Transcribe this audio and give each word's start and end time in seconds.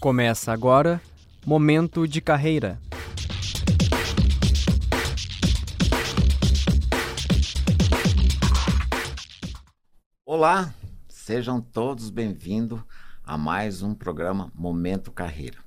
Começa 0.00 0.52
agora 0.52 1.02
Momento 1.44 2.06
de 2.06 2.20
Carreira. 2.20 2.80
Olá, 10.24 10.72
sejam 11.08 11.60
todos 11.60 12.10
bem-vindos 12.10 12.80
a 13.24 13.36
mais 13.36 13.82
um 13.82 13.92
programa 13.92 14.52
Momento 14.54 15.10
Carreira. 15.10 15.58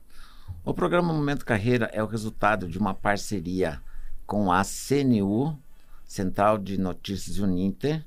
O 0.63 0.74
programa 0.74 1.12
Momento 1.12 1.46
Carreira 1.46 1.90
é 1.92 2.02
o 2.02 2.08
resultado 2.08 2.70
de 2.70 2.78
uma 2.78 2.94
parceria 2.94 3.82
com 4.26 4.50
a 4.50 4.63
CNU, 4.63 5.60
Central 6.06 6.58
de 6.58 6.78
Notícias 6.78 7.38
Uninter, 7.38 8.06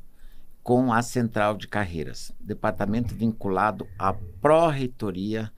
com 0.62 0.90
a 0.90 1.02
Central 1.02 1.54
de 1.54 1.68
Carreiras, 1.68 2.32
departamento 2.40 3.14
vinculado 3.14 3.86
à 3.98 4.14
Pró-Reitoria 4.40 5.52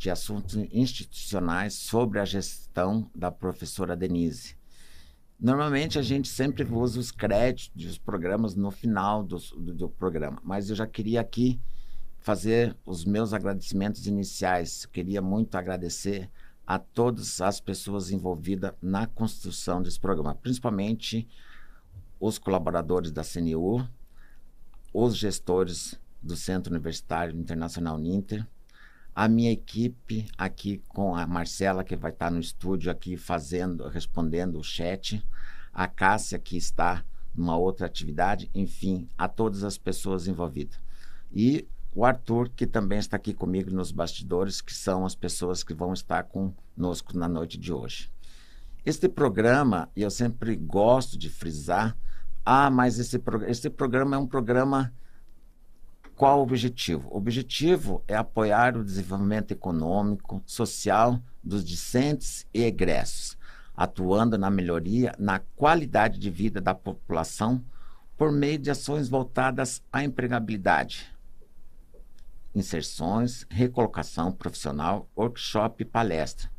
de 0.00 0.08
Assuntos 0.08 0.56
Institucionais 0.72 1.74
sobre 1.74 2.18
a 2.18 2.24
gestão 2.24 3.10
da 3.14 3.30
professora 3.30 3.94
Denise. 3.94 4.56
Normalmente 5.38 5.98
a 5.98 6.02
gente 6.02 6.26
sempre 6.26 6.64
usa 6.64 6.98
os 6.98 7.10
créditos 7.12 7.84
dos 7.84 7.98
programas 7.98 8.54
no 8.54 8.70
final 8.70 9.22
do, 9.22 9.36
do, 9.36 9.74
do 9.74 9.88
programa, 9.90 10.40
mas 10.42 10.70
eu 10.70 10.76
já 10.76 10.86
queria 10.86 11.20
aqui 11.20 11.60
fazer 12.18 12.74
os 12.86 13.04
meus 13.04 13.34
agradecimentos 13.34 14.06
iniciais. 14.06 14.84
Eu 14.84 14.90
queria 14.90 15.20
muito 15.20 15.54
agradecer 15.56 16.30
a 16.66 16.78
todas 16.78 17.38
as 17.42 17.60
pessoas 17.60 18.10
envolvidas 18.10 18.72
na 18.80 19.06
construção 19.06 19.82
desse 19.82 20.00
programa, 20.00 20.34
principalmente 20.34 21.28
os 22.18 22.38
colaboradores 22.38 23.12
da 23.12 23.22
CNU, 23.22 23.86
os 24.94 25.14
gestores 25.14 26.00
do 26.22 26.36
Centro 26.36 26.72
Universitário 26.72 27.38
Internacional 27.38 27.98
Ninter, 27.98 28.46
a 29.14 29.28
minha 29.28 29.50
equipe 29.50 30.26
aqui 30.36 30.82
com 30.88 31.14
a 31.14 31.26
Marcela, 31.26 31.84
que 31.84 31.96
vai 31.96 32.10
estar 32.10 32.30
no 32.30 32.40
estúdio 32.40 32.90
aqui 32.90 33.16
fazendo, 33.16 33.88
respondendo 33.88 34.58
o 34.58 34.64
chat, 34.64 35.24
a 35.72 35.86
Cássia, 35.86 36.38
que 36.38 36.56
está 36.56 37.04
numa 37.34 37.56
outra 37.56 37.86
atividade, 37.86 38.50
enfim, 38.54 39.08
a 39.16 39.28
todas 39.28 39.64
as 39.64 39.78
pessoas 39.78 40.26
envolvidas. 40.26 40.78
E 41.32 41.68
o 41.94 42.04
Arthur, 42.04 42.48
que 42.50 42.66
também 42.66 42.98
está 42.98 43.16
aqui 43.16 43.34
comigo 43.34 43.70
nos 43.70 43.90
bastidores, 43.90 44.60
que 44.60 44.74
são 44.74 45.04
as 45.04 45.14
pessoas 45.14 45.62
que 45.62 45.74
vão 45.74 45.92
estar 45.92 46.24
conosco 46.24 47.16
na 47.16 47.28
noite 47.28 47.58
de 47.58 47.72
hoje. 47.72 48.10
Este 48.84 49.08
programa, 49.08 49.90
eu 49.94 50.10
sempre 50.10 50.56
gosto 50.56 51.18
de 51.18 51.28
frisar, 51.28 51.96
ah, 52.44 52.70
mas 52.70 52.98
esse, 52.98 53.18
pro, 53.18 53.44
esse 53.48 53.68
programa 53.68 54.16
é 54.16 54.18
um 54.18 54.26
programa. 54.26 54.92
Qual 56.20 56.40
o 56.40 56.42
objetivo? 56.42 57.08
O 57.10 57.16
objetivo 57.16 58.04
é 58.06 58.14
apoiar 58.14 58.76
o 58.76 58.84
desenvolvimento 58.84 59.52
econômico, 59.52 60.42
social 60.44 61.18
dos 61.42 61.64
discentes 61.64 62.46
e 62.52 62.62
egressos, 62.62 63.38
atuando 63.74 64.36
na 64.36 64.50
melhoria 64.50 65.14
na 65.18 65.38
qualidade 65.56 66.18
de 66.18 66.28
vida 66.28 66.60
da 66.60 66.74
população 66.74 67.64
por 68.18 68.30
meio 68.30 68.58
de 68.58 68.70
ações 68.70 69.08
voltadas 69.08 69.82
à 69.90 70.04
empregabilidade, 70.04 71.10
inserções, 72.54 73.46
recolocação 73.48 74.30
profissional, 74.30 75.08
workshop 75.16 75.82
e 75.82 75.86
palestra 75.86 76.50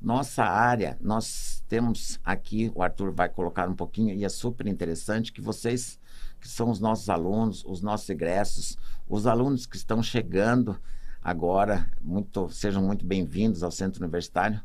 nossa 0.00 0.44
área, 0.44 0.96
nós 0.98 1.62
temos 1.68 2.18
aqui, 2.24 2.72
o 2.74 2.82
Arthur 2.82 3.12
vai 3.12 3.28
colocar 3.28 3.68
um 3.68 3.74
pouquinho, 3.74 4.14
e 4.14 4.24
é 4.24 4.28
super 4.30 4.66
interessante 4.66 5.30
que 5.30 5.42
vocês, 5.42 5.99
que 6.40 6.48
são 6.48 6.70
os 6.70 6.80
nossos 6.80 7.08
alunos, 7.08 7.64
os 7.64 7.82
nossos 7.82 8.08
egressos, 8.08 8.78
os 9.08 9.26
alunos 9.26 9.66
que 9.66 9.76
estão 9.76 10.02
chegando 10.02 10.80
agora, 11.22 11.90
muito, 12.00 12.48
sejam 12.48 12.82
muito 12.82 13.04
bem-vindos 13.04 13.62
ao 13.62 13.70
Centro 13.70 14.02
Universitário. 14.02 14.60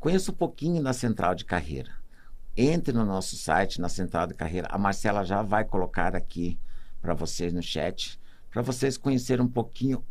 Conheça 0.00 0.30
um 0.30 0.34
pouquinho 0.34 0.82
da 0.82 0.92
Central 0.92 1.34
de 1.34 1.44
Carreira. 1.44 1.92
Entre 2.56 2.92
no 2.92 3.04
nosso 3.04 3.36
site, 3.36 3.80
na 3.80 3.88
Central 3.88 4.26
de 4.26 4.34
Carreira. 4.34 4.68
A 4.70 4.78
Marcela 4.78 5.24
já 5.24 5.42
vai 5.42 5.64
colocar 5.64 6.14
aqui 6.14 6.58
para 7.00 7.14
vocês 7.14 7.52
no 7.52 7.62
chat, 7.62 8.18
para 8.50 8.62
vocês 8.62 8.96
conhecerem 8.96 9.44
um 9.44 9.48
pouquinho 9.48 10.04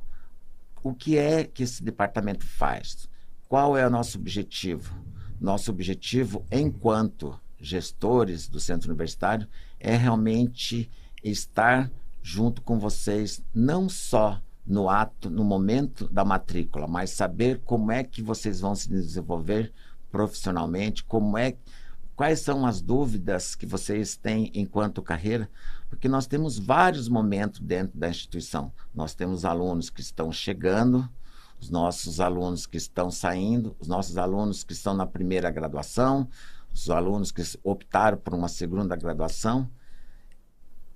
o 0.82 0.94
que 0.94 1.18
é 1.18 1.44
que 1.44 1.64
esse 1.64 1.84
departamento 1.84 2.46
faz 2.46 3.08
qual 3.54 3.78
é 3.78 3.86
o 3.86 3.90
nosso 3.92 4.18
objetivo? 4.18 5.00
Nosso 5.40 5.70
objetivo, 5.70 6.44
enquanto 6.52 7.40
gestores 7.60 8.48
do 8.48 8.60
centro 8.60 8.90
universitário, 8.90 9.48
é 9.84 9.96
realmente 9.96 10.90
estar 11.24 11.92
junto 12.22 12.62
com 12.62 12.80
vocês, 12.80 13.44
não 13.54 13.90
só 13.90 14.42
no 14.66 14.90
ato, 14.90 15.30
no 15.30 15.44
momento 15.44 16.08
da 16.08 16.24
matrícula, 16.24 16.88
mas 16.88 17.12
saber 17.12 17.62
como 17.66 17.92
é 17.92 18.02
que 18.04 18.22
vocês 18.22 18.62
vão 18.62 18.74
se 18.74 18.90
desenvolver 18.90 19.74
profissionalmente, 20.10 21.04
como 21.04 21.38
é 21.38 21.56
quais 22.16 22.40
são 22.40 22.66
as 22.66 22.82
dúvidas 22.82 23.56
que 23.56 23.66
vocês 23.66 24.16
têm 24.16 24.52
enquanto 24.54 25.02
carreira, 25.02 25.50
porque 25.90 26.08
nós 26.08 26.26
temos 26.26 26.58
vários 26.58 27.10
momentos 27.10 27.60
dentro 27.60 27.98
da 27.98 28.10
instituição. 28.10 28.72
Nós 28.96 29.14
temos 29.14 29.44
alunos 29.44 29.90
que 29.90 30.02
estão 30.02 30.32
chegando, 30.32 31.10
os 31.60 31.70
nossos 31.70 32.20
alunos 32.20 32.66
que 32.66 32.78
estão 32.78 33.12
saindo, 33.12 33.76
os 33.80 33.88
nossos 33.88 34.18
alunos 34.18 34.64
que 34.64 34.74
estão 34.74 34.94
na 34.94 35.06
primeira 35.06 35.50
graduação, 35.50 36.28
os 36.74 36.90
alunos 36.90 37.32
que 37.32 37.44
optaram 37.64 38.18
por 38.18 38.34
uma 38.34 38.48
segunda 38.48 38.96
graduação. 38.96 39.70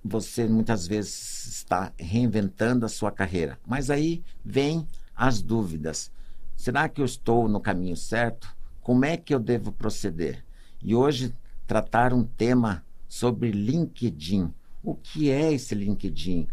Você 0.04 0.46
muitas 0.46 0.86
vezes 0.86 1.46
está 1.46 1.92
reinventando 1.96 2.84
a 2.84 2.88
sua 2.88 3.12
carreira, 3.12 3.58
mas 3.66 3.90
aí 3.90 4.22
vem 4.44 4.86
as 5.14 5.42
dúvidas. 5.42 6.10
Será 6.56 6.88
que 6.88 7.00
eu 7.00 7.04
estou 7.04 7.48
no 7.48 7.60
caminho 7.60 7.96
certo? 7.96 8.54
Como 8.80 9.04
é 9.04 9.16
que 9.16 9.34
eu 9.34 9.38
devo 9.38 9.70
proceder? 9.70 10.44
E 10.82 10.94
hoje 10.94 11.34
tratar 11.66 12.12
um 12.12 12.24
tema 12.24 12.84
sobre 13.08 13.50
LinkedIn. 13.50 14.52
O 14.82 14.94
que 14.94 15.30
é 15.30 15.52
esse 15.52 15.74
LinkedIn? 15.74 16.48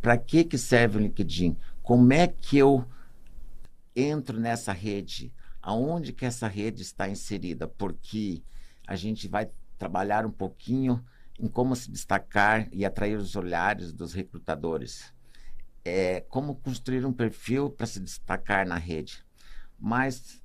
Para 0.00 0.16
que, 0.16 0.44
que 0.44 0.56
serve 0.56 0.98
o 0.98 1.00
LinkedIn? 1.00 1.56
Como 1.82 2.12
é 2.12 2.26
que 2.26 2.56
eu 2.56 2.86
entro 3.94 4.38
nessa 4.38 4.72
rede, 4.72 5.32
aonde 5.60 6.12
que 6.12 6.24
essa 6.24 6.46
rede 6.46 6.82
está 6.82 7.08
inserida, 7.08 7.66
porque 7.66 8.42
a 8.90 8.96
gente 8.96 9.28
vai 9.28 9.48
trabalhar 9.78 10.26
um 10.26 10.32
pouquinho 10.32 11.00
em 11.38 11.46
como 11.46 11.76
se 11.76 11.88
destacar 11.88 12.68
e 12.72 12.84
atrair 12.84 13.16
os 13.16 13.36
olhares 13.36 13.92
dos 13.92 14.12
recrutadores. 14.12 15.14
É, 15.84 16.22
como 16.22 16.56
construir 16.56 17.06
um 17.06 17.12
perfil 17.12 17.70
para 17.70 17.86
se 17.86 18.00
destacar 18.00 18.66
na 18.66 18.76
rede. 18.76 19.24
Mas 19.78 20.42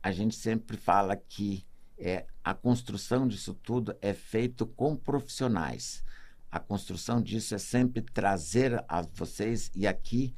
a 0.00 0.12
gente 0.12 0.36
sempre 0.36 0.76
fala 0.76 1.16
que 1.16 1.66
é, 1.98 2.24
a 2.44 2.54
construção 2.54 3.26
disso 3.26 3.52
tudo 3.52 3.96
é 4.00 4.14
feito 4.14 4.64
com 4.64 4.94
profissionais. 4.94 6.04
A 6.52 6.60
construção 6.60 7.20
disso 7.20 7.52
é 7.52 7.58
sempre 7.58 8.00
trazer 8.00 8.84
a 8.86 9.02
vocês, 9.02 9.72
e 9.74 9.88
aqui 9.88 10.36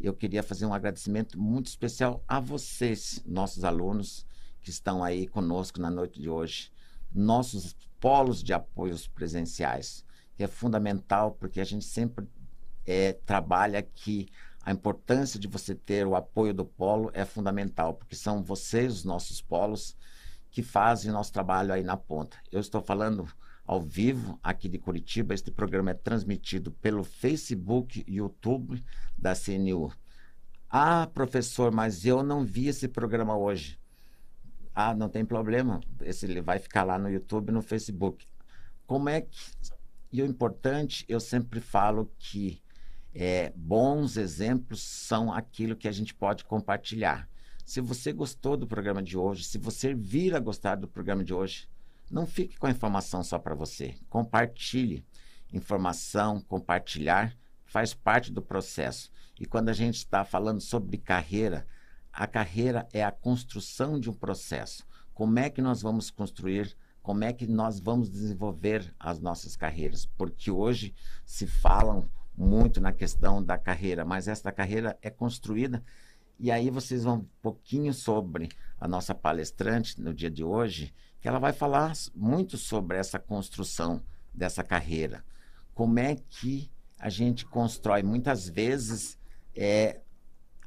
eu 0.00 0.14
queria 0.14 0.42
fazer 0.42 0.64
um 0.64 0.72
agradecimento 0.72 1.38
muito 1.38 1.66
especial 1.66 2.24
a 2.26 2.40
vocês, 2.40 3.22
nossos 3.26 3.62
alunos 3.62 4.26
que 4.62 4.70
estão 4.70 5.04
aí 5.04 5.26
conosco 5.26 5.78
na 5.78 5.90
noite 5.90 6.18
de 6.18 6.30
hoje, 6.30 6.72
nossos 7.12 7.76
polos 8.00 8.42
de 8.42 8.52
apoios 8.52 9.06
presenciais, 9.06 10.04
que 10.36 10.44
é 10.44 10.46
fundamental 10.46 11.32
porque 11.32 11.60
a 11.60 11.64
gente 11.64 11.84
sempre 11.84 12.28
é, 12.86 13.12
trabalha 13.12 13.82
que 13.82 14.28
a 14.62 14.72
importância 14.72 15.40
de 15.40 15.48
você 15.48 15.74
ter 15.74 16.06
o 16.06 16.14
apoio 16.14 16.52
do 16.52 16.64
polo 16.64 17.10
é 17.14 17.24
fundamental, 17.24 17.94
porque 17.94 18.14
são 18.14 18.42
vocês, 18.42 18.92
os 18.92 19.04
nossos 19.04 19.40
polos, 19.40 19.96
que 20.50 20.62
fazem 20.62 21.12
nosso 21.12 21.32
trabalho 21.32 21.72
aí 21.72 21.82
na 21.82 21.96
ponta. 21.96 22.36
Eu 22.50 22.60
estou 22.60 22.82
falando 22.82 23.28
ao 23.66 23.80
vivo 23.80 24.38
aqui 24.42 24.68
de 24.68 24.78
Curitiba. 24.78 25.34
Este 25.34 25.50
programa 25.50 25.90
é 25.90 25.94
transmitido 25.94 26.72
pelo 26.72 27.04
Facebook 27.04 28.04
e 28.06 28.16
YouTube 28.16 28.82
da 29.16 29.34
CNU. 29.34 29.92
Ah, 30.70 31.06
professor, 31.12 31.70
mas 31.72 32.04
eu 32.04 32.22
não 32.22 32.44
vi 32.44 32.68
esse 32.68 32.88
programa 32.88 33.36
hoje. 33.36 33.78
Ah, 34.80 34.94
não 34.94 35.08
tem 35.08 35.24
problema. 35.24 35.80
Esse 36.02 36.24
ele 36.24 36.40
vai 36.40 36.60
ficar 36.60 36.84
lá 36.84 36.96
no 37.00 37.10
YouTube 37.10 37.48
e 37.48 37.52
no 37.52 37.60
Facebook. 37.60 38.24
Como 38.86 39.08
é 39.08 39.22
que. 39.22 39.36
E 40.12 40.22
o 40.22 40.24
importante, 40.24 41.04
eu 41.08 41.18
sempre 41.18 41.60
falo 41.60 42.08
que 42.16 42.62
é, 43.12 43.52
bons 43.56 44.16
exemplos 44.16 44.80
são 44.80 45.32
aquilo 45.32 45.74
que 45.74 45.88
a 45.88 45.92
gente 45.92 46.14
pode 46.14 46.44
compartilhar. 46.44 47.28
Se 47.66 47.80
você 47.80 48.12
gostou 48.12 48.56
do 48.56 48.68
programa 48.68 49.02
de 49.02 49.18
hoje, 49.18 49.42
se 49.42 49.58
você 49.58 49.92
vir 49.92 50.32
a 50.32 50.38
gostar 50.38 50.76
do 50.76 50.86
programa 50.86 51.24
de 51.24 51.34
hoje, 51.34 51.68
não 52.08 52.24
fique 52.24 52.56
com 52.56 52.68
a 52.68 52.70
informação 52.70 53.24
só 53.24 53.36
para 53.36 53.56
você. 53.56 53.96
Compartilhe. 54.08 55.04
Informação, 55.52 56.40
compartilhar 56.42 57.36
faz 57.66 57.94
parte 57.94 58.30
do 58.30 58.40
processo. 58.40 59.10
E 59.40 59.44
quando 59.44 59.70
a 59.70 59.74
gente 59.74 59.96
está 59.96 60.24
falando 60.24 60.60
sobre 60.60 60.98
carreira, 60.98 61.66
a 62.18 62.26
carreira 62.26 62.88
é 62.92 63.04
a 63.04 63.12
construção 63.12 64.00
de 64.00 64.10
um 64.10 64.12
processo. 64.12 64.84
Como 65.14 65.38
é 65.38 65.48
que 65.48 65.62
nós 65.62 65.80
vamos 65.80 66.10
construir? 66.10 66.76
Como 67.00 67.22
é 67.22 67.32
que 67.32 67.46
nós 67.46 67.78
vamos 67.78 68.10
desenvolver 68.10 68.92
as 68.98 69.20
nossas 69.20 69.54
carreiras? 69.54 70.04
Porque 70.04 70.50
hoje 70.50 70.92
se 71.24 71.46
falam 71.46 72.10
muito 72.36 72.80
na 72.80 72.92
questão 72.92 73.40
da 73.40 73.56
carreira, 73.56 74.04
mas 74.04 74.26
essa 74.26 74.50
carreira 74.50 74.98
é 75.00 75.10
construída 75.10 75.80
E 76.40 76.50
aí 76.50 76.70
vocês 76.70 77.04
vão 77.04 77.18
um 77.18 77.26
pouquinho 77.40 77.94
sobre 77.94 78.48
a 78.80 78.88
nossa 78.88 79.14
palestrante 79.14 80.00
no 80.00 80.12
dia 80.12 80.30
de 80.30 80.42
hoje, 80.42 80.92
que 81.20 81.28
ela 81.28 81.38
vai 81.38 81.52
falar 81.52 81.92
muito 82.16 82.58
sobre 82.58 82.96
essa 82.96 83.20
construção 83.20 84.02
dessa 84.34 84.64
carreira. 84.64 85.24
Como 85.72 86.00
é 86.00 86.16
que 86.16 86.68
a 86.98 87.08
gente 87.08 87.46
constrói 87.46 88.02
muitas 88.02 88.48
vezes 88.48 89.16
é, 89.54 90.00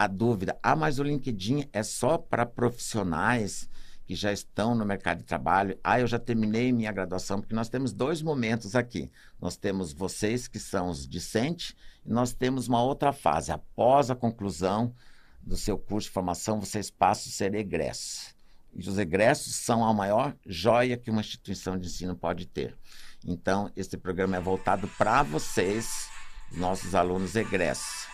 a 0.03 0.07
dúvida, 0.07 0.57
ah, 0.63 0.75
mas 0.75 0.98
o 0.98 1.03
LinkedIn 1.03 1.69
é 1.71 1.83
só 1.83 2.18
para 2.18 2.44
profissionais 2.44 3.69
que 4.03 4.15
já 4.15 4.33
estão 4.33 4.74
no 4.74 4.83
mercado 4.83 5.19
de 5.19 5.25
trabalho. 5.25 5.77
Ah, 5.83 6.00
eu 6.00 6.07
já 6.07 6.18
terminei 6.18 6.71
minha 6.71 6.92
graduação, 6.92 7.39
porque 7.39 7.53
nós 7.53 7.69
temos 7.69 7.94
dois 7.94 8.19
momentos 8.19 8.75
aqui. 8.75 9.12
Nós 9.39 9.56
temos 9.56 9.94
vocês 9.94 10.48
que 10.48 10.57
são 10.57 10.89
os 10.89 11.07
discentes, 11.07 11.75
e 12.03 12.12
nós 12.12 12.33
temos 12.33 12.68
uma 12.68 12.81
outra 12.81 13.13
fase. 13.13 13.51
Após 13.51 14.09
a 14.09 14.15
conclusão 14.15 14.92
do 15.39 15.56
seu 15.56 15.77
curso 15.77 16.07
de 16.07 16.13
formação, 16.15 16.59
vocês 16.59 16.89
passam 16.89 17.30
a 17.30 17.33
ser 17.36 17.53
egressos. 17.53 18.33
E 18.74 18.89
os 18.89 18.98
egressos 18.98 19.53
são 19.53 19.86
a 19.86 19.94
maior 19.94 20.36
joia 20.48 20.98
que 20.98 21.12
uma 21.12 21.21
instituição 21.21 21.77
de 21.77 21.86
ensino 21.86 22.15
pode 22.15 22.48
ter. 22.48 22.75
Então, 23.24 23.71
esse 23.75 23.95
programa 23.98 24.36
é 24.36 24.42
voltado 24.42 24.88
para 24.98 25.21
vocês, 25.21 26.07
nossos 26.51 26.95
alunos 26.95 27.36
egressos. 27.36 28.11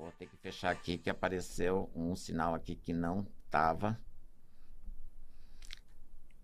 Vou 0.00 0.10
ter 0.12 0.26
que 0.26 0.36
fechar 0.38 0.70
aqui 0.70 0.96
que 0.96 1.10
apareceu 1.10 1.90
um 1.94 2.16
sinal 2.16 2.54
aqui 2.54 2.74
que 2.74 2.90
não 2.90 3.26
estava. 3.44 4.00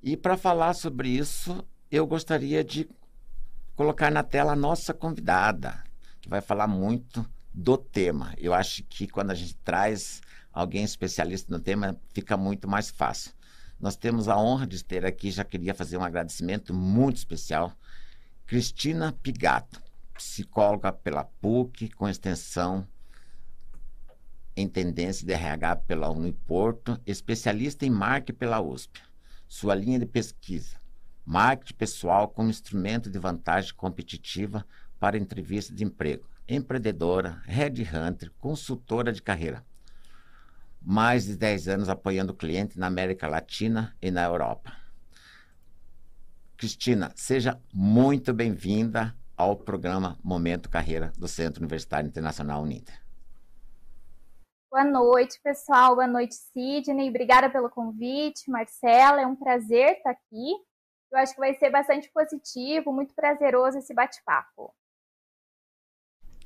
E 0.02 0.14
para 0.14 0.36
falar 0.36 0.74
sobre 0.74 1.08
isso, 1.08 1.66
eu 1.90 2.06
gostaria 2.06 2.62
de 2.62 2.86
colocar 3.74 4.10
na 4.10 4.22
tela 4.22 4.52
a 4.52 4.56
nossa 4.56 4.92
convidada, 4.92 5.82
que 6.20 6.28
vai 6.28 6.42
falar 6.42 6.66
muito 6.66 7.26
do 7.50 7.78
tema. 7.78 8.34
Eu 8.36 8.52
acho 8.52 8.84
que 8.84 9.08
quando 9.08 9.30
a 9.30 9.34
gente 9.34 9.56
traz 9.56 10.20
alguém 10.52 10.84
especialista 10.84 11.50
no 11.50 11.58
tema, 11.58 11.98
fica 12.12 12.36
muito 12.36 12.68
mais 12.68 12.90
fácil. 12.90 13.32
Nós 13.80 13.96
temos 13.96 14.28
a 14.28 14.36
honra 14.36 14.66
de 14.66 14.84
ter 14.84 15.06
aqui, 15.06 15.30
já 15.30 15.44
queria 15.44 15.72
fazer 15.72 15.96
um 15.96 16.04
agradecimento 16.04 16.74
muito 16.74 17.16
especial, 17.16 17.72
Cristina 18.46 19.12
Pigato, 19.22 19.82
psicóloga 20.12 20.92
pela 20.92 21.24
PUC, 21.24 21.88
com 21.88 22.06
extensão 22.06 22.86
em 24.56 24.66
tendência 24.66 25.26
de 25.26 25.32
RH 25.32 25.76
pela 25.76 26.10
Uniporto, 26.10 26.98
especialista 27.04 27.84
em 27.84 27.90
marketing 27.90 28.38
pela 28.38 28.60
USP. 28.60 29.02
Sua 29.46 29.74
linha 29.74 29.98
de 29.98 30.06
pesquisa: 30.06 30.80
marketing 31.24 31.74
pessoal 31.74 32.28
como 32.28 32.48
instrumento 32.48 33.10
de 33.10 33.18
vantagem 33.18 33.74
competitiva 33.74 34.66
para 34.98 35.18
entrevista 35.18 35.74
de 35.74 35.84
emprego. 35.84 36.26
Empreendedora, 36.48 37.42
headhunter, 37.44 38.32
consultora 38.38 39.12
de 39.12 39.20
carreira. 39.20 39.64
Mais 40.80 41.24
de 41.24 41.36
10 41.36 41.68
anos 41.68 41.88
apoiando 41.88 42.32
o 42.32 42.36
cliente 42.36 42.78
na 42.78 42.86
América 42.86 43.26
Latina 43.26 43.94
e 44.00 44.10
na 44.10 44.22
Europa. 44.24 44.72
Cristina, 46.56 47.12
seja 47.14 47.60
muito 47.74 48.32
bem-vinda 48.32 49.14
ao 49.36 49.56
programa 49.56 50.18
Momento 50.22 50.70
Carreira 50.70 51.12
do 51.18 51.28
Centro 51.28 51.60
Universitário 51.60 52.08
Internacional 52.08 52.62
Uninter. 52.62 53.05
Boa 54.70 54.84
noite, 54.84 55.40
pessoal. 55.42 55.94
Boa 55.94 56.06
noite, 56.06 56.34
Sidney. 56.34 57.08
Obrigada 57.08 57.48
pelo 57.48 57.70
convite, 57.70 58.50
Marcela. 58.50 59.20
É 59.20 59.26
um 59.26 59.36
prazer 59.36 59.96
estar 59.96 60.10
aqui. 60.10 60.52
Eu 61.10 61.18
acho 61.18 61.34
que 61.34 61.40
vai 61.40 61.54
ser 61.54 61.70
bastante 61.70 62.10
positivo, 62.12 62.92
muito 62.92 63.14
prazeroso 63.14 63.78
esse 63.78 63.94
bate-papo. 63.94 64.74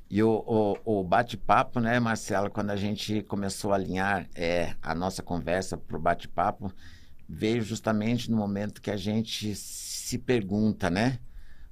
E 0.09 0.21
o, 0.21 0.43
o, 0.85 0.99
o 0.99 1.03
bate-papo, 1.03 1.79
né, 1.79 1.99
Marcela, 1.99 2.49
quando 2.49 2.69
a 2.69 2.75
gente 2.75 3.23
começou 3.23 3.71
a 3.71 3.75
alinhar 3.75 4.29
é, 4.35 4.75
a 4.81 4.93
nossa 4.93 5.23
conversa 5.23 5.75
para 5.75 5.97
o 5.97 6.01
bate-papo, 6.01 6.71
veio 7.27 7.61
justamente 7.61 8.29
no 8.29 8.37
momento 8.37 8.81
que 8.81 8.91
a 8.91 8.97
gente 8.97 9.55
se 9.55 10.17
pergunta, 10.19 10.89
né? 10.89 11.19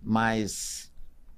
Mas 0.01 0.91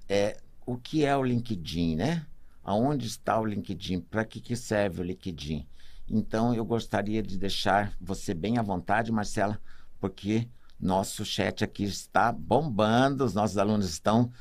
é, 0.08 0.38
o 0.66 0.78
que 0.78 1.04
é 1.04 1.16
o 1.18 1.24
LinkedIn, 1.24 1.96
né? 1.96 2.26
Aonde 2.72 3.08
está 3.08 3.40
o 3.40 3.46
LinkedIn, 3.46 4.02
para 4.02 4.26
que, 4.26 4.40
que 4.40 4.56
serve 4.56 5.02
o 5.02 5.04
LinkedIn. 5.04 5.68
Então, 6.10 6.54
eu 6.54 6.66
gostaria 6.66 7.22
de 7.22 7.38
deixar 7.38 7.94
você 8.00 8.34
bem 8.34 8.58
à 8.58 8.62
vontade, 8.62 9.12
Marcela, 9.12 9.60
porque 10.00 10.48
nosso 10.80 11.24
chat 11.24 11.64
aqui 11.64 11.84
está 11.84 12.32
bombando, 12.32 13.24
os 13.24 13.34
nossos 13.34 13.58
alunos 13.58 13.88
estão 13.90 14.32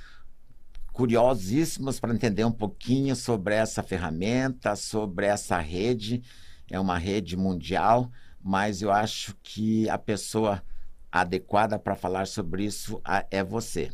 curiosíssimos 0.92 2.00
para 2.00 2.14
entender 2.14 2.44
um 2.44 2.52
pouquinho 2.52 3.14
sobre 3.14 3.54
essa 3.54 3.82
ferramenta, 3.82 4.74
sobre 4.74 5.26
essa 5.26 5.58
rede. 5.58 6.22
É 6.70 6.78
uma 6.78 6.98
rede 6.98 7.36
mundial, 7.36 8.10
mas 8.42 8.82
eu 8.82 8.90
acho 8.90 9.36
que 9.42 9.88
a 9.88 9.98
pessoa 9.98 10.62
adequada 11.10 11.78
para 11.78 11.94
falar 11.94 12.26
sobre 12.26 12.64
isso 12.64 13.00
é 13.30 13.42
você. 13.44 13.90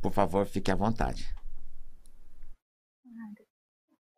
Por 0.00 0.12
favor, 0.12 0.46
fique 0.46 0.70
à 0.70 0.74
vontade. 0.74 1.35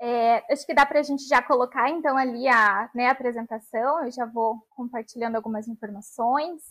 É, 0.01 0.53
acho 0.53 0.65
que 0.65 0.75
dá 0.75 0.87
para 0.87 1.01
a 1.01 1.03
gente 1.03 1.27
já 1.27 1.43
colocar 1.43 1.91
então 1.91 2.17
ali 2.17 2.47
a 2.47 2.91
né, 2.95 3.09
apresentação. 3.09 4.05
Eu 4.05 4.11
já 4.11 4.25
vou 4.27 4.65
compartilhando 4.71 5.37
algumas 5.37 5.67
informações. 5.67 6.63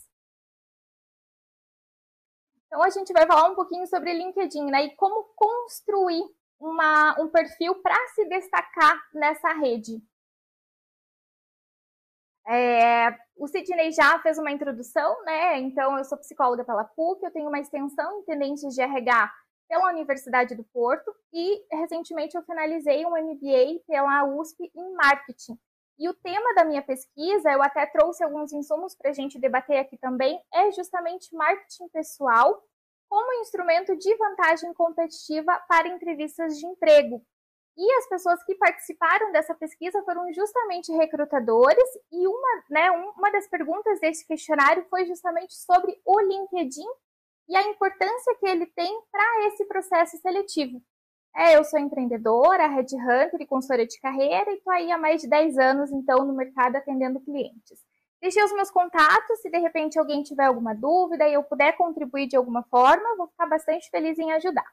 Então 2.66 2.82
a 2.82 2.90
gente 2.90 3.12
vai 3.12 3.26
falar 3.26 3.50
um 3.50 3.54
pouquinho 3.54 3.86
sobre 3.86 4.12
LinkedIn, 4.12 4.66
né? 4.70 4.84
E 4.84 4.96
como 4.96 5.24
construir 5.34 6.22
uma, 6.60 7.20
um 7.20 7.28
perfil 7.28 7.74
para 7.76 7.96
se 8.08 8.24
destacar 8.26 9.00
nessa 9.12 9.52
rede. 9.54 10.02
É, 12.46 13.10
o 13.36 13.46
Sidney 13.46 13.92
já 13.92 14.18
fez 14.20 14.38
uma 14.38 14.50
introdução, 14.50 15.22
né? 15.24 15.58
Então 15.58 15.98
eu 15.98 16.04
sou 16.04 16.16
psicóloga 16.16 16.64
pela 16.64 16.84
PUC, 16.84 17.22
eu 17.22 17.30
tenho 17.30 17.48
uma 17.48 17.60
extensão 17.60 18.20
em 18.20 18.24
tendências 18.24 18.74
de 18.74 18.80
RH 18.80 19.30
pela 19.68 19.90
Universidade 19.90 20.54
do 20.54 20.64
Porto 20.64 21.14
e 21.32 21.64
recentemente 21.70 22.36
eu 22.36 22.42
finalizei 22.42 23.04
um 23.04 23.10
MBA 23.10 23.82
pela 23.86 24.24
USP 24.24 24.70
em 24.74 24.92
marketing. 24.94 25.58
E 25.98 26.08
o 26.08 26.14
tema 26.14 26.54
da 26.54 26.64
minha 26.64 26.82
pesquisa, 26.82 27.50
eu 27.50 27.60
até 27.60 27.84
trouxe 27.86 28.22
alguns 28.22 28.52
insumos 28.52 28.94
para 28.94 29.10
a 29.10 29.12
gente 29.12 29.38
debater 29.38 29.78
aqui 29.78 29.98
também, 29.98 30.40
é 30.54 30.70
justamente 30.70 31.34
marketing 31.34 31.88
pessoal 31.88 32.62
como 33.08 33.40
instrumento 33.40 33.96
de 33.96 34.14
vantagem 34.16 34.72
competitiva 34.74 35.58
para 35.68 35.88
entrevistas 35.88 36.56
de 36.56 36.66
emprego. 36.66 37.24
E 37.76 37.92
as 37.94 38.08
pessoas 38.08 38.42
que 38.44 38.54
participaram 38.56 39.32
dessa 39.32 39.54
pesquisa 39.54 40.02
foram 40.02 40.32
justamente 40.32 40.92
recrutadores, 40.92 41.88
e 42.12 42.26
uma, 42.26 42.64
né, 42.68 42.90
uma 42.90 43.30
das 43.30 43.48
perguntas 43.48 44.00
desse 44.00 44.26
questionário 44.26 44.84
foi 44.90 45.06
justamente 45.06 45.54
sobre 45.54 46.00
o 46.04 46.20
LinkedIn 46.20 46.86
e 47.48 47.56
a 47.56 47.62
importância 47.68 48.36
que 48.38 48.46
ele 48.46 48.66
tem 48.66 49.00
para 49.10 49.46
esse 49.46 49.64
processo 49.64 50.16
seletivo. 50.18 50.82
É, 51.34 51.56
eu 51.56 51.64
sou 51.64 51.78
empreendedora, 51.78 52.66
headhunter 52.66 53.40
e 53.40 53.46
consultora 53.46 53.86
de 53.86 54.00
carreira 54.00 54.50
e 54.50 54.54
estou 54.54 54.72
aí 54.72 54.90
há 54.90 54.98
mais 54.98 55.22
de 55.22 55.28
10 55.28 55.58
anos, 55.58 55.92
então, 55.92 56.24
no 56.24 56.34
mercado 56.34 56.76
atendendo 56.76 57.20
clientes. 57.20 57.80
Deixei 58.20 58.42
os 58.42 58.52
meus 58.52 58.70
contatos, 58.70 59.40
se 59.40 59.48
de 59.48 59.58
repente 59.58 59.98
alguém 59.98 60.22
tiver 60.22 60.46
alguma 60.46 60.74
dúvida 60.74 61.28
e 61.28 61.34
eu 61.34 61.44
puder 61.44 61.76
contribuir 61.76 62.26
de 62.26 62.36
alguma 62.36 62.64
forma, 62.64 63.16
vou 63.16 63.28
ficar 63.28 63.46
bastante 63.46 63.88
feliz 63.90 64.18
em 64.18 64.32
ajudar. 64.32 64.66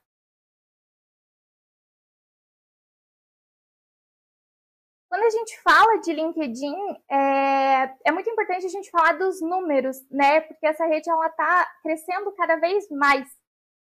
Quando 5.15 5.27
a 5.27 5.29
gente 5.29 5.61
fala 5.61 5.95
de 6.01 6.11
LinkedIn, 6.11 6.75
é, 7.09 7.95
é 8.03 8.11
muito 8.11 8.29
importante 8.29 8.65
a 8.65 8.69
gente 8.69 8.91
falar 8.91 9.13
dos 9.13 9.39
números, 9.39 9.95
né? 10.11 10.41
Porque 10.41 10.67
essa 10.67 10.85
rede 10.87 11.09
ela 11.09 11.27
está 11.27 11.65
crescendo 11.81 12.33
cada 12.33 12.57
vez 12.57 12.85
mais. 12.89 13.25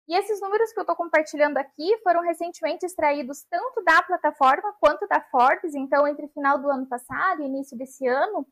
E 0.06 0.14
esses 0.18 0.38
números 0.42 0.70
que 0.70 0.80
eu 0.80 0.82
estou 0.82 0.94
compartilhando 0.94 1.56
aqui 1.56 1.98
foram 2.02 2.20
recentemente 2.20 2.84
extraídos 2.84 3.42
tanto 3.48 3.82
da 3.84 4.02
plataforma 4.02 4.74
quanto 4.78 5.08
da 5.08 5.18
Forbes, 5.30 5.74
então 5.74 6.06
entre 6.06 6.28
final 6.28 6.58
do 6.58 6.68
ano 6.68 6.86
passado 6.86 7.40
e 7.40 7.46
início 7.46 7.74
desse 7.78 8.06
ano. 8.06 8.46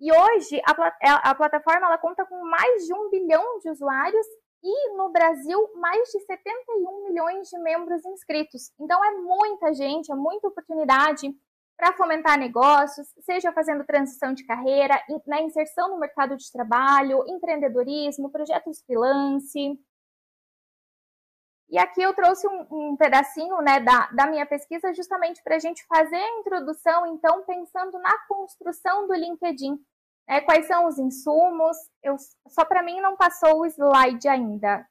E 0.00 0.10
hoje 0.10 0.60
a, 0.66 1.12
a, 1.12 1.30
a 1.30 1.34
plataforma 1.36 1.86
ela 1.86 1.98
conta 1.98 2.26
com 2.26 2.44
mais 2.44 2.86
de 2.86 2.92
um 2.92 3.08
bilhão 3.08 3.60
de 3.60 3.70
usuários 3.70 4.26
e 4.64 4.96
no 4.96 5.10
Brasil 5.12 5.60
mais 5.76 6.08
de 6.08 6.18
71 6.24 7.04
milhões 7.06 7.48
de 7.48 7.58
membros 7.60 8.04
inscritos. 8.04 8.72
Então 8.80 8.98
é 9.04 9.12
muita 9.12 9.72
gente, 9.74 10.10
é 10.10 10.16
muita 10.16 10.48
oportunidade 10.48 11.32
para 11.80 11.94
fomentar 11.94 12.38
negócios, 12.38 13.08
seja 13.22 13.50
fazendo 13.52 13.84
transição 13.84 14.34
de 14.34 14.44
carreira, 14.44 15.02
na 15.26 15.40
inserção 15.40 15.88
no 15.88 15.98
mercado 15.98 16.36
de 16.36 16.52
trabalho, 16.52 17.24
empreendedorismo, 17.26 18.30
projetos 18.30 18.82
freelance. 18.82 19.80
E 21.70 21.78
aqui 21.78 22.02
eu 22.02 22.12
trouxe 22.12 22.46
um, 22.46 22.66
um 22.70 22.96
pedacinho 22.98 23.62
né, 23.62 23.80
da, 23.80 24.10
da 24.10 24.26
minha 24.26 24.44
pesquisa 24.44 24.92
justamente 24.92 25.42
para 25.42 25.56
a 25.56 25.58
gente 25.58 25.82
fazer 25.86 26.16
a 26.16 26.38
introdução, 26.40 27.06
então, 27.06 27.44
pensando 27.46 27.98
na 27.98 28.18
construção 28.26 29.06
do 29.06 29.14
LinkedIn. 29.14 29.82
Né, 30.28 30.42
quais 30.42 30.66
são 30.66 30.86
os 30.86 30.98
insumos? 30.98 31.78
Eu, 32.02 32.16
só 32.48 32.62
para 32.62 32.82
mim 32.82 33.00
não 33.00 33.16
passou 33.16 33.60
o 33.60 33.66
slide 33.66 34.28
ainda. 34.28 34.86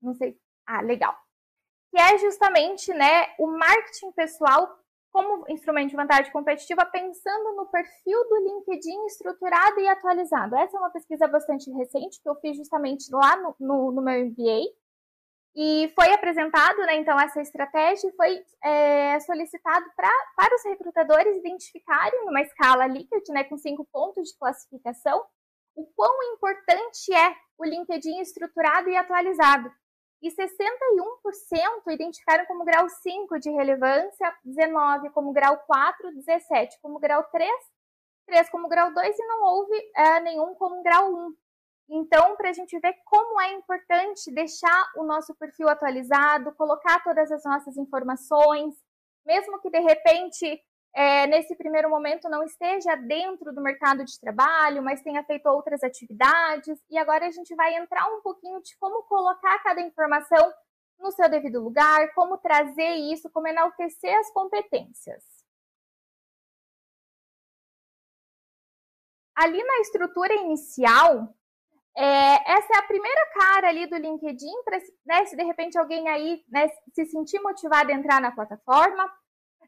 Não 0.00 0.14
sei. 0.14 0.40
Ah, 0.66 0.80
legal. 0.80 1.14
que 1.90 2.00
é 2.00 2.16
justamente 2.16 2.94
né, 2.94 3.34
o 3.38 3.46
marketing 3.46 4.12
pessoal 4.12 4.81
como 5.12 5.44
instrumento 5.50 5.90
de 5.90 5.96
vantagem 5.96 6.32
competitiva, 6.32 6.86
pensando 6.86 7.54
no 7.54 7.66
perfil 7.66 8.18
do 8.28 8.36
LinkedIn 8.38 9.04
estruturado 9.06 9.78
e 9.78 9.86
atualizado. 9.86 10.56
Essa 10.56 10.76
é 10.76 10.80
uma 10.80 10.90
pesquisa 10.90 11.28
bastante 11.28 11.70
recente 11.70 12.20
que 12.20 12.28
eu 12.28 12.34
fiz 12.36 12.56
justamente 12.56 13.12
lá 13.12 13.36
no, 13.36 13.54
no, 13.60 13.92
no 13.92 14.02
meu 14.02 14.24
MBA. 14.24 14.72
E 15.54 15.92
foi 15.94 16.10
apresentado, 16.14 16.78
né, 16.78 16.96
então, 16.96 17.20
essa 17.20 17.42
estratégia 17.42 18.08
e 18.08 18.16
foi 18.16 18.42
é, 18.64 19.20
solicitado 19.20 19.84
pra, 19.94 20.10
para 20.34 20.54
os 20.54 20.64
recrutadores 20.64 21.36
identificarem 21.36 22.24
numa 22.24 22.40
escala 22.40 22.86
Likert, 22.86 23.28
né, 23.28 23.44
com 23.44 23.58
cinco 23.58 23.86
pontos 23.92 24.30
de 24.30 24.38
classificação, 24.38 25.22
o 25.76 25.84
quão 25.94 26.22
importante 26.32 27.12
é 27.12 27.36
o 27.58 27.66
LinkedIn 27.66 28.18
estruturado 28.20 28.88
e 28.88 28.96
atualizado 28.96 29.70
e 30.22 30.30
61% 30.30 31.92
identificaram 31.92 32.46
como 32.46 32.64
grau 32.64 32.88
5 32.88 33.40
de 33.40 33.50
relevância, 33.50 34.32
19 34.44 35.10
como 35.10 35.32
grau 35.32 35.58
4, 35.66 36.14
17 36.14 36.78
como 36.80 37.00
grau 37.00 37.24
3, 37.24 37.50
3 38.26 38.50
como 38.50 38.68
grau 38.68 38.94
2 38.94 39.18
e 39.18 39.26
não 39.26 39.42
houve 39.42 39.90
é, 39.96 40.20
nenhum 40.20 40.54
como 40.54 40.82
grau 40.82 41.12
1. 41.12 41.34
Então, 41.90 42.36
para 42.36 42.50
a 42.50 42.52
gente 42.52 42.78
ver 42.78 42.94
como 43.04 43.40
é 43.40 43.52
importante 43.52 44.32
deixar 44.32 44.92
o 44.96 45.02
nosso 45.02 45.34
perfil 45.34 45.68
atualizado, 45.68 46.54
colocar 46.54 47.02
todas 47.02 47.30
as 47.32 47.42
nossas 47.44 47.76
informações, 47.76 48.74
mesmo 49.26 49.60
que 49.60 49.70
de 49.70 49.80
repente 49.80 50.62
é, 50.94 51.26
nesse 51.26 51.56
primeiro 51.56 51.88
momento 51.88 52.28
não 52.28 52.42
esteja 52.44 52.94
dentro 52.96 53.52
do 53.52 53.62
mercado 53.62 54.04
de 54.04 54.20
trabalho, 54.20 54.82
mas 54.82 55.02
tenha 55.02 55.24
feito 55.24 55.46
outras 55.46 55.82
atividades. 55.82 56.78
E 56.90 56.98
agora 56.98 57.26
a 57.26 57.30
gente 57.30 57.54
vai 57.54 57.74
entrar 57.76 58.06
um 58.08 58.20
pouquinho 58.20 58.60
de 58.62 58.76
como 58.78 59.02
colocar 59.04 59.58
cada 59.62 59.80
informação 59.80 60.52
no 60.98 61.10
seu 61.10 61.28
devido 61.28 61.62
lugar, 61.62 62.12
como 62.14 62.38
trazer 62.38 62.94
isso, 63.12 63.30
como 63.30 63.48
enaltecer 63.48 64.16
as 64.18 64.30
competências. 64.32 65.24
Ali 69.34 69.62
na 69.64 69.78
estrutura 69.80 70.34
inicial, 70.34 71.34
é, 71.96 72.52
essa 72.52 72.74
é 72.74 72.78
a 72.78 72.86
primeira 72.86 73.26
cara 73.32 73.68
ali 73.68 73.86
do 73.86 73.96
LinkedIn, 73.96 74.62
para 74.62 74.78
né, 75.06 75.24
se 75.24 75.34
de 75.34 75.42
repente 75.42 75.78
alguém 75.78 76.06
aí 76.08 76.44
né, 76.48 76.68
se 76.94 77.06
sentir 77.06 77.40
motivado 77.40 77.90
a 77.90 77.94
entrar 77.94 78.20
na 78.20 78.30
plataforma, 78.30 79.10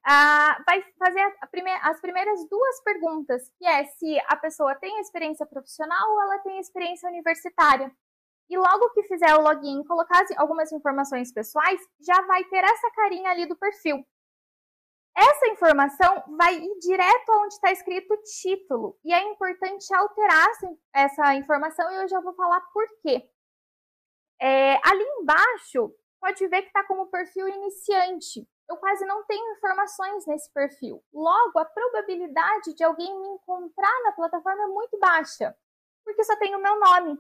ah, 0.07 0.63
vai 0.67 0.83
fazer 0.99 1.35
as 1.83 2.01
primeiras 2.01 2.47
duas 2.51 2.83
perguntas, 2.83 3.51
que 3.59 3.67
é 3.67 3.85
se 3.85 4.19
a 4.29 4.37
pessoa 4.37 4.75
tem 4.75 5.01
experiência 5.01 5.47
profissional 5.47 6.11
ou 6.13 6.21
ela 6.21 6.39
tem 6.41 6.59
experiência 6.59 7.09
universitária. 7.09 7.91
E 8.51 8.59
logo 8.59 8.91
que 8.91 9.03
fizer 9.05 9.35
o 9.35 9.41
login 9.41 9.83
colocar 9.85 10.23
algumas 10.37 10.71
informações 10.73 11.33
pessoais, 11.33 11.81
já 12.01 12.21
vai 12.27 12.45
ter 12.45 12.63
essa 12.63 12.91
carinha 12.91 13.31
ali 13.31 13.47
do 13.47 13.57
perfil. 13.57 14.05
Essa 15.17 15.47
informação 15.49 16.23
vai 16.37 16.55
ir 16.55 16.79
direto 16.81 17.31
onde 17.41 17.55
está 17.55 17.73
escrito 17.73 18.15
título. 18.43 18.99
E 19.03 19.15
é 19.15 19.23
importante 19.23 19.95
alterar 19.95 20.49
essa 20.95 21.35
informação 21.35 21.91
e 21.91 22.03
eu 22.03 22.09
já 22.09 22.21
vou 22.21 22.35
falar 22.35 22.61
por 22.73 22.85
quê. 23.01 23.27
É, 24.39 24.75
ali 24.87 25.05
embaixo, 25.21 25.95
pode 26.21 26.47
ver 26.49 26.63
que 26.63 26.69
está 26.69 26.85
como 26.85 27.07
perfil 27.07 27.49
iniciante 27.49 28.47
eu 28.69 28.77
quase 28.77 29.05
não 29.07 29.25
tenho 29.25 29.53
informações 29.53 30.27
nesse 30.27 30.53
perfil. 30.53 31.03
Logo, 31.13 31.59
a 31.59 31.65
probabilidade 31.65 32.75
de 32.75 32.85
alguém 32.85 33.19
me 33.21 33.29
encontrar 33.29 34.03
na 34.05 34.13
plataforma 34.13 34.65
é 34.65 34.69
muito 34.69 34.99
baixa, 34.99 35.55
porque 36.05 36.25
só 36.25 36.37
tem 36.37 36.55
o 36.55 36.63
meu 36.63 36.79
nome. 36.79 37.19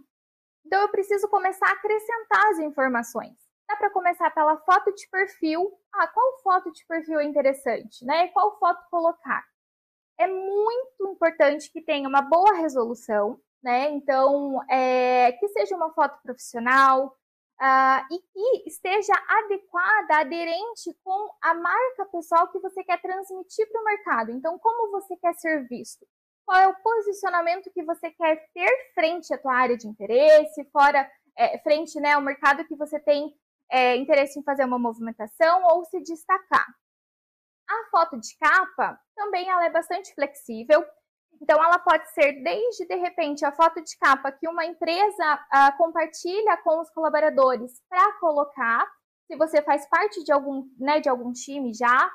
Então, 0.64 0.80
eu 0.80 0.88
preciso 0.88 1.28
começar 1.28 1.68
a 1.68 1.72
acrescentar 1.72 2.46
as 2.46 2.58
informações. 2.58 3.36
Dá 3.68 3.76
para 3.76 3.90
começar 3.90 4.30
pela 4.30 4.56
foto 4.58 4.94
de 4.94 5.08
perfil. 5.08 5.72
Ah, 5.92 6.06
qual 6.08 6.38
foto 6.42 6.72
de 6.72 6.86
perfil 6.86 7.20
é 7.20 7.24
interessante, 7.24 8.04
né? 8.04 8.28
Qual 8.28 8.58
foto 8.58 8.82
colocar? 8.90 9.44
É 10.18 10.26
muito 10.26 11.08
importante 11.10 11.70
que 11.70 11.80
tenha 11.82 12.08
uma 12.08 12.22
boa 12.22 12.54
resolução, 12.54 13.40
né? 13.62 13.90
Então, 13.90 14.60
é, 14.70 15.32
que 15.32 15.48
seja 15.48 15.76
uma 15.76 15.92
foto 15.92 16.20
profissional, 16.22 17.16
Uh, 17.60 18.14
e 18.14 18.18
que 18.18 18.68
esteja 18.68 19.12
adequada, 19.28 20.18
aderente 20.18 20.92
com 21.04 21.30
a 21.40 21.54
marca 21.54 22.04
pessoal 22.06 22.50
que 22.50 22.58
você 22.58 22.82
quer 22.82 23.00
transmitir 23.00 23.70
para 23.70 23.80
o 23.80 23.84
mercado. 23.84 24.30
Então, 24.32 24.58
como 24.58 24.90
você 24.90 25.16
quer 25.16 25.34
ser 25.34 25.66
visto? 25.68 26.04
Qual 26.44 26.58
é 26.58 26.68
o 26.68 26.74
posicionamento 26.82 27.70
que 27.72 27.84
você 27.84 28.10
quer 28.10 28.44
ter 28.52 28.92
frente 28.94 29.32
à 29.32 29.38
tua 29.38 29.54
área 29.54 29.76
de 29.76 29.86
interesse, 29.86 30.64
fora 30.72 31.08
é, 31.36 31.58
frente 31.58 31.98
né, 32.00 32.12
ao 32.12 32.20
mercado 32.20 32.66
que 32.66 32.76
você 32.76 32.98
tem 33.00 33.34
é, 33.70 33.96
interesse 33.96 34.38
em 34.38 34.42
fazer 34.42 34.64
uma 34.64 34.78
movimentação 34.78 35.64
ou 35.64 35.84
se 35.84 36.00
destacar. 36.00 36.66
A 37.68 37.90
foto 37.90 38.18
de 38.20 38.36
capa 38.38 39.00
também 39.14 39.48
ela 39.48 39.64
é 39.64 39.70
bastante 39.70 40.14
flexível. 40.14 40.84
Então, 41.40 41.62
ela 41.62 41.78
pode 41.78 42.08
ser 42.12 42.32
desde, 42.42 42.86
de 42.86 42.96
repente, 42.96 43.44
a 43.44 43.52
foto 43.52 43.82
de 43.82 43.96
capa 43.98 44.32
que 44.32 44.48
uma 44.48 44.64
empresa 44.64 45.34
uh, 45.34 45.76
compartilha 45.76 46.56
com 46.58 46.80
os 46.80 46.90
colaboradores 46.90 47.80
para 47.88 48.12
colocar, 48.18 48.86
se 49.26 49.36
você 49.36 49.62
faz 49.62 49.88
parte 49.88 50.22
de 50.24 50.32
algum, 50.32 50.64
né, 50.78 51.00
de 51.00 51.08
algum 51.08 51.32
time 51.32 51.72
já, 51.74 52.10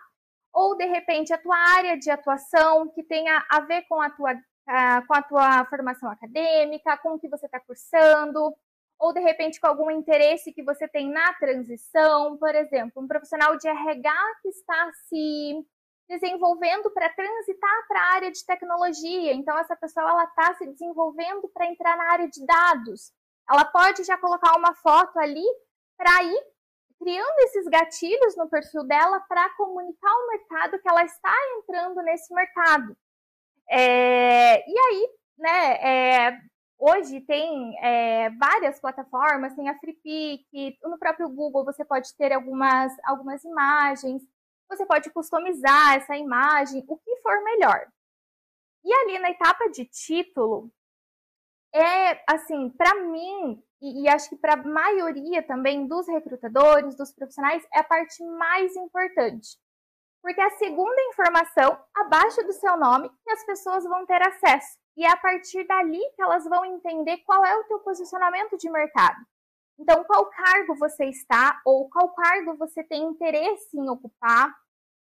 ou, 0.53 0.75
de 0.75 0.85
repente, 0.85 1.33
a 1.33 1.37
tua 1.37 1.57
área 1.77 1.97
de 1.97 2.09
atuação 2.09 2.89
que 2.89 3.03
tenha 3.03 3.45
a 3.49 3.61
ver 3.61 3.83
com 3.87 4.01
a 4.01 4.09
tua, 4.09 4.33
uh, 4.33 5.07
com 5.07 5.13
a 5.13 5.21
tua 5.21 5.65
formação 5.65 6.09
acadêmica, 6.09 6.97
com 6.97 7.13
o 7.13 7.19
que 7.19 7.29
você 7.29 7.45
está 7.45 7.59
cursando, 7.59 8.55
ou, 8.99 9.13
de 9.13 9.21
repente, 9.21 9.59
com 9.61 9.67
algum 9.67 9.89
interesse 9.89 10.51
que 10.51 10.63
você 10.63 10.87
tem 10.87 11.09
na 11.09 11.33
transição, 11.33 12.37
por 12.37 12.53
exemplo, 12.53 13.01
um 13.01 13.07
profissional 13.07 13.57
de 13.57 13.67
RH 13.67 14.11
que 14.41 14.49
está 14.49 14.91
se 15.07 15.65
desenvolvendo 16.09 16.89
para 16.89 17.07
transitar 17.09 17.87
para 17.87 18.01
a 18.01 18.13
área 18.15 18.31
de 18.31 18.43
tecnologia. 18.43 19.31
Então, 19.33 19.57
essa 19.59 19.75
pessoa 19.75 20.09
ela 20.09 20.23
está 20.23 20.55
se 20.55 20.65
desenvolvendo 20.65 21.47
para 21.49 21.67
entrar 21.67 21.95
na 21.95 22.11
área 22.11 22.27
de 22.27 22.43
dados. 22.45 23.13
Ela 23.47 23.63
pode 23.63 24.03
já 24.03 24.17
colocar 24.17 24.57
uma 24.57 24.73
foto 24.73 25.19
ali 25.19 25.45
para 25.95 26.23
ir 26.23 26.43
criando 26.97 27.39
esses 27.39 27.65
gatilhos 27.67 28.35
no 28.35 28.49
perfil 28.49 28.83
dela 28.83 29.19
para 29.21 29.49
comunicar 29.51 30.11
ao 30.11 30.27
mercado 30.27 30.79
que 30.79 30.89
ela 30.89 31.03
está 31.03 31.33
entrando 31.57 32.01
nesse 32.01 32.33
mercado. 32.33 32.97
É, 33.69 34.69
e 34.69 34.79
aí, 34.79 35.09
né, 35.37 36.27
é, 36.27 36.39
hoje 36.77 37.21
tem 37.21 37.77
é, 37.81 38.29
várias 38.31 38.79
plataformas, 38.79 39.55
tem 39.55 39.69
a 39.69 39.77
FreePic, 39.77 40.77
no 40.83 40.97
próprio 40.97 41.29
Google 41.29 41.63
você 41.63 41.85
pode 41.85 42.13
ter 42.17 42.33
algumas, 42.33 42.91
algumas 43.05 43.43
imagens, 43.43 44.21
você 44.69 44.85
pode 44.85 45.09
customizar 45.09 45.95
essa 45.95 46.15
imagem, 46.15 46.85
o 46.87 46.97
que 46.97 47.15
for 47.17 47.43
melhor. 47.43 47.87
E 48.83 48.93
ali 48.93 49.19
na 49.19 49.31
etapa 49.31 49.69
de 49.69 49.85
título, 49.85 50.71
é 51.73 52.23
assim, 52.27 52.69
para 52.69 52.95
mim, 52.95 53.61
e, 53.81 54.03
e, 54.03 54.09
acho 54.09 54.29
que 54.29 54.35
para 54.35 54.53
a 54.53 54.63
maioria 54.63 55.41
também 55.43 55.87
dos 55.87 56.07
recrutadores, 56.07 56.95
dos 56.95 57.13
profissionais, 57.13 57.65
é 57.73 57.79
a 57.79 57.83
parte 57.83 58.23
mais 58.23 58.75
importante. 58.75 59.57
Porque 60.21 60.41
é 60.41 60.45
a 60.45 60.57
segunda 60.57 61.01
informação 61.09 61.81
abaixo 61.95 62.43
do 62.43 62.51
seu 62.53 62.75
nome 62.77 63.09
que 63.23 63.31
as 63.31 63.45
pessoas 63.45 63.83
vão 63.85 64.05
ter 64.05 64.21
acesso. 64.21 64.77
E 64.97 65.05
é 65.05 65.09
a 65.09 65.17
partir 65.17 65.65
dali 65.65 66.01
que 66.15 66.21
elas 66.21 66.43
vão 66.43 66.65
entender 66.65 67.17
qual 67.19 67.45
é 67.45 67.55
o 67.55 67.63
teu 67.65 67.79
posicionamento 67.79 68.57
de 68.57 68.69
mercado. 68.69 69.17
Então, 69.79 70.03
qual 70.03 70.25
cargo 70.25 70.75
você 70.75 71.05
está 71.05 71.61
ou 71.65 71.89
qual 71.89 72.09
cargo 72.09 72.57
você 72.57 72.83
tem 72.83 73.01
interesse 73.01 73.77
em 73.77 73.89
ocupar, 73.89 74.53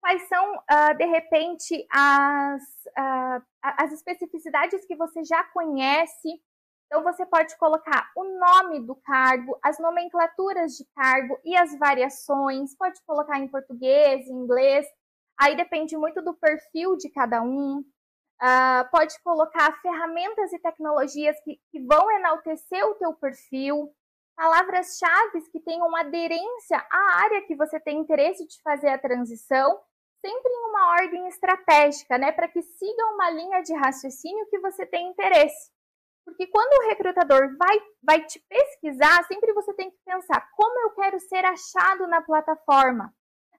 quais 0.02 0.28
são, 0.28 0.56
uh, 0.56 0.98
de 0.98 1.06
repente, 1.06 1.88
as, 1.90 2.62
uh, 2.90 3.42
as 3.62 3.94
especificidades 3.94 4.86
que 4.86 4.96
você 4.96 5.24
já 5.24 5.44
conhece. 5.46 6.42
Então, 6.86 7.04
você 7.04 7.26
pode 7.26 7.58
colocar 7.58 8.12
o 8.18 8.24
nome 8.38 8.82
do 8.82 8.96
cargo, 8.98 9.58
as 9.64 9.80
nomenclaturas 9.80 10.74
de 10.74 10.86
cargo 10.94 11.40
e 11.46 11.56
as 11.56 11.76
variações, 11.80 12.76
pode 12.76 13.02
colocar 13.08 13.40
em 13.40 13.48
português, 13.48 14.28
em 14.28 14.34
inglês, 14.34 14.86
aí 15.40 15.56
depende 15.56 15.98
muito 15.98 16.22
do 16.22 16.34
perfil 16.34 16.98
de 16.98 17.10
cada 17.10 17.42
um. 17.42 17.80
Uh, 17.80 18.92
pode 18.92 19.18
colocar 19.24 19.72
ferramentas 19.82 20.52
e 20.52 20.60
tecnologias 20.60 21.38
que, 21.46 21.58
que 21.72 21.80
vão 21.80 22.12
enaltecer 22.12 22.86
o 22.86 22.96
teu 22.96 23.14
perfil 23.14 23.96
palavras-chave 24.36 25.50
que 25.52 25.60
tenham 25.60 25.96
aderência 25.96 26.78
à 26.92 27.24
área 27.24 27.42
que 27.46 27.56
você 27.56 27.80
tem 27.80 27.98
interesse 28.00 28.46
de 28.46 28.62
fazer 28.62 28.90
a 28.90 28.98
transição, 28.98 29.80
sempre 30.20 30.52
em 30.52 30.70
uma 30.70 30.90
ordem 31.02 31.28
estratégica, 31.28 32.18
né, 32.18 32.32
para 32.32 32.48
que 32.48 32.62
siga 32.62 33.06
uma 33.14 33.30
linha 33.30 33.62
de 33.62 33.74
raciocínio 33.74 34.48
que 34.50 34.60
você 34.60 34.86
tem 34.86 35.10
interesse. 35.10 35.72
Porque 36.26 36.48
quando 36.48 36.74
o 36.74 36.88
recrutador 36.90 37.56
vai, 37.56 37.80
vai 38.02 38.26
te 38.26 38.44
pesquisar, 38.50 39.24
sempre 39.26 39.54
você 39.54 39.74
tem 39.74 39.92
que 39.92 39.98
pensar 40.04 40.50
como 40.56 40.80
eu 40.82 40.90
quero 40.96 41.20
ser 41.20 41.46
achado 41.46 42.08
na 42.08 42.22
plataforma. 42.22 43.14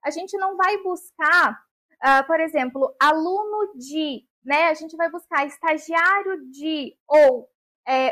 A 0.05 0.11
gente 0.11 0.37
não 0.37 0.57
vai 0.57 0.77
buscar, 0.83 1.53
uh, 1.53 2.27
por 2.27 2.41
exemplo, 2.41 2.95
aluno 3.01 3.73
de, 3.77 4.25
né? 4.45 4.65
A 4.69 4.75
gente 4.75 4.97
vai 4.97 5.09
buscar 5.09 5.47
estagiário 5.47 6.51
de 6.51 6.97
ou 7.07 7.49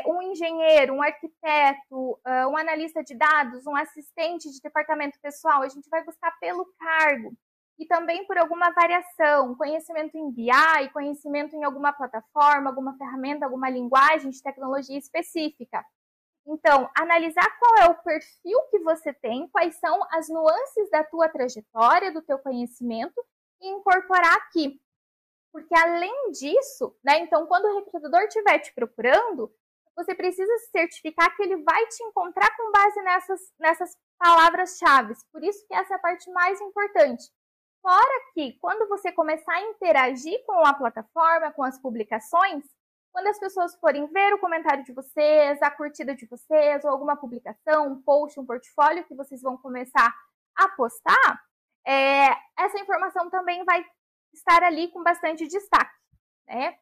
um 0.07 0.21
engenheiro, 0.21 0.93
um 0.93 1.01
arquiteto, 1.01 1.91
uh, 1.91 2.49
um 2.49 2.55
analista 2.55 3.03
de 3.03 3.13
dados, 3.15 3.67
um 3.67 3.75
assistente 3.75 4.49
de 4.49 4.61
departamento 4.61 5.19
pessoal, 5.21 5.61
a 5.61 5.67
gente 5.67 5.89
vai 5.89 6.03
buscar 6.03 6.31
pelo 6.39 6.65
cargo 6.79 7.35
e 7.77 7.85
também 7.85 8.25
por 8.25 8.37
alguma 8.37 8.71
variação, 8.71 9.55
conhecimento 9.55 10.15
em 10.15 10.31
BI, 10.31 10.89
conhecimento 10.93 11.55
em 11.55 11.63
alguma 11.63 11.91
plataforma, 11.91 12.69
alguma 12.69 12.97
ferramenta, 12.97 13.45
alguma 13.45 13.69
linguagem 13.69 14.29
de 14.31 14.41
tecnologia 14.41 14.97
específica. 14.97 15.85
Então, 16.47 16.89
analisar 16.95 17.45
qual 17.59 17.75
é 17.79 17.85
o 17.89 18.03
perfil 18.03 18.61
que 18.69 18.79
você 18.79 19.11
tem, 19.13 19.47
quais 19.49 19.75
são 19.75 19.99
as 20.11 20.29
nuances 20.29 20.89
da 20.89 21.03
tua 21.03 21.27
trajetória, 21.27 22.13
do 22.13 22.21
teu 22.21 22.37
conhecimento 22.39 23.25
e 23.59 23.67
incorporar 23.67 24.35
aqui. 24.35 24.79
Porque 25.51 25.75
além 25.75 26.31
disso, 26.31 26.95
né, 27.03 27.19
então 27.19 27.47
quando 27.47 27.65
o 27.65 27.79
recrutador 27.79 28.21
estiver 28.21 28.59
te 28.59 28.73
procurando, 28.73 29.51
você 29.95 30.13
precisa 30.13 30.57
se 30.59 30.71
certificar 30.71 31.35
que 31.35 31.43
ele 31.43 31.63
vai 31.63 31.87
te 31.87 32.03
encontrar 32.03 32.55
com 32.57 32.71
base 32.71 33.01
nessas, 33.01 33.41
nessas 33.59 33.97
palavras-chave. 34.19 35.13
Por 35.31 35.43
isso 35.43 35.65
que 35.67 35.73
essa 35.73 35.93
é 35.93 35.97
a 35.97 35.99
parte 35.99 36.29
mais 36.31 36.59
importante. 36.59 37.23
Fora 37.81 38.21
que, 38.33 38.57
quando 38.59 38.89
você 38.89 39.11
começar 39.11 39.53
a 39.53 39.61
interagir 39.61 40.43
com 40.45 40.65
a 40.65 40.73
plataforma, 40.73 41.51
com 41.51 41.63
as 41.63 41.79
publicações, 41.79 42.65
quando 43.11 43.27
as 43.27 43.39
pessoas 43.39 43.75
forem 43.77 44.07
ver 44.07 44.33
o 44.33 44.39
comentário 44.39 44.83
de 44.83 44.91
vocês, 44.91 45.61
a 45.61 45.71
curtida 45.71 46.13
de 46.13 46.25
vocês, 46.25 46.83
ou 46.83 46.89
alguma 46.89 47.15
publicação, 47.15 47.87
um 47.87 48.01
post, 48.01 48.39
um 48.39 48.45
portfólio 48.45 49.05
que 49.05 49.15
vocês 49.15 49.41
vão 49.41 49.57
começar 49.57 50.13
a 50.55 50.67
postar, 50.69 51.41
é, 51.87 52.29
essa 52.57 52.79
informação 52.79 53.29
também 53.29 53.63
vai 53.63 53.85
estar 54.33 54.63
ali 54.63 54.89
com 54.89 55.03
bastante 55.03 55.47
destaque, 55.47 55.93
né? 56.47 56.77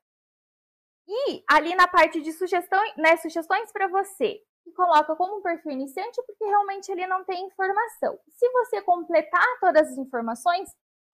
E 1.07 1.43
ali 1.50 1.75
na 1.75 1.88
parte 1.88 2.22
de 2.22 2.31
sugestões, 2.31 2.95
né, 2.98 3.17
sugestões 3.17 3.72
para 3.72 3.88
você, 3.88 4.41
que 4.63 4.72
coloca 4.72 5.15
como 5.15 5.38
um 5.38 5.41
perfil 5.41 5.72
iniciante, 5.74 6.22
porque 6.25 6.45
realmente 6.45 6.91
ele 6.91 7.05
não 7.07 7.24
tem 7.25 7.45
informação. 7.45 8.17
Se 8.31 8.50
você 8.50 8.81
completar 8.81 9.45
todas 9.60 9.91
as 9.91 9.98
informações, 9.98 10.69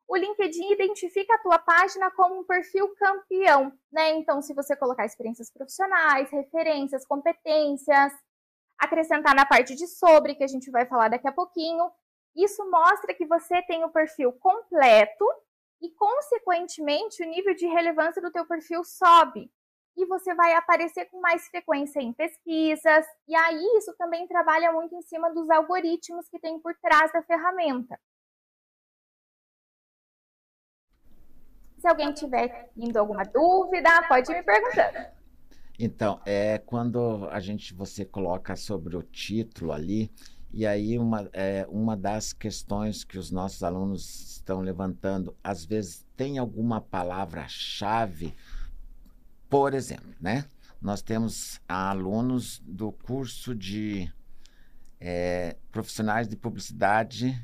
o 0.08 0.16
LinkedIn 0.16 0.72
identifica 0.72 1.36
a 1.36 1.38
tua 1.40 1.60
página 1.60 2.10
como 2.12 2.40
um 2.40 2.44
perfil 2.44 2.94
campeão, 2.96 3.72
né? 3.92 4.12
Então, 4.12 4.42
se 4.42 4.54
você 4.54 4.76
colocar 4.76 5.06
experiências 5.06 5.52
profissionais, 5.52 6.32
referências, 6.32 7.06
competências, 7.06 8.12
acrescentar 8.78 9.36
na 9.36 9.46
parte 9.46 9.76
de 9.76 9.88
sobre, 9.88 10.34
que 10.36 10.44
a 10.44 10.48
gente 10.48 10.72
vai 10.72 10.86
falar 10.86 11.10
daqui 11.10 11.28
a 11.28 11.32
pouquinho, 11.32 11.92
isso 12.36 12.68
mostra 12.72 13.14
que 13.14 13.26
você 13.26 13.62
tem 13.64 13.84
o 13.84 13.92
perfil 13.92 14.32
completo 14.34 15.26
e, 15.82 15.92
consequentemente, 15.92 17.24
o 17.24 17.28
nível 17.28 17.54
de 17.54 17.68
relevância 17.68 18.22
do 18.22 18.32
teu 18.32 18.46
perfil 18.46 18.84
sobe. 18.84 19.52
E 20.00 20.06
você 20.06 20.34
vai 20.34 20.54
aparecer 20.54 21.10
com 21.10 21.20
mais 21.20 21.46
frequência 21.50 22.00
em 22.00 22.14
pesquisas, 22.14 23.06
e 23.28 23.36
aí 23.36 23.62
isso 23.78 23.94
também 23.98 24.26
trabalha 24.26 24.72
muito 24.72 24.96
em 24.96 25.02
cima 25.02 25.30
dos 25.34 25.50
algoritmos 25.50 26.26
que 26.30 26.40
tem 26.40 26.58
por 26.58 26.74
trás 26.82 27.12
da 27.12 27.22
ferramenta. 27.22 28.00
Se 31.78 31.86
alguém 31.86 32.14
tiver 32.14 32.72
indo 32.78 32.98
alguma 32.98 33.26
dúvida, 33.26 33.90
pode 34.08 34.32
me 34.32 34.42
perguntar. 34.42 35.14
Então, 35.78 36.22
é 36.26 36.60
quando 36.60 37.28
a 37.30 37.42
gente 37.42 37.74
você 37.74 38.06
coloca 38.06 38.56
sobre 38.56 38.96
o 38.96 39.04
título 39.04 39.74
ali, 39.74 40.10
e 40.50 40.66
aí 40.66 40.98
uma, 40.98 41.30
é, 41.34 41.68
uma 41.68 41.98
das 41.98 42.32
questões 42.32 43.04
que 43.04 43.18
os 43.18 43.32
nossos 43.32 43.64
alunos 43.64 44.38
estão 44.38 44.62
levantando, 44.62 45.36
às 45.44 45.66
vezes 45.66 46.08
tem 46.16 46.38
alguma 46.38 46.80
palavra-chave, 46.80 48.34
por 49.50 49.74
exemplo, 49.74 50.14
né? 50.20 50.46
Nós 50.82 51.02
temos 51.02 51.60
alunos 51.68 52.62
do 52.66 52.92
curso 52.92 53.54
de 53.54 54.12
é, 55.00 55.58
profissionais 55.72 56.28
de 56.28 56.36
publicidade, 56.36 57.38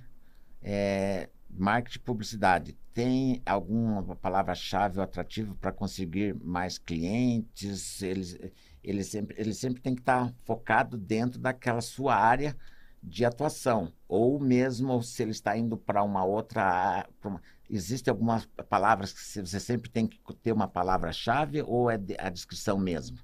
é, 0.61 1.29
marketing 1.49 1.99
publicidade 1.99 2.77
tem 2.95 3.41
alguma 3.45 4.15
palavra-chave 4.15 4.99
ou 4.99 5.03
atrativo 5.03 5.53
para 5.57 5.73
conseguir 5.73 6.33
mais 6.41 6.77
clientes? 6.77 8.01
Eles, 8.01 8.39
ele, 8.81 9.03
sempre, 9.03 9.35
ele 9.37 9.53
sempre 9.53 9.81
tem 9.81 9.93
que 9.93 10.01
estar 10.01 10.27
tá 10.27 10.33
focado 10.45 10.97
dentro 10.97 11.37
daquela 11.37 11.81
sua 11.81 12.15
área 12.15 12.55
de 13.03 13.25
atuação. 13.25 13.91
Ou 14.07 14.39
mesmo 14.39 15.03
se 15.03 15.21
ele 15.21 15.31
está 15.31 15.57
indo 15.57 15.77
para 15.77 16.01
uma 16.03 16.23
outra. 16.23 17.05
Uma, 17.21 17.41
existe 17.69 18.09
algumas 18.09 18.45
palavras 18.69 19.13
que 19.13 19.41
você 19.41 19.59
sempre 19.59 19.89
tem 19.89 20.07
que 20.07 20.19
ter 20.35 20.51
uma 20.51 20.67
palavra-chave 20.67 21.61
ou 21.61 21.89
é 21.89 21.97
a 22.19 22.29
descrição 22.29 22.77
mesmo? 22.77 23.17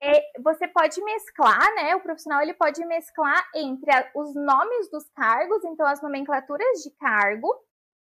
É, 0.00 0.40
você 0.40 0.68
pode 0.68 1.02
mesclar, 1.02 1.74
né? 1.74 1.96
O 1.96 2.00
profissional 2.00 2.40
ele 2.40 2.54
pode 2.54 2.84
mesclar 2.86 3.44
entre 3.54 3.92
a, 3.92 4.10
os 4.14 4.34
nomes 4.34 4.88
dos 4.90 5.08
cargos, 5.10 5.64
então 5.64 5.84
as 5.86 6.00
nomenclaturas 6.00 6.82
de 6.82 6.90
cargo 6.92 7.48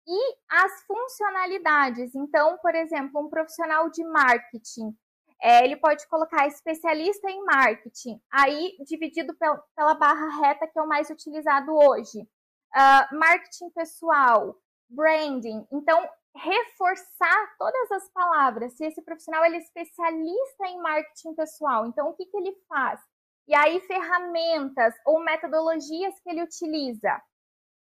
e 0.07 0.37
as 0.51 0.83
funcionalidades. 0.85 2.15
Então, 2.15 2.57
por 2.59 2.75
exemplo, 2.75 3.21
um 3.21 3.29
profissional 3.29 3.91
de 3.91 4.03
marketing, 4.05 4.97
é, 5.43 5.65
ele 5.65 5.77
pode 5.77 6.07
colocar 6.09 6.47
especialista 6.47 7.29
em 7.31 7.45
marketing, 7.45 8.21
aí 8.31 8.77
dividido 8.87 9.35
pel, 9.37 9.59
pela 9.77 9.95
barra 9.95 10.41
reta 10.41 10.67
que 10.67 10.79
é 10.79 10.83
o 10.83 10.89
mais 10.89 11.11
utilizado 11.11 11.73
hoje. 11.75 12.27
Uh, 12.75 13.17
marketing 13.17 13.71
pessoal, 13.71 14.57
branding. 14.89 15.67
Então, 15.71 16.09
reforçar 16.35 17.55
todas 17.59 17.91
as 17.93 18.09
palavras. 18.11 18.73
Se 18.75 18.85
esse 18.85 19.03
profissional 19.03 19.45
ele 19.45 19.57
é 19.57 19.61
especialista 19.61 20.67
em 20.67 20.81
marketing 20.81 21.35
pessoal, 21.35 21.87
então 21.87 22.09
o 22.09 22.15
que, 22.15 22.25
que 22.27 22.37
ele 22.37 22.55
faz? 22.69 23.01
E 23.47 23.55
aí, 23.55 23.81
ferramentas 23.81 24.95
ou 25.05 25.23
metodologias 25.23 26.19
que 26.21 26.31
ele 26.31 26.43
utiliza. 26.43 27.21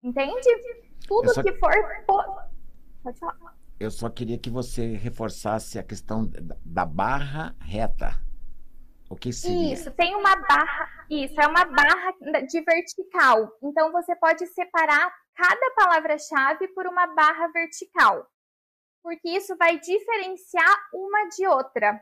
Entende? 0.01 0.49
Tudo 1.07 1.33
só... 1.33 1.43
que 1.43 1.51
for. 1.53 1.71
Pode 3.03 3.19
falar. 3.19 3.55
Eu 3.79 3.91
só 3.91 4.09
queria 4.09 4.37
que 4.37 4.49
você 4.49 4.95
reforçasse 4.95 5.77
a 5.77 5.83
questão 5.83 6.29
da 6.65 6.85
barra 6.85 7.55
reta. 7.61 8.28
O 9.09 9.15
que 9.15 9.33
seria? 9.33 9.73
Isso, 9.73 9.89
tem 9.91 10.15
uma 10.15 10.35
barra. 10.35 11.05
Isso, 11.09 11.41
é 11.41 11.47
uma 11.47 11.65
barra 11.65 12.13
de 12.47 12.61
vertical. 12.61 13.51
Então 13.63 13.91
você 13.91 14.15
pode 14.15 14.45
separar 14.47 15.11
cada 15.35 15.71
palavra-chave 15.75 16.67
por 16.69 16.85
uma 16.85 17.07
barra 17.07 17.47
vertical. 17.47 18.27
Porque 19.01 19.29
isso 19.29 19.55
vai 19.57 19.79
diferenciar 19.79 20.75
uma 20.93 21.27
de 21.29 21.47
outra. 21.47 21.99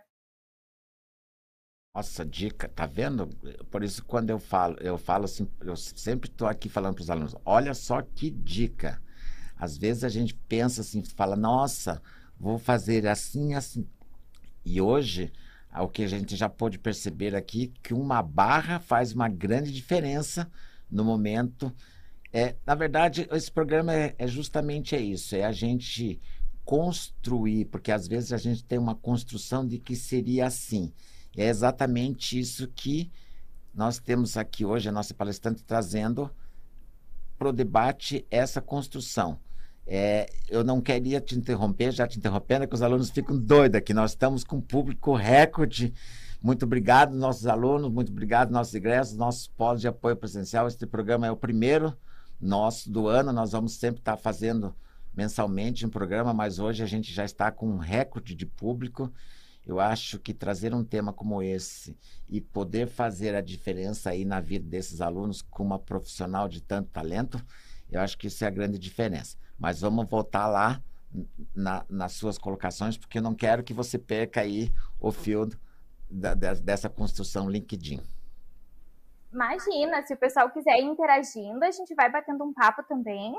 Nossa, 1.96 2.26
dica, 2.26 2.68
tá 2.68 2.86
vendo? 2.86 3.28
Por 3.72 3.84
isso 3.84 4.04
quando 4.06 4.30
eu 4.30 4.38
falo, 4.38 4.78
eu 4.82 4.98
falo 4.98 5.26
assim, 5.26 5.52
eu 5.62 5.76
sempre 5.76 6.30
estou 6.30 6.48
aqui 6.48 6.70
falando 6.70 6.96
para 6.96 7.02
os 7.02 7.10
alunos, 7.10 7.36
olha 7.44 7.74
só 7.74 8.02
que 8.02 8.30
dica. 8.30 9.02
Às 9.56 9.78
vezes 9.78 10.04
a 10.04 10.10
gente 10.10 10.36
pensa 10.36 10.82
assim, 10.82 11.04
fala, 11.04 11.36
nossa, 11.36 12.02
vou 12.40 12.60
fazer 12.60 13.08
assim, 13.08 13.56
assim. 13.56 13.90
E 14.64 14.80
hoje, 14.80 15.34
o 15.82 15.90
que 15.90 16.04
a 16.04 16.08
gente 16.08 16.36
já 16.36 16.50
pôde 16.50 16.80
perceber 16.80 17.36
aqui, 17.36 17.74
que 17.82 17.94
uma 17.94 18.22
barra 18.22 18.80
faz 18.80 19.14
uma 19.14 19.28
grande 19.28 19.72
diferença 19.72 20.50
no 20.90 21.04
momento. 21.04 21.74
É, 22.32 22.56
na 22.66 22.76
verdade, 22.76 23.28
esse 23.32 23.52
programa 23.52 23.94
é, 23.94 24.16
é 24.18 24.28
justamente 24.28 24.96
é 24.96 25.02
isso, 25.02 25.36
é 25.36 25.44
a 25.44 25.52
gente 25.52 26.20
construir, 26.64 27.66
porque 27.66 27.92
às 27.92 28.08
vezes 28.08 28.34
a 28.34 28.38
gente 28.38 28.64
tem 28.64 28.78
uma 28.78 28.96
construção 28.96 29.66
de 29.66 29.80
que 29.80 29.96
seria 29.96 30.48
assim. 30.48 30.92
É 31.36 31.48
exatamente 31.48 32.38
isso 32.38 32.68
que 32.68 33.12
nós 33.74 34.00
temos 34.00 34.36
aqui 34.36 34.66
hoje, 34.66 34.90
a 34.90 34.92
nossa 34.92 35.14
palestrante 35.14 35.64
trazendo 35.64 36.30
para 37.38 37.50
o 37.50 37.54
debate 37.54 38.26
essa 38.30 38.60
construção. 38.60 39.40
É, 39.90 40.30
eu 40.50 40.66
não 40.66 40.82
queria 40.82 41.22
te 41.22 41.38
interromper, 41.38 41.94
já 41.94 42.06
te 42.06 42.18
interrompendo, 42.18 42.66
é 42.66 42.68
que 42.68 42.76
os 42.76 42.82
alunos 42.82 43.10
ficam 43.10 43.38
doidos 43.38 43.78
aqui. 43.78 43.94
Nós 43.94 44.12
estamos 44.12 44.44
com 44.44 44.58
um 44.58 44.62
público 44.62 45.16
recorde. 45.16 45.94
Muito 46.42 46.66
obrigado, 46.66 47.16
nossos 47.16 47.48
alunos, 47.48 47.90
muito 47.90 48.12
obrigado, 48.12 48.52
nossos 48.52 48.76
ingressos, 48.76 49.16
nossos 49.16 49.48
polos 49.48 49.80
de 49.80 49.88
apoio 49.88 50.18
presencial. 50.18 50.68
Este 50.68 50.86
programa 50.86 51.26
é 51.26 51.32
o 51.32 51.38
primeiro 51.38 51.96
nosso 52.40 52.92
do 52.92 53.08
ano. 53.08 53.32
Nós 53.32 53.54
vamos 53.54 53.76
sempre 53.76 54.02
estar 54.02 54.18
fazendo 54.18 54.76
mensalmente 55.16 55.86
um 55.86 55.90
programa, 55.90 56.34
mas 56.34 56.60
hoje 56.60 56.84
a 56.84 56.86
gente 56.86 57.14
já 57.14 57.24
está 57.24 57.50
com 57.50 57.68
um 57.70 57.78
recorde 57.78 58.36
de 58.36 58.46
público. 58.46 59.12
Eu 59.66 59.80
acho 59.80 60.20
que 60.20 60.34
trazer 60.34 60.74
um 60.74 60.84
tema 60.84 61.14
como 61.14 61.42
esse 61.42 61.98
e 62.30 62.42
poder 62.42 62.88
fazer 62.88 63.36
a 63.36 63.42
diferença 63.42 64.10
aí 64.10 64.26
na 64.26 64.40
vida 64.40 64.68
desses 64.68 65.00
alunos 65.02 65.42
com 65.42 65.64
uma 65.64 65.80
profissional 65.80 66.48
de 66.48 66.62
tanto 66.62 66.90
talento, 66.90 67.44
eu 67.90 68.02
acho 68.02 68.18
que 68.18 68.28
isso 68.28 68.44
é 68.44 68.48
a 68.48 68.52
grande 68.52 68.78
diferença. 68.78 69.38
Mas 69.58 69.82
vamos 69.82 70.08
voltar 70.10 70.48
lá 70.48 70.82
na, 71.56 71.86
nas 71.90 72.14
suas 72.14 72.38
colocações, 72.38 72.98
porque 72.98 73.18
eu 73.18 73.22
não 73.22 73.36
quero 73.36 73.64
que 73.64 73.74
você 73.74 73.98
perca 73.98 74.42
aí 74.42 74.72
o 75.00 75.12
fio 75.12 75.50
dessa 76.10 76.90
construção 76.90 77.50
LinkedIn. 77.50 78.02
Imagina, 79.32 80.04
se 80.04 80.14
o 80.14 80.18
pessoal 80.18 80.50
quiser 80.52 80.80
ir 80.80 80.86
interagindo, 80.86 81.64
a 81.64 81.72
gente 81.72 81.94
vai 81.94 82.10
batendo 82.10 82.44
um 82.44 82.54
papo 82.54 82.84
também. 82.84 83.36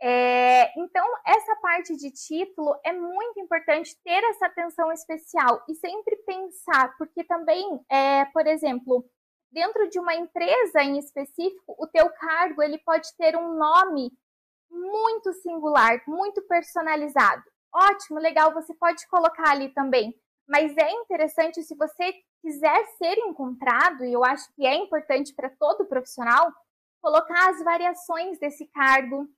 É, 0.00 0.80
então, 0.80 1.04
essa 1.26 1.56
parte 1.56 1.96
de 1.96 2.12
título 2.12 2.78
é 2.84 2.92
muito 2.92 3.40
importante 3.40 3.96
ter 4.04 4.22
essa 4.30 4.46
atenção 4.46 4.92
especial 4.92 5.64
e 5.68 5.74
sempre 5.74 6.16
pensar, 6.18 6.96
porque 6.96 7.24
também, 7.24 7.80
é, 7.90 8.24
por 8.26 8.46
exemplo, 8.46 9.04
dentro 9.50 9.88
de 9.90 9.98
uma 9.98 10.14
empresa 10.14 10.82
em 10.82 10.98
específico, 10.98 11.74
o 11.76 11.86
teu 11.88 12.08
cargo 12.10 12.62
ele 12.62 12.78
pode 12.78 13.08
ter 13.16 13.36
um 13.36 13.56
nome 13.56 14.12
muito 14.70 15.32
singular, 15.34 16.02
muito 16.06 16.42
personalizado. 16.42 17.42
Ótimo, 17.72 18.18
legal, 18.18 18.52
você 18.52 18.74
pode 18.74 19.06
colocar 19.08 19.50
ali 19.50 19.68
também. 19.70 20.14
Mas 20.48 20.76
é 20.76 20.90
interessante 20.90 21.62
se 21.62 21.74
você 21.76 22.14
quiser 22.40 22.84
ser 22.96 23.18
encontrado, 23.18 24.04
e 24.04 24.12
eu 24.12 24.24
acho 24.24 24.52
que 24.54 24.66
é 24.66 24.74
importante 24.74 25.34
para 25.34 25.50
todo 25.50 25.86
profissional, 25.86 26.52
colocar 27.00 27.50
as 27.50 27.62
variações 27.62 28.38
desse 28.38 28.66
cargo, 28.68 29.28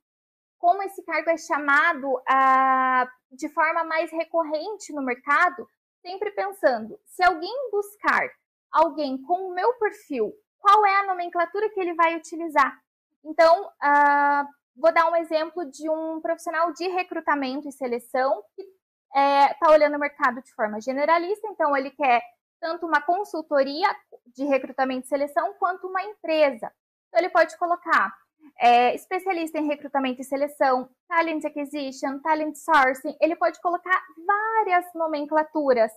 como 0.57 0.81
esse 0.83 1.03
cargo 1.03 1.29
é 1.29 1.37
chamado 1.37 2.21
ah, 2.27 3.09
de 3.31 3.49
forma 3.49 3.83
mais 3.83 4.11
recorrente 4.11 4.93
no 4.93 5.01
mercado, 5.01 5.67
sempre 6.01 6.31
pensando, 6.31 6.99
se 7.05 7.23
alguém 7.23 7.69
buscar 7.71 8.29
alguém 8.71 9.21
com 9.23 9.49
o 9.49 9.53
meu 9.53 9.73
perfil, 9.73 10.33
qual 10.59 10.85
é 10.85 10.95
a 10.97 11.07
nomenclatura 11.07 11.69
que 11.69 11.79
ele 11.79 11.93
vai 11.93 12.15
utilizar? 12.15 12.79
Então, 13.23 13.69
ah, 13.81 14.47
vou 14.75 14.93
dar 14.93 15.09
um 15.09 15.15
exemplo 15.15 15.69
de 15.69 15.89
um 15.89 16.21
profissional 16.21 16.71
de 16.73 16.87
recrutamento 16.87 17.67
e 17.67 17.71
seleção 17.71 18.43
que 18.55 18.61
está 18.61 19.19
é, 19.19 19.53
tá 19.55 19.71
olhando 19.71 19.95
o 19.95 19.99
mercado 19.99 20.41
de 20.41 20.53
forma 20.53 20.79
generalista, 20.79 21.47
então 21.47 21.75
ele 21.75 21.91
quer 21.91 22.21
tanto 22.59 22.85
uma 22.85 23.01
consultoria 23.01 23.87
de 24.35 24.45
recrutamento 24.45 25.05
e 25.05 25.09
seleção 25.09 25.53
quanto 25.55 25.87
uma 25.87 26.03
empresa. 26.03 26.71
Então, 27.07 27.19
ele 27.19 27.29
pode 27.29 27.57
colocar 27.57 28.15
é, 28.59 28.95
especialista 28.95 29.57
em 29.57 29.67
recrutamento 29.67 30.21
e 30.21 30.23
seleção, 30.23 30.89
talent 31.07 31.43
acquisition, 31.43 32.19
talent 32.19 32.55
sourcing, 32.55 33.15
ele 33.19 33.35
pode 33.35 33.59
colocar 33.61 34.01
várias 34.25 34.85
nomenclaturas. 34.93 35.91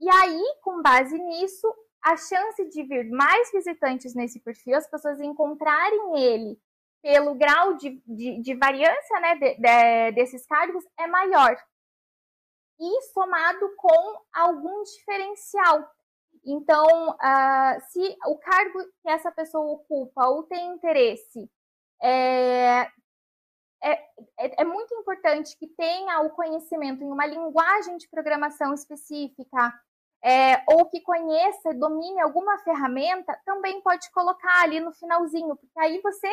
E 0.00 0.08
aí, 0.08 0.42
com 0.62 0.82
base 0.82 1.16
nisso, 1.18 1.72
a 2.02 2.16
chance 2.16 2.68
de 2.68 2.82
vir 2.82 3.08
mais 3.10 3.50
visitantes 3.52 4.14
nesse 4.14 4.40
perfil, 4.40 4.76
as 4.76 4.88
pessoas 4.90 5.20
encontrarem 5.20 6.18
ele 6.18 6.58
pelo 7.02 7.34
grau 7.34 7.74
de, 7.74 8.02
de, 8.06 8.40
de 8.40 8.54
variância 8.54 9.20
né, 9.20 9.34
de, 9.36 9.54
de, 9.56 10.12
desses 10.12 10.46
cargos 10.46 10.84
é 10.98 11.06
maior. 11.06 11.56
E 12.78 13.02
somado 13.12 13.74
com 13.76 14.22
algum 14.32 14.82
diferencial. 14.82 15.90
Então, 16.44 17.10
uh, 17.10 17.80
se 17.90 18.16
o 18.26 18.38
cargo 18.38 18.84
que 19.02 19.10
essa 19.10 19.30
pessoa 19.30 19.72
ocupa 19.72 20.26
ou 20.28 20.44
tem 20.44 20.74
interesse 20.74 21.50
é, 22.02 22.88
é, 23.82 23.92
é, 24.38 24.62
é, 24.62 24.64
muito 24.64 24.94
importante 24.94 25.56
que 25.58 25.66
tenha 25.66 26.20
o 26.20 26.30
conhecimento 26.30 27.02
em 27.02 27.10
uma 27.10 27.26
linguagem 27.26 27.96
de 27.98 28.08
programação 28.08 28.74
específica, 28.74 29.72
é, 30.22 30.62
ou 30.68 30.86
que 30.86 31.00
conheça, 31.00 31.74
domine 31.74 32.20
alguma 32.20 32.58
ferramenta, 32.58 33.38
também 33.44 33.80
pode 33.80 34.10
colocar 34.12 34.62
ali 34.62 34.80
no 34.80 34.92
finalzinho, 34.92 35.56
porque 35.56 35.80
aí 35.80 36.00
você 36.02 36.28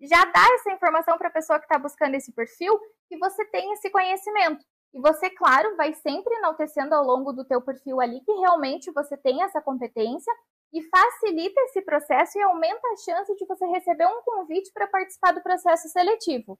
já 0.00 0.24
dá 0.24 0.44
essa 0.54 0.72
informação 0.72 1.16
para 1.16 1.28
a 1.28 1.32
pessoa 1.32 1.58
que 1.58 1.64
está 1.64 1.78
buscando 1.78 2.14
esse 2.14 2.32
perfil 2.32 2.78
que 3.08 3.16
você 3.18 3.44
tem 3.46 3.72
esse 3.72 3.90
conhecimento. 3.90 4.64
E 4.92 5.00
você, 5.00 5.30
claro, 5.30 5.76
vai 5.76 5.92
sempre 5.94 6.34
enaltecendo 6.36 6.94
ao 6.94 7.04
longo 7.04 7.32
do 7.32 7.44
teu 7.44 7.60
perfil 7.60 8.00
ali 8.00 8.20
que 8.20 8.32
realmente 8.32 8.90
você 8.92 9.16
tem 9.16 9.42
essa 9.42 9.60
competência 9.60 10.32
e 10.72 10.82
facilita 10.82 11.60
esse 11.62 11.82
processo 11.82 12.38
e 12.38 12.42
aumenta 12.42 12.86
a 12.88 12.96
chance 12.96 13.34
de 13.36 13.46
você 13.46 13.66
receber 13.66 14.06
um 14.06 14.22
convite 14.22 14.70
para 14.72 14.86
participar 14.86 15.32
do 15.32 15.42
processo 15.42 15.88
seletivo. 15.88 16.58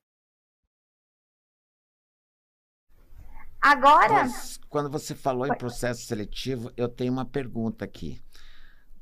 Agora. 3.60 4.24
Mas, 4.24 4.58
quando 4.68 4.90
você 4.90 5.14
falou 5.14 5.46
em 5.46 5.56
processo 5.56 6.02
seletivo, 6.02 6.70
eu 6.76 6.88
tenho 6.88 7.12
uma 7.12 7.24
pergunta 7.24 7.84
aqui. 7.84 8.20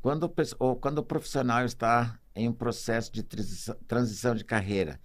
Quando, 0.00 0.32
ou 0.58 0.76
quando 0.76 0.98
o 0.98 1.04
profissional 1.04 1.64
está 1.64 2.18
em 2.34 2.48
um 2.48 2.52
processo 2.52 3.12
de 3.12 3.22
transição 3.22 4.34
de 4.34 4.44
carreira, 4.44 5.00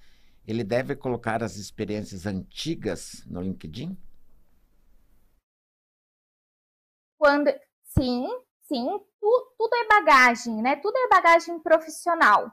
ele 0.48 0.64
deve 0.64 0.96
colocar 0.96 1.44
as 1.44 1.58
experiências 1.58 2.26
antigas 2.26 3.24
no 3.28 3.42
LinkedIn? 3.42 3.98
Quando, 7.18 7.52
sim, 7.84 8.28
sim, 8.64 9.00
tu, 9.20 9.54
tudo 9.58 9.76
é 9.76 9.88
bagagem, 9.88 10.62
né? 10.62 10.76
Tudo 10.78 10.98
é 10.98 11.08
bagagem 11.10 11.60
profissional. 11.60 12.52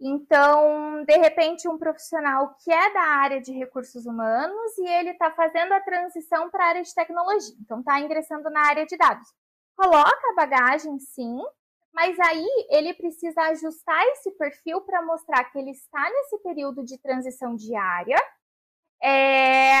Então, 0.00 1.04
de 1.04 1.16
repente, 1.16 1.68
um 1.68 1.78
profissional 1.78 2.54
que 2.62 2.70
é 2.70 2.92
da 2.92 3.02
área 3.02 3.40
de 3.40 3.52
recursos 3.52 4.06
humanos 4.06 4.78
e 4.78 4.86
ele 4.86 5.10
está 5.10 5.30
fazendo 5.30 5.72
a 5.72 5.80
transição 5.80 6.50
para 6.50 6.64
a 6.64 6.68
área 6.68 6.82
de 6.82 6.94
tecnologia, 6.94 7.56
então 7.60 7.80
está 7.80 7.98
ingressando 8.00 8.50
na 8.50 8.66
área 8.66 8.86
de 8.86 8.96
dados. 8.96 9.28
Coloca 9.76 10.30
a 10.30 10.34
bagagem, 10.34 10.98
sim, 10.98 11.40
mas 11.98 12.16
aí 12.20 12.46
ele 12.70 12.94
precisa 12.94 13.42
ajustar 13.48 14.00
esse 14.12 14.30
perfil 14.38 14.80
para 14.82 15.02
mostrar 15.02 15.42
que 15.50 15.58
ele 15.58 15.72
está 15.72 16.00
nesse 16.08 16.38
período 16.44 16.84
de 16.84 16.96
transição 16.96 17.56
diária, 17.56 18.16
é, 19.02 19.80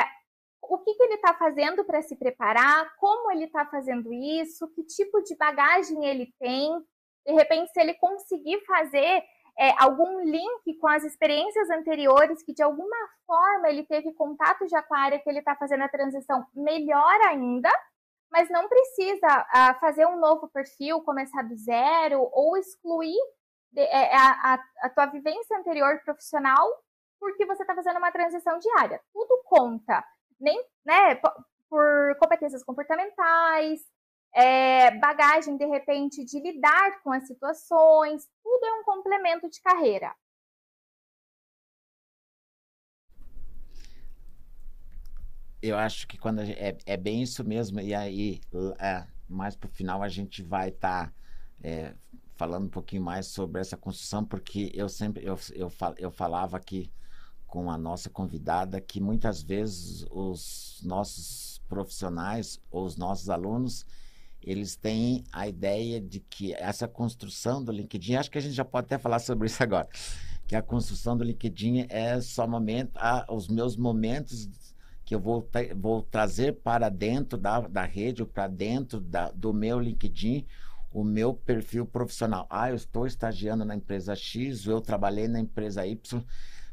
o 0.60 0.78
que, 0.78 0.94
que 0.94 1.02
ele 1.04 1.14
está 1.14 1.32
fazendo 1.34 1.84
para 1.84 2.02
se 2.02 2.16
preparar, 2.16 2.92
como 2.96 3.30
ele 3.30 3.44
está 3.44 3.64
fazendo 3.66 4.12
isso, 4.12 4.66
que 4.74 4.82
tipo 4.82 5.22
de 5.22 5.36
bagagem 5.36 6.06
ele 6.06 6.34
tem. 6.40 6.84
De 7.24 7.32
repente, 7.34 7.70
se 7.70 7.80
ele 7.80 7.94
conseguir 7.94 8.64
fazer 8.66 9.22
é, 9.56 9.70
algum 9.78 10.20
link 10.24 10.76
com 10.80 10.88
as 10.88 11.04
experiências 11.04 11.70
anteriores, 11.70 12.42
que 12.42 12.52
de 12.52 12.64
alguma 12.64 12.96
forma 13.28 13.68
ele 13.68 13.86
teve 13.86 14.12
contato 14.14 14.66
já 14.68 14.82
com 14.82 14.94
a 14.96 15.02
área 15.02 15.20
que 15.20 15.30
ele 15.30 15.38
está 15.38 15.54
fazendo 15.54 15.84
a 15.84 15.88
transição, 15.88 16.44
melhor 16.52 17.20
ainda 17.28 17.70
mas 18.30 18.50
não 18.50 18.68
precisa 18.68 19.26
uh, 19.26 19.80
fazer 19.80 20.06
um 20.06 20.18
novo 20.18 20.48
perfil, 20.48 21.00
começar 21.02 21.42
do 21.42 21.56
zero 21.56 22.28
ou 22.32 22.56
excluir 22.56 23.16
de, 23.72 23.80
é, 23.80 24.14
a, 24.14 24.54
a, 24.54 24.64
a, 24.82 24.90
tua 24.90 25.06
vivência 25.06 25.56
anterior 25.56 26.00
profissional 26.04 26.66
porque 27.18 27.44
você 27.46 27.62
está 27.62 27.74
fazendo 27.74 27.98
uma 27.98 28.12
transição 28.12 28.58
diária. 28.58 29.00
Tudo 29.12 29.42
conta, 29.44 30.04
nem, 30.38 30.64
né, 30.84 31.20
por 31.68 32.16
competências 32.20 32.62
comportamentais, 32.62 33.80
é, 34.34 34.90
bagagem 34.92 35.56
de 35.56 35.66
repente 35.66 36.24
de 36.24 36.40
lidar 36.40 37.02
com 37.02 37.12
as 37.12 37.26
situações, 37.26 38.28
tudo 38.42 38.66
é 38.66 38.72
um 38.74 38.84
complemento 38.84 39.48
de 39.48 39.60
carreira. 39.60 40.14
Eu 45.60 45.76
acho 45.76 46.06
que 46.06 46.16
quando 46.16 46.44
gente, 46.44 46.58
é, 46.58 46.76
é 46.86 46.96
bem 46.96 47.22
isso 47.22 47.44
mesmo. 47.44 47.80
E 47.80 47.94
aí, 47.94 48.40
é, 48.78 49.04
mais 49.28 49.56
para 49.56 49.68
o 49.68 49.72
final, 49.72 50.02
a 50.02 50.08
gente 50.08 50.42
vai 50.42 50.68
estar 50.68 51.06
tá, 51.06 51.12
é, 51.62 51.94
falando 52.36 52.66
um 52.66 52.70
pouquinho 52.70 53.02
mais 53.02 53.26
sobre 53.26 53.60
essa 53.60 53.76
construção, 53.76 54.24
porque 54.24 54.70
eu 54.74 54.88
sempre 54.88 55.24
eu, 55.24 55.38
eu, 55.54 55.72
eu 55.98 56.10
falava 56.10 56.56
aqui 56.56 56.90
com 57.46 57.70
a 57.70 57.78
nossa 57.78 58.10
convidada 58.10 58.80
que 58.80 59.00
muitas 59.00 59.42
vezes 59.42 60.06
os 60.10 60.80
nossos 60.84 61.60
profissionais 61.68 62.60
ou 62.70 62.84
os 62.84 62.96
nossos 62.96 63.28
alunos 63.30 63.86
eles 64.40 64.76
têm 64.76 65.24
a 65.32 65.48
ideia 65.48 66.00
de 66.00 66.20
que 66.20 66.54
essa 66.54 66.86
construção 66.86 67.62
do 67.62 67.72
LinkedIn, 67.72 68.14
acho 68.14 68.30
que 68.30 68.38
a 68.38 68.40
gente 68.40 68.54
já 68.54 68.64
pode 68.64 68.86
até 68.86 68.96
falar 68.96 69.18
sobre 69.18 69.46
isso 69.46 69.62
agora, 69.62 69.88
que 70.46 70.54
a 70.54 70.62
construção 70.62 71.16
do 71.16 71.24
LinkedIn 71.24 71.86
é 71.88 72.20
só 72.20 72.46
momento, 72.46 72.92
ah, 72.94 73.26
os 73.28 73.48
meus 73.48 73.76
momentos 73.76 74.48
que 75.08 75.14
eu 75.14 75.20
vou, 75.20 75.48
vou 75.74 76.02
trazer 76.02 76.56
para 76.56 76.90
dentro 76.90 77.38
da, 77.38 77.60
da 77.60 77.82
rede, 77.82 78.22
para 78.26 78.46
dentro 78.46 79.00
da, 79.00 79.30
do 79.30 79.54
meu 79.54 79.80
LinkedIn, 79.80 80.44
o 80.92 81.02
meu 81.02 81.32
perfil 81.32 81.86
profissional. 81.86 82.46
Ah, 82.50 82.68
eu 82.68 82.76
estou 82.76 83.06
estagiando 83.06 83.64
na 83.64 83.74
empresa 83.74 84.14
X, 84.14 84.66
eu 84.66 84.82
trabalhei 84.82 85.26
na 85.26 85.40
empresa 85.40 85.86
Y, 85.86 86.22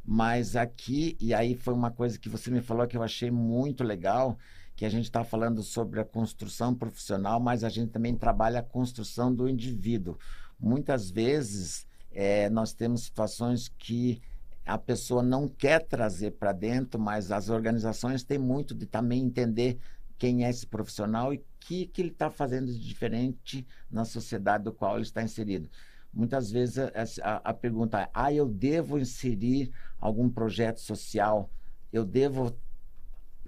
mas 0.03 0.57
aqui, 0.57 1.15
e 1.17 1.33
aí 1.33 1.55
foi 1.55 1.73
uma 1.73 1.89
coisa 1.89 2.19
que 2.19 2.27
você 2.27 2.51
me 2.51 2.59
falou 2.59 2.85
que 2.85 2.97
eu 2.97 3.03
achei 3.03 3.31
muito 3.31 3.85
legal, 3.85 4.37
que 4.75 4.83
a 4.83 4.89
gente 4.89 5.05
está 5.05 5.23
falando 5.23 5.63
sobre 5.63 6.01
a 6.01 6.05
construção 6.05 6.75
profissional, 6.75 7.39
mas 7.39 7.63
a 7.63 7.69
gente 7.69 7.91
também 7.91 8.17
trabalha 8.17 8.59
a 8.59 8.63
construção 8.63 9.33
do 9.33 9.47
indivíduo. 9.47 10.19
Muitas 10.59 11.09
vezes 11.09 11.87
é, 12.11 12.49
nós 12.49 12.73
temos 12.73 13.03
situações 13.03 13.69
que 13.77 14.21
a 14.65 14.78
pessoa 14.78 15.21
não 15.21 15.47
quer 15.47 15.86
trazer 15.86 16.32
para 16.32 16.51
dentro, 16.51 16.99
mas 16.99 17.32
as 17.32 17.49
organizações 17.49 18.23
têm 18.23 18.39
muito 18.39 18.73
de 18.73 18.86
também 18.88 19.21
entender 19.21 19.80
quem 20.17 20.43
é 20.45 20.49
esse 20.49 20.65
profissional 20.65 21.34
e 21.34 21.38
o 21.38 21.45
que, 21.60 21.86
que 21.88 22.01
ele 22.01 22.10
está 22.10 22.30
fazendo 22.30 22.67
de 22.67 22.80
diferente 22.80 23.65
na 23.91 24.06
sociedade 24.06 24.63
do 24.63 24.73
qual 24.73 24.95
ele 24.95 25.04
está 25.04 25.21
inserido. 25.21 25.69
Muitas 26.12 26.49
vezes 26.49 26.80
a, 27.21 27.41
a, 27.43 27.54
pergunta 27.54 28.01
é: 28.01 28.10
ah, 28.13 28.34
eu 28.34 28.47
devo 28.47 28.97
inserir 28.97 29.71
algum 29.99 30.30
projeto 30.30 30.80
social? 30.80 31.49
Eu 31.91 32.06
devo 32.06 32.58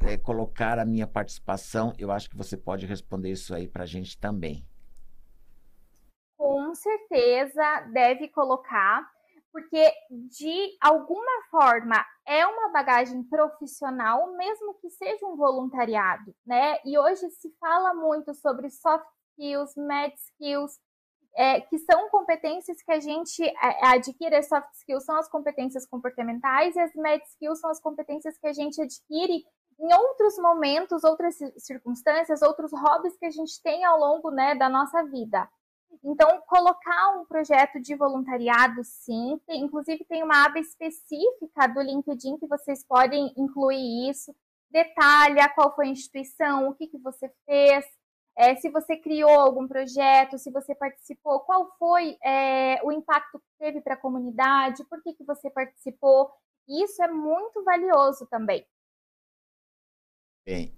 é, 0.01 0.17
colocar 0.17 0.77
a 0.77 0.85
minha 0.85 1.07
participação? 1.07 1.93
Eu 1.97 2.11
acho 2.11 2.29
que 2.29 2.35
você 2.35 2.57
pode 2.57 2.85
responder 2.85 3.31
isso 3.31 3.55
aí 3.55 3.67
para 3.67 3.83
a 3.83 3.87
gente 3.87 4.17
também. 4.17 4.65
Com 6.37 6.75
certeza 6.75 7.87
deve 7.93 8.27
colocar 8.27 9.09
porque 9.57 9.91
de 10.11 10.77
alguma 10.79 11.41
forma 11.49 12.05
é 12.27 12.45
uma 12.45 12.69
bagagem 12.69 13.23
profissional, 13.23 14.31
mesmo 14.37 14.75
que 14.75 14.87
seja 14.91 15.25
um 15.25 15.35
voluntariado, 15.35 16.31
né? 16.45 16.77
E 16.85 16.95
hoje 16.95 17.27
se 17.31 17.49
fala 17.59 17.91
muito 17.95 18.35
sobre 18.35 18.69
soft 18.69 19.07
skills, 19.31 19.75
med 19.75 20.13
skills, 20.15 20.79
é, 21.35 21.61
que 21.61 21.79
são 21.79 22.07
competências 22.09 22.83
que 22.83 22.91
a 22.91 22.99
gente 22.99 23.43
é, 23.43 23.87
adquire. 23.87 24.35
As 24.35 24.47
soft 24.47 24.71
skills 24.73 25.03
são 25.03 25.17
as 25.17 25.27
competências 25.27 25.87
comportamentais 25.87 26.75
e 26.75 26.79
as 26.79 26.93
med 26.93 27.23
skills 27.25 27.59
são 27.59 27.71
as 27.71 27.79
competências 27.79 28.37
que 28.37 28.45
a 28.45 28.53
gente 28.53 28.79
adquire 28.79 29.43
em 29.79 29.93
outros 29.93 30.37
momentos, 30.37 31.03
outras 31.03 31.35
circunstâncias, 31.57 32.43
outros 32.43 32.71
hobbies 32.73 33.17
que 33.17 33.25
a 33.25 33.31
gente 33.31 33.59
tem 33.63 33.83
ao 33.83 33.97
longo 33.97 34.29
né, 34.29 34.53
da 34.53 34.69
nossa 34.69 35.03
vida. 35.03 35.49
Então, 36.03 36.41
colocar 36.47 37.17
um 37.17 37.25
projeto 37.25 37.79
de 37.79 37.95
voluntariado, 37.95 38.83
sim. 38.83 39.39
Tem, 39.45 39.61
inclusive, 39.61 40.05
tem 40.05 40.23
uma 40.23 40.45
aba 40.45 40.59
específica 40.59 41.67
do 41.67 41.81
LinkedIn 41.81 42.37
que 42.37 42.47
vocês 42.47 42.83
podem 42.83 43.33
incluir 43.37 44.09
isso. 44.09 44.35
Detalha 44.69 45.49
qual 45.49 45.73
foi 45.75 45.87
a 45.87 45.91
instituição, 45.91 46.69
o 46.69 46.75
que, 46.75 46.87
que 46.87 46.97
você 46.97 47.31
fez, 47.45 47.85
é, 48.37 48.55
se 48.55 48.69
você 48.69 48.95
criou 48.95 49.31
algum 49.31 49.67
projeto, 49.67 50.37
se 50.37 50.51
você 50.51 50.75
participou, 50.75 51.39
qual 51.39 51.75
foi 51.79 52.15
é, 52.23 52.79
o 52.83 52.91
impacto 52.91 53.39
que 53.39 53.45
teve 53.57 53.81
para 53.81 53.95
a 53.95 53.99
comunidade, 53.99 54.85
por 54.85 55.01
que, 55.01 55.13
que 55.13 55.23
você 55.23 55.49
participou. 55.49 56.31
Isso 56.67 57.01
é 57.01 57.07
muito 57.07 57.63
valioso 57.63 58.27
também. 58.27 58.63
Bem, 60.45 60.76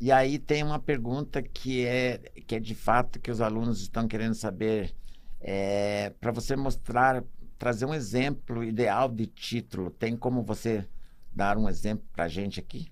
e 0.00 0.12
aí 0.12 0.38
tem 0.38 0.62
uma 0.62 0.78
pergunta 0.78 1.42
que 1.42 1.86
é, 1.86 2.18
que 2.46 2.54
é 2.54 2.60
de 2.60 2.74
fato 2.74 3.18
que 3.18 3.30
os 3.30 3.40
alunos 3.40 3.80
estão 3.80 4.06
querendo 4.06 4.34
saber. 4.34 4.94
É, 5.40 6.10
para 6.20 6.32
você 6.32 6.56
mostrar, 6.56 7.22
trazer 7.58 7.86
um 7.86 7.94
exemplo 7.94 8.62
ideal 8.62 9.08
de 9.08 9.26
título, 9.26 9.90
tem 9.90 10.16
como 10.16 10.42
você 10.42 10.88
dar 11.32 11.56
um 11.56 11.68
exemplo 11.68 12.06
para 12.12 12.24
a 12.24 12.28
gente 12.28 12.60
aqui? 12.60 12.90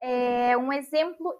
É, 0.00 0.56
um 0.56 0.72
exemplo 0.72 1.38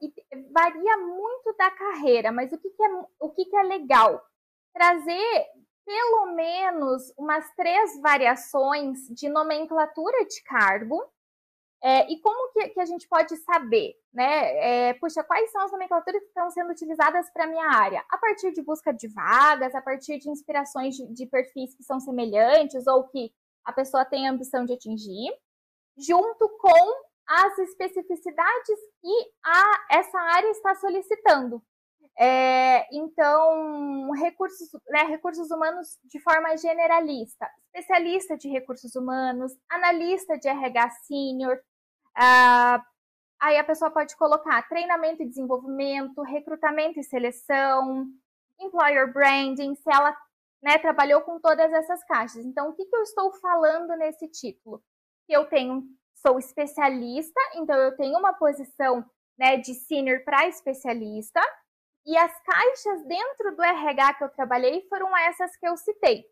varia 0.52 0.96
muito 0.98 1.54
da 1.58 1.70
carreira, 1.70 2.30
mas 2.30 2.52
o 2.52 2.58
que, 2.58 2.70
que 2.70 2.82
é, 2.82 2.88
o 3.18 3.30
que, 3.30 3.44
que 3.44 3.56
é 3.56 3.62
legal? 3.62 4.24
Trazer 4.72 5.46
pelo 5.84 6.34
menos 6.34 7.12
umas 7.18 7.44
três 7.56 8.00
variações 8.00 9.08
de 9.08 9.28
nomenclatura 9.28 10.24
de 10.26 10.42
cargo 10.44 11.02
é, 11.84 12.08
e 12.12 12.20
como 12.20 12.52
que, 12.52 12.68
que, 12.68 12.80
a 12.80 12.84
gente 12.84 13.08
pode 13.08 13.36
saber, 13.38 13.96
né? 14.12 14.88
É, 14.90 14.94
puxa, 14.94 15.24
quais 15.24 15.50
são 15.50 15.62
as 15.62 15.72
nomenclaturas 15.72 16.22
que 16.22 16.28
estão 16.28 16.48
sendo 16.48 16.70
utilizadas 16.70 17.28
para 17.32 17.42
a 17.42 17.46
minha 17.48 17.66
área? 17.66 18.04
A 18.08 18.18
partir 18.18 18.52
de 18.52 18.62
busca 18.62 18.92
de 18.92 19.08
vagas, 19.08 19.74
a 19.74 19.82
partir 19.82 20.18
de 20.18 20.30
inspirações 20.30 20.94
de, 20.94 21.12
de, 21.12 21.26
perfis 21.26 21.74
que 21.74 21.82
são 21.82 21.98
semelhantes 21.98 22.86
ou 22.86 23.08
que 23.08 23.32
a 23.64 23.72
pessoa 23.72 24.04
tem 24.04 24.28
a 24.28 24.30
ambição 24.30 24.64
de 24.64 24.74
atingir, 24.74 25.32
junto 25.98 26.48
com 26.60 27.02
as 27.26 27.58
especificidades 27.58 28.78
que 29.00 29.32
a, 29.44 29.86
essa 29.90 30.18
área 30.20 30.50
está 30.50 30.76
solicitando. 30.76 31.60
É, 32.16 32.86
então, 32.94 34.10
recursos, 34.12 34.68
né, 34.88 35.02
recursos 35.04 35.50
humanos 35.50 35.98
de 36.04 36.20
forma 36.20 36.56
generalista, 36.56 37.48
especialista 37.74 38.36
de 38.36 38.48
recursos 38.48 38.94
humanos, 38.94 39.52
analista 39.68 40.38
de 40.38 40.46
RH 40.46 40.90
sênior, 41.06 41.58
ah, 42.16 42.84
aí 43.40 43.56
a 43.58 43.64
pessoa 43.64 43.90
pode 43.90 44.16
colocar 44.16 44.68
treinamento 44.68 45.22
e 45.22 45.28
desenvolvimento, 45.28 46.22
recrutamento 46.22 47.00
e 47.00 47.04
seleção, 47.04 48.06
employer 48.60 49.12
branding, 49.12 49.74
se 49.74 49.90
ela 49.92 50.16
né, 50.62 50.78
trabalhou 50.78 51.22
com 51.22 51.40
todas 51.40 51.72
essas 51.72 52.04
caixas. 52.04 52.44
Então, 52.44 52.68
o 52.68 52.74
que, 52.74 52.84
que 52.84 52.94
eu 52.94 53.02
estou 53.02 53.32
falando 53.40 53.96
nesse 53.96 54.28
título? 54.28 54.82
Que 55.26 55.36
eu 55.36 55.48
tenho, 55.48 55.82
sou 56.14 56.38
especialista, 56.38 57.40
então 57.56 57.76
eu 57.76 57.96
tenho 57.96 58.18
uma 58.18 58.32
posição 58.32 59.04
né, 59.38 59.56
de 59.56 59.74
senior 59.74 60.22
para 60.24 60.46
especialista, 60.46 61.40
e 62.04 62.16
as 62.16 62.32
caixas 62.42 63.04
dentro 63.06 63.56
do 63.56 63.62
RH 63.62 64.14
que 64.14 64.24
eu 64.24 64.28
trabalhei 64.30 64.86
foram 64.88 65.16
essas 65.16 65.56
que 65.56 65.66
eu 65.66 65.76
citei. 65.76 66.24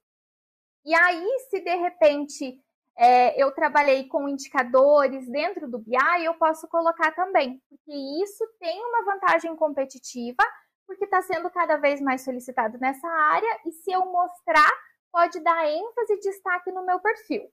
E 0.84 0.94
aí, 0.94 1.38
se 1.48 1.60
de 1.60 1.74
repente 1.76 2.60
é, 2.96 3.42
eu 3.42 3.50
trabalhei 3.52 4.06
com 4.08 4.28
indicadores 4.28 5.28
dentro 5.28 5.68
do 5.68 5.78
BI, 5.78 6.24
eu 6.24 6.34
posso 6.34 6.68
colocar 6.68 7.12
também, 7.12 7.60
porque 7.68 7.92
isso 8.22 8.46
tem 8.58 8.78
uma 8.84 9.04
vantagem 9.04 9.54
competitiva, 9.56 10.42
porque 10.86 11.04
está 11.04 11.22
sendo 11.22 11.48
cada 11.50 11.76
vez 11.76 12.00
mais 12.00 12.22
solicitado 12.22 12.78
nessa 12.78 13.08
área, 13.08 13.60
e 13.66 13.72
se 13.72 13.90
eu 13.90 14.04
mostrar, 14.06 14.70
pode 15.12 15.40
dar 15.40 15.66
ênfase 15.68 16.14
e 16.14 16.20
destaque 16.20 16.70
no 16.72 16.84
meu 16.84 17.00
perfil. 17.00 17.50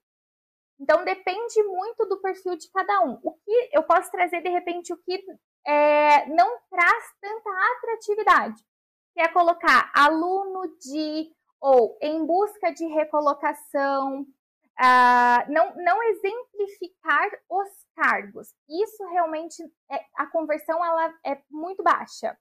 Então 0.80 1.04
depende 1.04 1.64
muito 1.64 2.06
do 2.06 2.22
perfil 2.22 2.56
de 2.56 2.70
cada 2.72 3.02
um. 3.02 3.20
O 3.24 3.34
que 3.34 3.70
eu 3.74 3.84
posso 3.84 4.12
trazer 4.12 4.42
de 4.42 4.50
repente 4.50 4.94
o 4.94 4.98
que 4.98 5.24
é, 5.66 6.28
não 6.28 6.60
traz 6.70 7.04
tanta 7.20 7.50
atratividade, 7.78 8.64
que 9.14 9.22
é 9.22 9.28
colocar 9.28 9.92
aluno 9.96 10.68
de 10.80 11.32
ou 11.60 11.98
em 12.02 12.24
busca 12.26 12.72
de 12.72 12.86
recolocação, 12.86 14.26
uh, 14.80 15.52
não, 15.52 15.76
não 15.76 16.04
exemplificar 16.04 17.30
os 17.50 17.70
cargos. 17.96 18.54
Isso 18.70 19.04
realmente, 19.12 19.64
é, 19.92 20.00
a 20.16 20.28
conversão 20.28 20.84
ela 20.84 21.14
é 21.26 21.42
muito 21.50 21.84
baixa. 21.84 22.38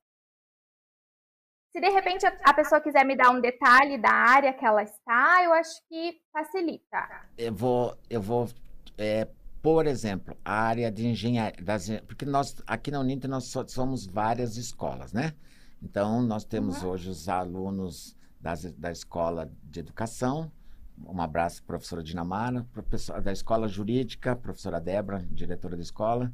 Se 1.72 1.80
de 1.80 1.90
repente 1.90 2.24
a, 2.26 2.54
pessoa 2.54 2.80
quiser 2.80 3.04
me 3.04 3.14
dar 3.14 3.30
um 3.30 3.40
detalhe 3.40 3.98
da 3.98 4.10
área 4.10 4.52
que 4.54 4.64
ela 4.64 4.82
está, 4.82 5.44
eu 5.44 5.52
acho 5.52 5.82
que 5.88 6.18
facilita. 6.32 7.26
Eu 7.36 7.54
vou, 7.54 7.94
eu 8.08 8.22
vou 8.22 8.48
é, 8.96 9.28
por 9.62 9.86
exemplo, 9.86 10.36
a 10.44 10.52
área 10.52 10.90
de 10.90 11.06
engenharia, 11.06 11.62
das, 11.62 11.88
porque 12.06 12.24
nós 12.24 12.54
aqui 12.66 12.90
na 12.90 13.00
Uninter 13.00 13.28
nós 13.28 13.52
somos 13.68 14.06
várias 14.06 14.56
escolas, 14.56 15.12
né? 15.12 15.34
Então 15.82 16.22
nós 16.22 16.44
temos 16.44 16.82
uhum. 16.82 16.90
hoje 16.90 17.10
os 17.10 17.28
alunos 17.28 18.16
das, 18.40 18.62
da 18.74 18.90
escola 18.90 19.50
de 19.62 19.80
educação, 19.80 20.50
um 21.04 21.20
abraço, 21.20 21.62
professora 21.62 22.02
Dinamara, 22.02 22.66
professora 22.72 23.20
da 23.20 23.32
Escola 23.32 23.68
Jurídica, 23.68 24.34
professora 24.34 24.80
Débora, 24.80 25.26
diretora 25.30 25.76
da 25.76 25.82
escola. 25.82 26.32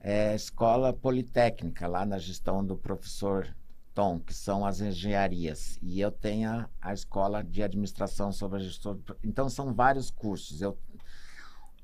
É, 0.00 0.34
escola 0.34 0.92
Politécnica, 0.92 1.86
lá 1.86 2.04
na 2.04 2.18
gestão 2.18 2.64
do 2.64 2.76
professor 2.76 3.54
Tom, 3.94 4.18
que 4.18 4.34
são 4.34 4.66
as 4.66 4.80
engenharias. 4.80 5.78
E 5.80 6.00
eu 6.00 6.10
tenho 6.10 6.50
a, 6.50 6.68
a 6.82 6.92
Escola 6.92 7.42
de 7.42 7.62
Administração 7.62 8.32
sobre 8.32 8.58
a 8.58 8.62
Gestão. 8.62 9.00
Então, 9.22 9.48
são 9.48 9.72
vários 9.72 10.10
cursos. 10.10 10.60
Eu, 10.60 10.76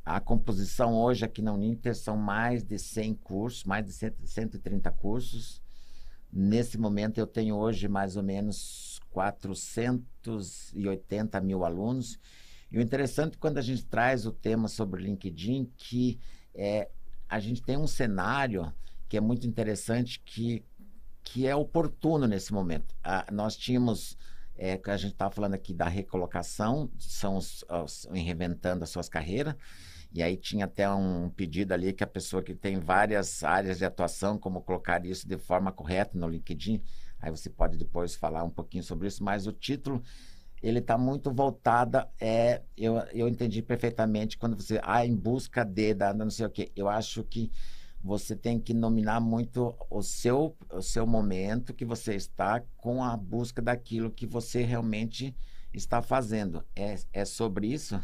a 0.05 0.21
composição 0.21 0.95
hoje 0.95 1.25
aqui 1.25 1.41
na 1.41 1.53
Uninter 1.53 1.95
são 1.95 2.17
mais 2.17 2.65
de 2.65 2.79
100 2.79 3.15
cursos, 3.15 3.65
mais 3.65 3.87
de 3.87 3.93
130 3.93 4.91
cursos. 4.91 5.63
Nesse 6.33 6.77
momento, 6.77 7.19
eu 7.19 7.27
tenho 7.27 7.55
hoje 7.55 7.89
mais 7.89 8.17
ou 8.17 8.23
menos 8.23 8.90
480 9.11 11.41
mil 11.41 11.65
alunos. 11.65 12.19
E 12.71 12.79
o 12.79 12.81
interessante 12.81 13.37
quando 13.37 13.59
a 13.59 13.63
gente 13.63 13.85
traz 13.85 14.25
o 14.27 14.33
tema 14.33 14.69
sobre 14.69 15.03
LinkedIn, 15.03 15.71
que 15.77 16.21
é, 16.55 16.89
a 17.29 17.39
gente 17.39 17.63
tem 17.63 17.77
um 17.77 17.87
cenário 17.87 18.73
que 19.09 19.17
é 19.17 19.21
muito 19.21 19.47
interessante, 19.47 20.21
que, 20.21 20.65
que 21.23 21.47
é 21.47 21.55
oportuno 21.55 22.27
nesse 22.29 22.53
momento. 22.53 22.95
Nós 23.33 23.57
tínhamos, 23.57 24.17
é, 24.57 24.81
a 24.85 24.97
gente 24.97 25.13
estava 25.13 25.33
falando 25.33 25.55
aqui 25.55 25.73
da 25.75 25.89
recolocação, 25.89 26.91
são 26.97 27.37
os, 27.37 27.65
os, 27.69 28.09
reinventando 28.13 28.85
as 28.85 28.91
suas 28.91 29.09
carreiras, 29.09 29.57
e 30.13 30.23
aí 30.23 30.37
tinha 30.37 30.65
até 30.65 30.89
um 30.91 31.31
pedido 31.31 31.73
ali 31.73 31.93
que 31.93 32.05
a 32.05 32.07
pessoa 32.07 32.43
que 32.43 32.55
tem 32.55 32.79
várias 32.79 33.43
áreas 33.43 33.79
de 33.79 33.85
atuação, 33.85 34.39
como 34.39 34.61
colocar 34.61 35.05
isso 35.05 35.27
de 35.27 35.39
forma 35.39 35.73
correta 35.73 36.17
no 36.19 36.29
LinkedIn, 36.29 36.81
Aí 37.21 37.31
você 37.31 37.51
pode 37.51 37.77
depois 37.77 38.15
falar 38.15 38.45
um 38.45 38.51
pouquinho 38.51 38.83
sobre 38.83 39.09
isso, 39.09 39.23
mas 39.23 39.47
o 39.47 39.53
título 39.53 40.03
ele 40.63 40.79
está 40.79 40.99
muito 40.99 41.33
voltada 41.33 42.09
é 42.21 42.63
eu, 42.77 42.99
eu 43.13 43.29
entendi 43.29 43.63
perfeitamente 43.63 44.37
quando 44.37 44.61
você 44.61 44.79
ah 44.83 45.07
em 45.07 45.17
busca 45.17 45.65
de 45.65 45.95
da 45.95 46.13
não 46.13 46.29
sei 46.29 46.45
o 46.45 46.51
que 46.51 46.71
eu 46.77 46.87
acho 46.87 47.25
que 47.25 47.51
você 48.03 48.37
tem 48.37 48.59
que 48.61 48.75
nominar 48.75 49.21
muito 49.21 49.75
o 49.91 50.03
seu 50.03 50.55
o 50.71 50.83
seu 50.83 51.07
momento 51.07 51.73
que 51.75 51.85
você 51.85 52.15
está 52.15 52.63
com 52.77 53.03
a 53.03 53.17
busca 53.17 53.63
daquilo 53.63 54.11
que 54.11 54.27
você 54.27 54.63
realmente 54.63 55.35
está 55.73 56.03
fazendo. 56.03 56.65
É, 56.75 56.97
é 57.13 57.25
sobre 57.25 57.69
isso 57.69 58.01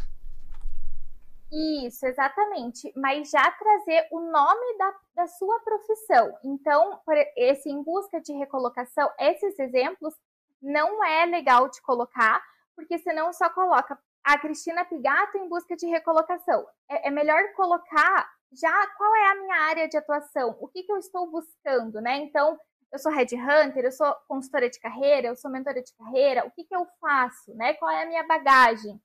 isso, 1.53 2.07
exatamente. 2.07 2.93
Mas 2.97 3.31
já 3.31 3.51
trazer 3.53 4.09
o 4.11 4.21
nome 4.21 4.79
da, 4.79 4.95
da 5.15 5.27
sua 5.27 5.61
profissão. 5.61 6.37
Então, 6.45 7.01
esse 7.37 7.69
em 7.69 7.83
busca 7.83 8.21
de 8.21 8.33
recolocação, 8.33 9.11
esses 9.19 9.59
exemplos 9.59 10.15
não 10.61 11.05
é 11.05 11.25
legal 11.27 11.69
de 11.69 11.81
colocar, 11.83 12.43
porque 12.75 12.99
senão 12.99 13.33
só 13.33 13.49
coloca 13.49 13.99
a 14.25 14.39
Cristina 14.39 14.85
Pigato 14.85 15.39
em 15.39 15.49
busca 15.49 15.77
de 15.77 15.87
recolocação. 15.87 16.67
É, 16.89 17.09
é 17.09 17.11
melhor 17.11 17.53
colocar 17.55 18.29
já 18.53 18.87
qual 18.97 19.15
é 19.15 19.31
a 19.31 19.35
minha 19.37 19.57
área 19.63 19.89
de 19.89 19.97
atuação, 19.97 20.57
o 20.61 20.69
que, 20.69 20.83
que 20.83 20.93
eu 20.93 20.99
estou 20.99 21.31
buscando, 21.31 22.01
né? 22.01 22.17
Então, 22.17 22.59
eu 22.93 22.99
sou 22.99 23.13
headhunter, 23.13 23.85
eu 23.85 23.93
sou 23.93 24.15
consultora 24.29 24.71
de 24.71 24.81
carreira, 24.81 25.29
eu 25.29 25.37
sou 25.37 25.51
mentora 25.51 25.83
de 25.83 25.93
carreira, 25.97 26.47
o 26.47 26.51
que, 26.51 26.65
que 26.65 26.75
eu 26.75 26.87
faço, 27.01 27.55
né? 27.55 27.75
Qual 27.75 27.91
é 27.91 28.03
a 28.03 28.07
minha 28.07 28.27
bagagem? 28.27 29.01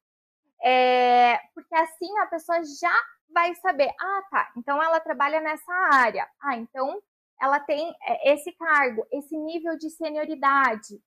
É, 0.64 1.40
porque 1.56 1.74
assim 1.76 2.20
a 2.20 2.28
pessoa 2.28 2.60
já 2.80 2.96
vai 3.34 3.56
saber, 3.56 3.90
ah, 4.00 4.22
tá, 4.30 4.52
então 4.58 4.82
ela 4.82 5.00
trabalha 5.00 5.40
nessa 5.40 5.74
área, 5.92 6.28
ah, 6.42 6.56
então 6.56 7.02
ela 7.42 7.60
tem 7.60 7.94
é, 8.04 8.34
esse 8.34 8.52
cargo, 8.54 9.06
esse 9.12 9.36
nível 9.38 9.78
de 9.78 9.90
senioridade. 9.90 11.02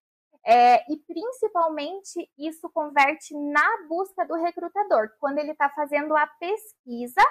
É, 0.47 0.93
e 0.93 0.99
principalmente 1.07 2.31
isso 2.37 2.69
converte 2.71 3.35
na 3.35 3.87
busca 3.89 4.27
do 4.27 4.35
recrutador, 4.35 5.09
quando 5.19 5.39
ele 5.39 5.53
está 5.53 5.71
fazendo 5.71 6.15
a 6.15 6.27
pesquisa 6.27 7.23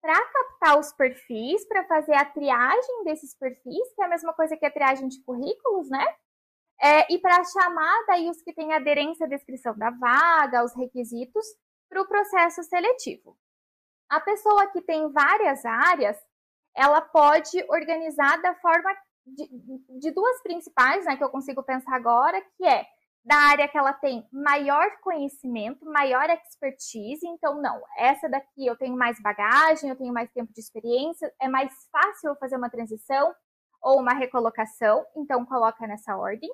para 0.00 0.14
captar 0.14 0.78
os 0.78 0.92
perfis, 0.92 1.66
para 1.66 1.84
fazer 1.84 2.14
a 2.14 2.24
triagem 2.24 3.04
desses 3.04 3.34
perfis, 3.36 3.92
que 3.94 4.02
é 4.02 4.04
a 4.04 4.08
mesma 4.08 4.32
coisa 4.32 4.56
que 4.56 4.64
a 4.64 4.70
triagem 4.70 5.08
de 5.08 5.22
currículos, 5.24 5.90
né? 5.90 6.06
É, 6.80 7.12
e 7.12 7.18
para 7.18 7.44
chamar 7.44 8.06
daí 8.06 8.30
os 8.30 8.40
que 8.40 8.54
têm 8.54 8.72
aderência 8.72 9.26
à 9.26 9.28
descrição 9.28 9.76
da 9.76 9.90
vaga, 9.90 10.60
aos 10.60 10.74
requisitos, 10.74 11.44
para 11.90 12.00
o 12.00 12.06
processo 12.06 12.62
seletivo. 12.62 13.36
A 14.08 14.20
pessoa 14.20 14.68
que 14.68 14.80
tem 14.80 15.12
várias 15.12 15.64
áreas, 15.64 16.16
ela 16.74 17.00
pode 17.00 17.62
organizar 17.68 18.40
da 18.40 18.54
forma 18.54 18.90
de, 19.26 19.46
de 19.98 20.10
duas 20.12 20.40
principais, 20.42 21.04
né, 21.04 21.16
que 21.16 21.24
eu 21.24 21.30
consigo 21.30 21.62
pensar 21.62 21.96
agora, 21.96 22.40
que 22.56 22.64
é 22.64 22.86
da 23.22 23.36
área 23.36 23.68
que 23.68 23.76
ela 23.76 23.92
tem 23.92 24.26
maior 24.32 24.98
conhecimento, 25.02 25.84
maior 25.84 26.30
expertise. 26.30 27.26
Então, 27.26 27.60
não, 27.60 27.82
essa 27.98 28.28
daqui 28.28 28.66
eu 28.66 28.76
tenho 28.76 28.96
mais 28.96 29.20
bagagem, 29.20 29.90
eu 29.90 29.96
tenho 29.96 30.12
mais 30.12 30.30
tempo 30.32 30.52
de 30.52 30.60
experiência, 30.60 31.32
é 31.40 31.48
mais 31.48 31.72
fácil 31.92 32.30
eu 32.30 32.36
fazer 32.36 32.56
uma 32.56 32.70
transição 32.70 33.34
ou 33.82 34.00
uma 34.00 34.14
recolocação, 34.14 35.04
então 35.16 35.44
coloca 35.44 35.86
nessa 35.86 36.16
ordem. 36.16 36.50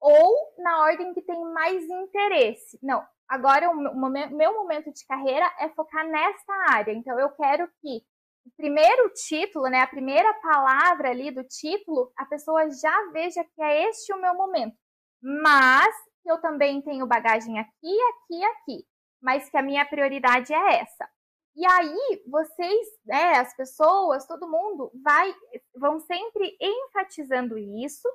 Ou 0.00 0.54
na 0.58 0.82
ordem 0.82 1.12
que 1.12 1.22
tem 1.22 1.40
mais 1.52 1.82
interesse. 1.82 2.78
Não, 2.82 3.04
agora 3.28 3.70
o 3.70 3.76
meu 3.76 4.54
momento 4.54 4.92
de 4.92 5.06
carreira 5.06 5.44
é 5.58 5.68
focar 5.70 6.06
nessa 6.08 6.52
área. 6.70 6.92
Então, 6.92 7.18
eu 7.18 7.30
quero 7.30 7.68
que 7.80 8.02
o 8.46 8.50
primeiro 8.56 9.10
título, 9.10 9.68
né, 9.68 9.80
a 9.80 9.86
primeira 9.86 10.32
palavra 10.34 11.10
ali 11.10 11.30
do 11.30 11.44
título, 11.44 12.10
a 12.16 12.24
pessoa 12.24 12.70
já 12.70 13.10
veja 13.12 13.44
que 13.44 13.62
é 13.62 13.88
este 13.88 14.12
o 14.12 14.20
meu 14.20 14.34
momento 14.34 14.76
mas 15.20 15.94
eu 16.24 16.40
também 16.40 16.82
tenho 16.82 17.06
bagagem 17.06 17.58
aqui, 17.58 18.00
aqui, 18.10 18.44
aqui, 18.44 18.86
mas 19.20 19.48
que 19.48 19.56
a 19.56 19.62
minha 19.62 19.84
prioridade 19.86 20.52
é 20.52 20.80
essa. 20.80 21.08
E 21.56 21.66
aí, 21.66 22.22
vocês, 22.28 22.86
né, 23.04 23.38
as 23.38 23.54
pessoas, 23.56 24.26
todo 24.26 24.48
mundo 24.48 24.92
vai 25.02 25.34
vão 25.74 25.98
sempre 25.98 26.56
enfatizando 26.60 27.58
isso 27.58 28.08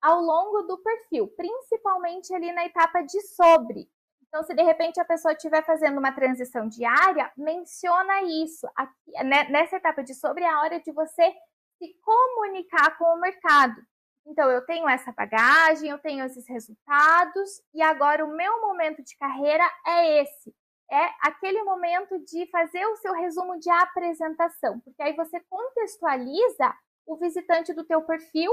ao 0.00 0.20
longo 0.20 0.62
do 0.62 0.78
perfil, 0.78 1.28
principalmente 1.36 2.34
ali 2.34 2.52
na 2.52 2.64
etapa 2.64 3.02
de 3.02 3.20
sobre. 3.34 3.88
Então, 4.36 4.44
se 4.44 4.54
de 4.54 4.62
repente 4.62 5.00
a 5.00 5.04
pessoa 5.04 5.32
estiver 5.32 5.64
fazendo 5.64 5.96
uma 5.96 6.12
transição 6.12 6.68
diária, 6.68 7.32
menciona 7.38 8.20
isso. 8.22 8.68
Aqui, 8.76 9.24
né, 9.24 9.44
nessa 9.44 9.76
etapa 9.76 10.04
de 10.04 10.14
sobre 10.14 10.44
a 10.44 10.60
hora 10.60 10.78
de 10.78 10.92
você 10.92 11.34
se 11.78 11.94
comunicar 12.02 12.98
com 12.98 13.04
o 13.14 13.18
mercado. 13.18 13.80
Então, 14.26 14.50
eu 14.50 14.60
tenho 14.66 14.86
essa 14.86 15.10
bagagem, 15.10 15.88
eu 15.88 15.98
tenho 15.98 16.22
esses 16.26 16.46
resultados, 16.46 17.62
e 17.72 17.80
agora 17.80 18.26
o 18.26 18.36
meu 18.36 18.60
momento 18.60 19.02
de 19.02 19.16
carreira 19.16 19.64
é 19.86 20.20
esse. 20.20 20.54
É 20.92 21.08
aquele 21.22 21.62
momento 21.62 22.18
de 22.18 22.46
fazer 22.50 22.84
o 22.84 22.96
seu 22.96 23.14
resumo 23.14 23.58
de 23.58 23.70
apresentação, 23.70 24.80
porque 24.80 25.02
aí 25.02 25.16
você 25.16 25.40
contextualiza 25.48 26.74
o 27.06 27.16
visitante 27.16 27.72
do 27.72 27.84
teu 27.84 28.02
perfil 28.02 28.52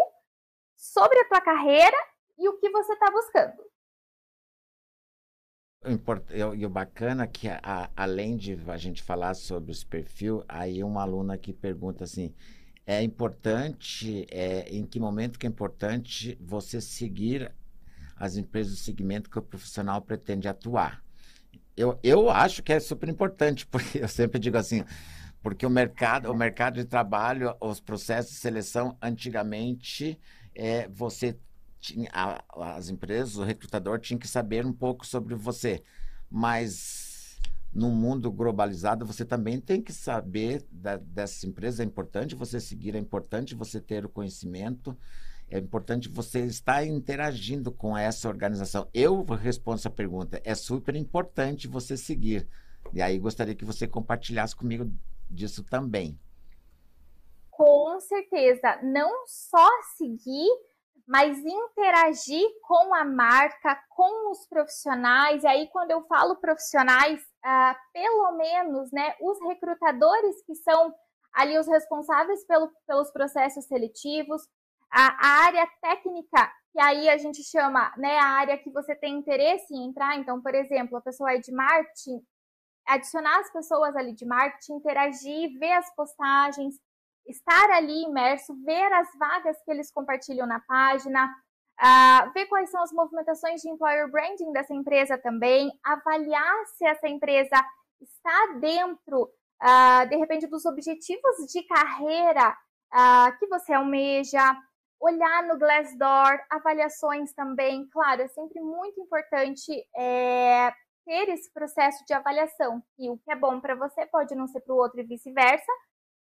sobre 0.78 1.19
a 1.19 1.28
tua 1.28 1.41
carreira 1.41 1.98
e 2.38 2.48
o 2.48 2.58
que 2.58 2.69
você 2.69 2.93
está 2.93 3.12
buscando. 3.12 3.72
E 6.56 6.65
o 6.65 6.69
bacana 6.69 7.24
é 7.24 7.28
que, 7.28 7.48
a, 7.50 7.89
além 7.96 8.38
de 8.38 8.58
a 8.67 8.78
gente 8.78 9.04
falar 9.04 9.34
sobre 9.34 9.72
os 9.72 9.84
perfil, 9.84 10.43
aí 10.48 10.84
uma 10.84 11.02
aluna 11.02 11.38
que 11.38 11.52
pergunta 11.52 12.06
assim, 12.06 12.34
é 12.86 13.02
importante, 13.02 14.26
é, 14.32 14.67
em 14.69 14.86
que 14.86 15.00
momento 15.00 15.38
que 15.38 15.46
é 15.46 15.50
importante 15.50 16.38
você 16.41 16.80
seguir 16.80 17.52
as 18.15 18.38
empresas 18.38 18.74
do 18.74 18.80
segmento 18.80 19.30
que 19.30 19.39
o 19.39 19.41
profissional 19.41 20.02
pretende 20.02 20.48
atuar. 20.48 21.04
Eu, 21.76 22.00
eu 22.04 22.30
acho 22.30 22.62
que 22.63 22.72
é 22.72 22.80
super 22.80 23.10
importante, 23.10 23.65
porque 23.67 24.00
eu 24.00 24.08
sempre 24.08 24.39
digo 24.39 24.58
assim, 24.58 24.84
porque 25.41 25.65
o 25.65 25.69
mercado, 25.69 26.32
o 26.32 26.36
mercado 26.36 26.76
de 26.76 26.86
trabalho, 26.86 27.56
os 27.60 27.82
processos 27.82 28.32
de 28.32 28.38
seleção, 28.38 28.98
antigamente, 29.02 30.17
é, 30.56 30.88
você 30.88 31.38
tinha, 31.84 32.10
a, 32.13 32.41
as 32.76 32.88
empresas, 32.88 33.36
o 33.36 33.43
recrutador 33.43 34.00
tinha 34.00 34.17
que 34.17 34.28
saber 34.28 34.65
um 34.65 34.72
pouco 34.72 35.06
sobre 35.06 35.36
você, 35.36 35.84
mas 36.32 37.38
no 37.74 37.89
mundo 37.89 38.32
globalizado, 38.32 39.06
você 39.06 39.26
também 39.26 39.60
tem 39.60 39.82
que 39.82 39.91
saber 39.91 40.65
da, 40.72 40.96
dessas 40.96 41.43
empresas. 41.43 41.82
É 41.82 41.84
importante 41.84 42.36
você 42.36 42.60
seguir, 42.60 42.96
é 42.96 43.00
importante 43.00 43.54
você 43.54 43.82
ter 43.82 44.06
o 44.06 44.10
conhecimento, 44.10 44.98
é 45.50 45.58
importante 45.58 46.08
você 46.08 46.46
estar 46.46 46.86
interagindo 46.86 47.72
com 47.72 47.98
essa 47.98 48.30
organização. 48.30 48.88
Eu 48.93 49.24
respondo 49.24 49.80
essa 49.80 49.89
pergunta. 49.89 50.39
É 50.46 50.56
super 50.56 50.96
importante 50.96 51.67
você 51.67 51.98
seguir. 51.98 52.48
E 52.93 53.02
aí 53.02 53.19
gostaria 53.19 53.56
que 53.56 53.65
você 53.65 53.88
compartilhasse 53.88 54.56
comigo 54.56 54.89
disso 55.30 55.63
também. 55.63 56.17
Com 57.50 58.00
certeza. 58.00 58.80
Não 58.84 59.26
só 59.28 59.67
seguir 59.98 60.50
mas 61.07 61.37
interagir 61.37 62.47
com 62.61 62.93
a 62.93 63.03
marca, 63.03 63.77
com 63.89 64.31
os 64.31 64.47
profissionais. 64.47 65.43
E 65.43 65.47
aí, 65.47 65.69
quando 65.71 65.91
eu 65.91 66.01
falo 66.07 66.37
profissionais, 66.37 67.21
ah, 67.43 67.75
pelo 67.91 68.31
menos, 68.37 68.91
né, 68.91 69.13
os 69.21 69.37
recrutadores 69.47 70.43
que 70.45 70.55
são 70.55 70.93
ali 71.33 71.57
os 71.57 71.67
responsáveis 71.67 72.45
pelo, 72.45 72.71
pelos 72.87 73.11
processos 73.11 73.65
seletivos, 73.65 74.41
a, 74.91 75.07
a, 75.07 75.45
área 75.45 75.67
técnica, 75.81 76.51
que 76.71 76.79
aí 76.79 77.09
a 77.09 77.17
gente 77.17 77.43
chama, 77.43 77.91
né, 77.97 78.17
a 78.19 78.25
área 78.25 78.57
que 78.57 78.71
você 78.71 78.95
tem 78.95 79.17
interesse 79.17 79.73
em 79.73 79.89
entrar. 79.89 80.17
Então, 80.17 80.41
por 80.41 80.53
exemplo, 80.53 80.97
a 80.97 81.01
pessoa 81.01 81.33
é 81.33 81.39
de 81.39 81.51
marketing, 81.51 82.21
adicionar 82.87 83.39
as 83.39 83.51
pessoas 83.51 83.95
ali 83.95 84.13
de 84.13 84.25
marketing, 84.25 84.75
interagir, 84.75 85.57
ver 85.59 85.73
as 85.73 85.93
postagens, 85.95 86.75
estar 87.27 87.71
ali 87.71 88.03
imerso, 88.03 88.53
ver 88.63 88.91
as 88.93 89.07
vagas 89.17 89.57
que 89.63 89.71
eles 89.71 89.91
compartilham 89.91 90.45
na 90.45 90.59
página, 90.62 91.25
uh, 91.25 92.33
ver 92.33 92.45
quais 92.47 92.69
são 92.69 92.81
as 92.81 92.91
movimentações 92.91 93.62
de 93.62 93.69
employer 93.69 94.09
branding 94.09 94.51
dessa 94.51 94.73
empresa 94.73 95.17
também, 95.17 95.71
avaliar 95.83 96.65
se 96.77 96.86
essa 96.86 97.07
empresa 97.07 97.63
está 98.01 98.57
dentro, 98.59 99.23
uh, 99.62 100.09
de 100.09 100.17
repente, 100.17 100.47
dos 100.47 100.65
objetivos 100.65 101.36
de 101.51 101.63
carreira 101.63 102.55
uh, 102.93 103.38
que 103.39 103.47
você 103.47 103.73
almeja, 103.73 104.55
olhar 105.03 105.43
no 105.43 105.57
Glassdoor, 105.57 106.39
avaliações 106.49 107.33
também, 107.33 107.88
claro, 107.91 108.21
é 108.21 108.27
sempre 108.29 108.62
muito 108.62 109.01
importante 109.01 109.71
é, 109.97 110.71
ter 111.05 111.27
esse 111.29 111.51
processo 111.51 112.05
de 112.07 112.13
avaliação, 112.13 112.81
que 112.95 113.09
o 113.09 113.17
que 113.17 113.29
é 113.29 113.36
bom 113.36 113.59
para 113.59 113.75
você 113.75 114.05
pode 114.05 114.33
não 114.33 114.47
ser 114.47 114.62
para 114.62 114.73
o 114.73 114.77
outro 114.77 115.01
e 115.01 115.03
vice-versa, 115.03 115.71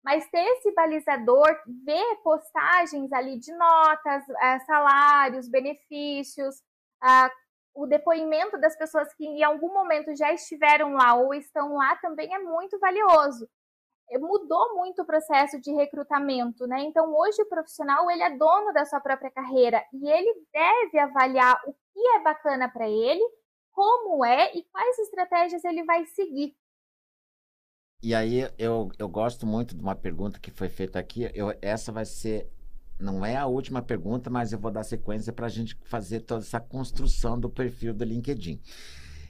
mas 0.04 0.28
ter 0.30 0.44
esse 0.56 0.72
balizador, 0.74 1.48
ver 1.84 2.16
postagens 2.22 3.12
ali 3.12 3.38
de 3.38 3.54
notas, 3.54 4.24
eh, 4.28 4.58
salários, 4.60 5.48
benefícios, 5.48 6.56
o 7.74 7.86
depoimento 7.86 8.58
das 8.58 8.76
pessoas 8.76 9.12
que 9.14 9.24
em 9.24 9.42
algum 9.42 9.72
momento 9.72 10.14
já 10.14 10.32
estiveram 10.32 10.92
lá 10.92 11.14
ou 11.14 11.34
estão 11.34 11.74
lá 11.74 11.96
também 11.96 12.32
é 12.32 12.38
muito 12.38 12.78
valioso. 12.78 13.48
Eh, 14.10 14.18
mudou 14.18 14.74
muito 14.76 15.02
o 15.02 15.06
processo 15.06 15.60
de 15.60 15.72
recrutamento, 15.72 16.66
né? 16.66 16.82
Então 16.82 17.14
hoje 17.14 17.42
o 17.42 17.48
profissional 17.48 18.10
ele 18.10 18.22
é 18.22 18.30
dono 18.36 18.72
da 18.72 18.84
sua 18.84 19.00
própria 19.00 19.30
carreira 19.30 19.82
e 19.92 20.10
ele 20.10 20.34
deve 20.52 20.98
avaliar 20.98 21.60
o 21.66 21.72
que 21.72 22.06
é 22.16 22.20
bacana 22.20 22.68
para 22.70 22.88
ele, 22.88 23.22
como 23.72 24.24
é 24.24 24.54
e 24.54 24.64
quais 24.64 24.98
estratégias 24.98 25.64
ele 25.64 25.84
vai 25.84 26.04
seguir. 26.06 26.54
E 28.02 28.16
aí 28.16 28.48
eu, 28.58 28.90
eu 28.98 29.08
gosto 29.08 29.46
muito 29.46 29.76
de 29.76 29.80
uma 29.80 29.94
pergunta 29.94 30.40
que 30.40 30.50
foi 30.50 30.68
feita 30.68 30.98
aqui. 30.98 31.30
Eu, 31.34 31.54
essa 31.62 31.92
vai 31.92 32.04
ser, 32.04 32.48
não 32.98 33.24
é 33.24 33.36
a 33.36 33.46
última 33.46 33.80
pergunta, 33.80 34.28
mas 34.28 34.52
eu 34.52 34.58
vou 34.58 34.72
dar 34.72 34.82
sequência 34.82 35.32
para 35.32 35.46
a 35.46 35.48
gente 35.48 35.78
fazer 35.84 36.20
toda 36.20 36.42
essa 36.42 36.58
construção 36.58 37.38
do 37.38 37.48
perfil 37.48 37.94
do 37.94 38.04
LinkedIn. 38.04 38.60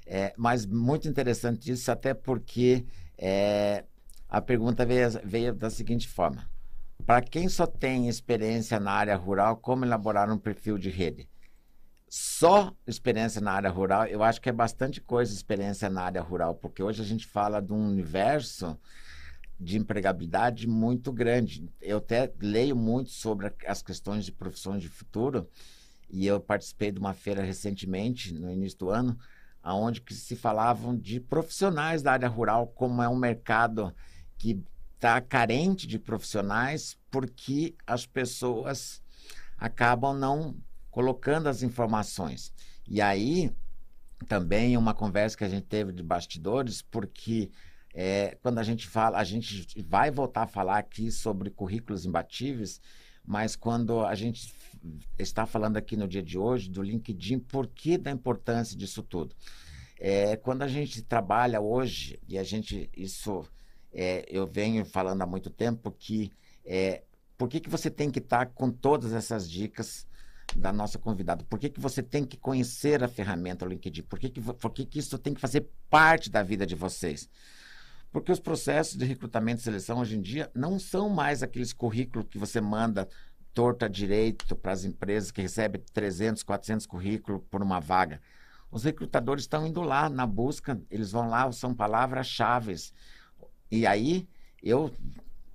É, 0.07 0.33
mas 0.39 0.65
muito 0.65 1.07
interessante 1.07 1.71
isso, 1.71 1.93
até 1.93 2.15
porque 2.15 2.87
é, 3.19 3.85
a 4.27 4.41
pergunta 4.41 4.87
veio, 4.87 5.09
veio 5.23 5.55
da 5.55 5.69
seguinte 5.69 6.09
forma: 6.09 6.49
para 7.05 7.21
quem 7.21 7.51
só 7.51 7.67
tem 7.67 8.09
experiência 8.09 8.81
na 8.81 8.93
área 8.93 9.17
rural, 9.17 9.59
como 9.59 9.85
elaborar 9.85 10.31
um 10.31 10.39
perfil 10.39 10.79
de 10.79 10.89
rede? 10.89 11.29
Só 12.15 12.77
experiência 12.87 13.41
na 13.41 13.53
área 13.53 13.71
rural, 13.71 14.05
eu 14.05 14.23
acho 14.23 14.39
que 14.39 14.51
é 14.51 14.53
bastante 14.53 15.01
coisa 15.01 15.33
experiência 15.33 15.89
na 15.89 16.03
área 16.03 16.21
rural, 16.21 16.55
porque 16.55 16.83
hoje 16.83 17.01
a 17.01 17.07
gente 17.07 17.27
fala 17.27 17.59
de 17.59 17.73
um 17.73 17.89
universo 17.89 18.79
de 19.59 19.79
empregabilidade 19.79 20.69
muito 20.69 21.11
grande. 21.11 21.67
Eu 21.81 21.97
até 21.97 22.31
leio 22.39 22.77
muito 22.77 23.09
sobre 23.09 23.51
as 23.67 23.83
questões 23.83 24.27
de 24.27 24.33
profissões 24.33 24.83
de 24.83 24.91
futuro 24.91 25.49
e 26.11 26.27
eu 26.27 26.39
participei 26.39 26.93
de 26.93 26.99
uma 26.99 27.15
feira 27.15 27.41
recentemente, 27.43 28.35
no 28.35 28.53
início 28.53 28.81
do 28.81 28.91
ano, 28.91 29.19
aonde 29.63 30.03
que 30.03 30.13
se 30.13 30.37
falavam 30.37 30.95
de 30.95 31.19
profissionais 31.19 32.03
da 32.03 32.13
área 32.13 32.29
rural, 32.29 32.67
como 32.67 33.03
é 33.03 33.09
um 33.09 33.17
mercado 33.17 33.91
que 34.37 34.63
está 34.97 35.19
carente 35.19 35.87
de 35.87 35.99
profissionais 35.99 36.95
porque 37.11 37.75
as 37.87 38.05
pessoas 38.05 39.03
acabam 39.57 40.15
não 40.15 40.55
colocando 40.93 41.49
as 41.49 41.63
informações. 41.65 42.53
E 42.87 43.01
aí 43.01 43.51
também 44.29 44.77
uma 44.77 44.95
conversa 44.95 45.37
que 45.37 45.43
a 45.43 45.49
gente 45.49 45.65
teve 45.65 45.91
de 45.91 46.03
bastidores, 46.03 46.83
porque 46.83 47.51
é, 47.93 48.37
quando 48.41 48.59
a 48.59 48.63
gente 48.63 48.87
fala, 48.87 49.19
a 49.19 49.25
gente 49.25 49.67
vai 49.83 50.13
voltar 50.13 50.43
a 50.43 50.47
falar 50.47 50.79
aqui 50.79 51.11
sobre 51.11 51.51
currículos 51.51 52.05
imbatíveis, 52.05 52.81
mas 53.25 53.57
quando 53.57 54.05
a 54.05 54.15
gente 54.15 54.55
está 55.19 55.47
falando 55.47 55.77
aqui 55.77 55.97
no 55.97 56.07
dia 56.07 56.23
de 56.23 56.39
hoje 56.39 56.71
do 56.71 56.83
LinkedIn, 56.83 57.41
por 57.41 57.67
que 57.67 57.99
da 57.99 58.11
importância 58.11 58.77
disso 58.77 59.03
tudo? 59.03 59.35
É, 59.99 60.37
quando 60.37 60.63
a 60.63 60.69
gente 60.69 61.03
trabalha 61.03 61.61
hoje, 61.61 62.21
e 62.29 62.39
a 62.39 62.45
gente, 62.45 62.91
isso 62.97 63.45
é, 63.93 64.25
eu 64.29 64.47
venho 64.47 64.85
falando 64.85 65.23
há 65.23 65.27
muito 65.27 65.49
tempo, 65.49 65.91
que 65.91 66.31
é, 66.65 67.03
por 67.39 67.49
que, 67.49 67.61
que 67.61 67.71
você 67.71 67.91
tem 67.91 68.11
que 68.11 68.19
estar 68.19 68.47
com 68.47 68.71
todas 68.71 69.13
essas 69.13 69.51
dicas 69.51 70.07
da 70.59 70.73
nossa 70.73 70.99
convidada? 70.99 71.45
Por 71.45 71.59
que, 71.59 71.69
que 71.69 71.81
você 71.81 72.03
tem 72.03 72.25
que 72.25 72.37
conhecer 72.37 73.03
a 73.03 73.09
ferramenta 73.09 73.67
LinkedIn? 73.67 74.03
Por 74.03 74.19
que, 74.19 74.29
que, 74.29 74.41
por 74.41 74.71
que, 74.71 74.85
que 74.85 74.99
isso 74.99 75.19
tem 75.19 75.35
que 75.35 75.41
fazer 75.41 75.69
parte 75.89 76.31
da 76.31 76.43
vida 76.43 76.67
de 76.67 76.75
vocês? 76.75 77.29
Porque 78.11 78.31
os 78.31 78.41
processos 78.41 78.97
de 78.97 79.05
recrutamento 79.05 79.61
e 79.61 79.65
seleção 79.65 79.99
hoje 79.99 80.17
em 80.17 80.21
dia 80.21 80.51
não 80.55 80.79
são 80.79 81.09
mais 81.09 81.43
aqueles 81.43 81.73
currículos 81.73 82.29
que 82.29 82.39
você 82.39 82.61
manda 82.61 83.09
torta 83.55 83.89
direito 83.89 84.55
para 84.57 84.73
as 84.73 84.85
empresas 84.85 85.31
que 85.31 85.41
recebem 85.41 85.83
300, 85.93 86.43
400 86.43 86.87
currículos 86.87 87.43
por 87.51 87.63
uma 87.63 87.81
vaga. 87.81 88.21
Os 88.71 88.85
recrutadores 88.85 89.45
estão 89.45 89.67
indo 89.67 89.83
lá 89.83 90.09
na 90.09 90.27
busca, 90.27 90.81
eles 90.91 91.13
vão 91.13 91.29
lá, 91.29 91.51
são 91.53 91.75
palavras-chave. 91.75 92.75
E 93.71 93.87
aí, 93.87 94.27
eu 94.63 94.91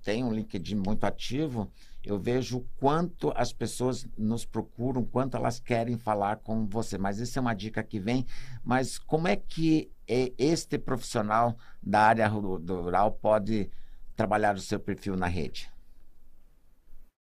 tenho 0.02 0.26
um 0.26 0.32
LinkedIn 0.32 0.76
muito 0.76 1.04
ativo, 1.04 1.70
eu 2.08 2.18
vejo 2.18 2.66
quanto 2.80 3.30
as 3.36 3.52
pessoas 3.52 4.08
nos 4.16 4.46
procuram, 4.46 5.04
quanto 5.04 5.36
elas 5.36 5.60
querem 5.60 5.98
falar 5.98 6.36
com 6.36 6.66
você. 6.66 6.96
Mas 6.96 7.18
isso 7.18 7.38
é 7.38 7.42
uma 7.42 7.52
dica 7.52 7.82
que 7.82 8.00
vem. 8.00 8.26
Mas 8.64 8.98
como 8.98 9.28
é 9.28 9.36
que 9.36 9.92
este 10.06 10.78
profissional 10.78 11.54
da 11.82 12.00
área 12.00 12.26
rural 12.26 13.12
pode 13.12 13.70
trabalhar 14.16 14.54
o 14.56 14.60
seu 14.60 14.80
perfil 14.80 15.16
na 15.16 15.26
rede? 15.26 15.70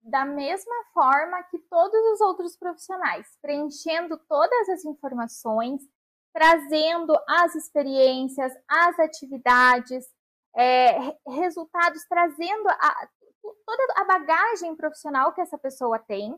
Da 0.01 0.25
mesma 0.25 0.77
forma 0.95 1.43
que 1.51 1.59
todos 1.59 2.01
os 2.13 2.21
outros 2.21 2.57
profissionais, 2.57 3.27
preenchendo 3.43 4.17
todas 4.29 4.69
as 4.69 4.85
informações, 4.85 5.83
trazendo 6.33 7.19
as 7.29 7.57
experiências, 7.57 8.53
as 8.69 8.97
atividades, 9.01 10.07
é, 10.57 11.17
resultados, 11.27 12.05
trazendo 12.09 12.69
a, 12.69 13.09
toda 13.43 13.85
a 13.97 14.05
bagagem 14.05 14.77
profissional 14.77 15.33
que 15.33 15.41
essa 15.41 15.59
pessoa 15.59 15.99
tem, 15.99 16.35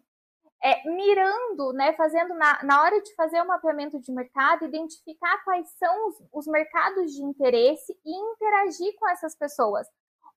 é, 0.63 0.89
mirando, 0.91 1.73
né, 1.73 1.95
fazendo 1.95 2.35
na, 2.35 2.63
na 2.63 2.83
hora 2.83 3.01
de 3.01 3.15
fazer 3.15 3.41
o 3.41 3.47
mapeamento 3.47 3.99
de 3.99 4.13
mercado, 4.13 4.67
identificar 4.67 5.43
quais 5.45 5.71
são 5.79 6.09
os, 6.09 6.17
os 6.33 6.47
mercados 6.47 7.13
de 7.13 7.23
interesse 7.23 7.99
e 8.05 8.33
interagir 8.33 8.95
com 8.99 9.09
essas 9.09 9.35
pessoas. 9.35 9.87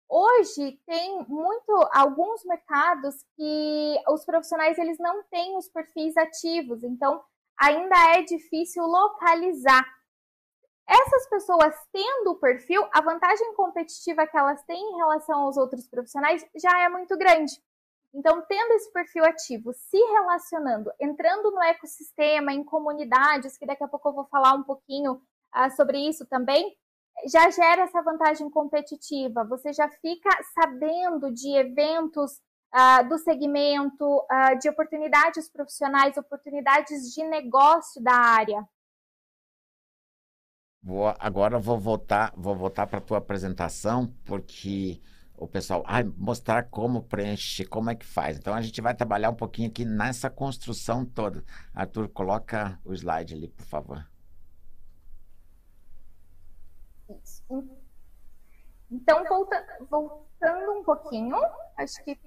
Hoje 0.09 0.79
tem 0.85 1.25
muito 1.27 1.71
alguns 1.91 2.45
mercados 2.45 3.15
que 3.35 3.95
os 4.07 4.23
profissionais 4.23 4.77
eles 4.77 4.97
não 4.99 5.23
têm 5.23 5.57
os 5.57 5.67
perfis 5.69 6.15
ativos, 6.15 6.83
então 6.83 7.21
ainda 7.59 7.95
é 8.15 8.21
difícil 8.21 8.83
localizar. 8.83 9.83
Essas 10.87 11.29
pessoas 11.29 11.73
tendo 11.91 12.31
o 12.31 12.39
perfil, 12.39 12.85
a 12.91 13.01
vantagem 13.01 13.53
competitiva 13.53 14.27
que 14.27 14.37
elas 14.37 14.63
têm 14.63 14.77
em 14.77 14.97
relação 14.97 15.39
aos 15.39 15.57
outros 15.57 15.87
profissionais 15.87 16.45
já 16.55 16.79
é 16.81 16.89
muito 16.89 17.17
grande. 17.17 17.53
Então, 18.13 18.43
tendo 18.47 18.73
esse 18.73 18.91
perfil 18.93 19.25
ativo, 19.25 19.73
se 19.73 19.97
relacionando, 19.97 20.91
entrando 20.99 21.49
no 21.49 21.63
ecossistema, 21.63 22.53
em 22.53 22.63
comunidades, 22.63 23.57
que 23.57 23.65
daqui 23.65 23.83
a 23.83 23.87
pouco 23.87 24.09
eu 24.09 24.13
vou 24.13 24.25
falar 24.25 24.53
um 24.53 24.63
pouquinho 24.63 25.13
uh, 25.13 25.75
sobre 25.75 25.97
isso 25.97 26.25
também, 26.27 26.77
já 27.25 27.49
gera 27.49 27.83
essa 27.83 28.01
vantagem 28.03 28.49
competitiva. 28.49 29.43
Você 29.45 29.73
já 29.73 29.89
fica 29.89 30.29
sabendo 30.53 31.31
de 31.31 31.55
eventos 31.57 32.39
uh, 32.73 33.07
do 33.07 33.17
segmento, 33.17 34.05
uh, 34.05 34.59
de 34.59 34.69
oportunidades 34.69 35.49
profissionais, 35.49 36.17
oportunidades 36.17 37.13
de 37.13 37.23
negócio 37.23 38.01
da 38.03 38.13
área. 38.13 38.63
Agora 41.19 41.59
vou 41.59 41.79
voltar, 41.79 42.33
vou 42.35 42.55
voltar 42.55 42.87
para 42.87 42.99
tua 42.99 43.17
apresentação, 43.17 44.13
porque 44.25 45.01
o 45.37 45.47
pessoal, 45.47 45.83
ah, 45.85 46.03
mostrar 46.17 46.69
como 46.69 47.03
preenche, 47.03 47.65
como 47.65 47.89
é 47.89 47.95
que 47.95 48.05
faz. 48.05 48.37
Então 48.37 48.53
a 48.53 48.61
gente 48.61 48.79
vai 48.81 48.93
trabalhar 48.93 49.29
um 49.29 49.35
pouquinho 49.35 49.69
aqui 49.69 49.85
nessa 49.85 50.29
construção 50.29 51.05
toda. 51.05 51.43
Arthur, 51.73 52.09
coloca 52.09 52.79
o 52.83 52.93
slide 52.93 53.33
ali, 53.33 53.47
por 53.47 53.65
favor. 53.65 54.05
Isso. 57.23 57.43
Então, 58.91 59.23
volta, 59.25 59.65
voltando 59.89 60.79
um 60.79 60.83
pouquinho, 60.83 61.37
acho 61.77 62.03
que 62.03 62.19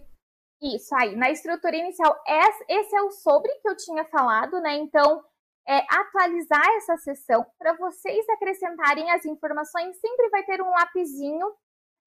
isso 0.61 0.94
aí, 0.96 1.14
na 1.14 1.30
estrutura 1.30 1.76
inicial, 1.76 2.16
esse 2.68 2.96
é 2.96 3.02
o 3.02 3.11
sobre 3.11 3.52
que 3.61 3.68
eu 3.68 3.76
tinha 3.76 4.04
falado, 4.07 4.61
né? 4.61 4.76
Então, 4.76 5.22
é, 5.68 5.84
atualizar 5.90 6.66
essa 6.76 6.96
sessão 6.98 7.44
para 7.58 7.72
vocês 7.74 8.28
acrescentarem 8.28 9.10
as 9.10 9.24
informações, 9.24 9.98
sempre 9.98 10.28
vai 10.30 10.44
ter 10.44 10.62
um 10.62 10.70
lapisinho 10.70 11.46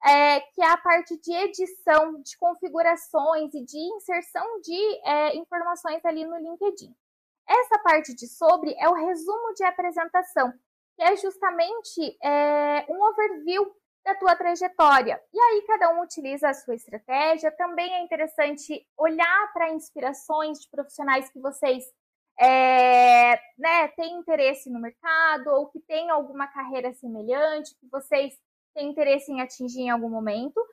é, 0.06 0.40
que 0.40 0.62
é 0.62 0.70
a 0.70 0.78
parte 0.78 1.20
de 1.20 1.34
edição, 1.34 2.22
de 2.22 2.38
configurações 2.38 3.54
e 3.54 3.64
de 3.64 3.78
inserção 3.96 4.62
de 4.62 5.02
é, 5.04 5.36
informações 5.36 6.04
ali 6.06 6.26
no 6.26 6.38
LinkedIn. 6.38 6.96
Essa 7.48 7.80
parte 7.80 8.16
de 8.16 8.28
sobre 8.28 8.74
é 8.80 8.88
o 8.88 8.94
resumo 8.94 9.54
de 9.56 9.64
apresentação, 9.64 10.54
que 10.96 11.04
é 11.04 11.16
justamente 11.18 12.18
é, 12.24 12.86
um 12.88 13.04
overview 13.04 13.76
da 14.06 14.16
tua 14.16 14.36
trajetória. 14.36 15.22
E 15.34 15.40
aí 15.40 15.64
cada 15.68 15.94
um 15.94 16.02
utiliza 16.02 16.50
a 16.50 16.54
sua 16.54 16.76
estratégia. 16.76 17.52
Também 17.52 17.94
é 17.94 18.04
interessante 18.04 18.88
olhar 18.98 19.54
para 19.54 19.72
inspirações 19.72 20.60
de 20.60 20.70
profissionais 20.70 21.30
que 21.30 21.40
vocês 21.40 21.84
é, 22.40 23.36
né, 23.58 23.88
têm 23.90 24.16
interesse 24.16 24.70
no 24.70 24.80
mercado 24.80 25.50
ou 25.50 25.68
que 25.68 25.80
têm 25.82 26.10
alguma 26.10 26.48
carreira 26.48 26.94
semelhante, 26.94 27.76
que 27.80 27.88
vocês 27.92 28.34
tem 28.74 28.90
interesse 28.90 29.32
em 29.32 29.42
atingir 29.42 29.82
em 29.82 29.90
algum 29.90 30.10
momento, 30.10 30.64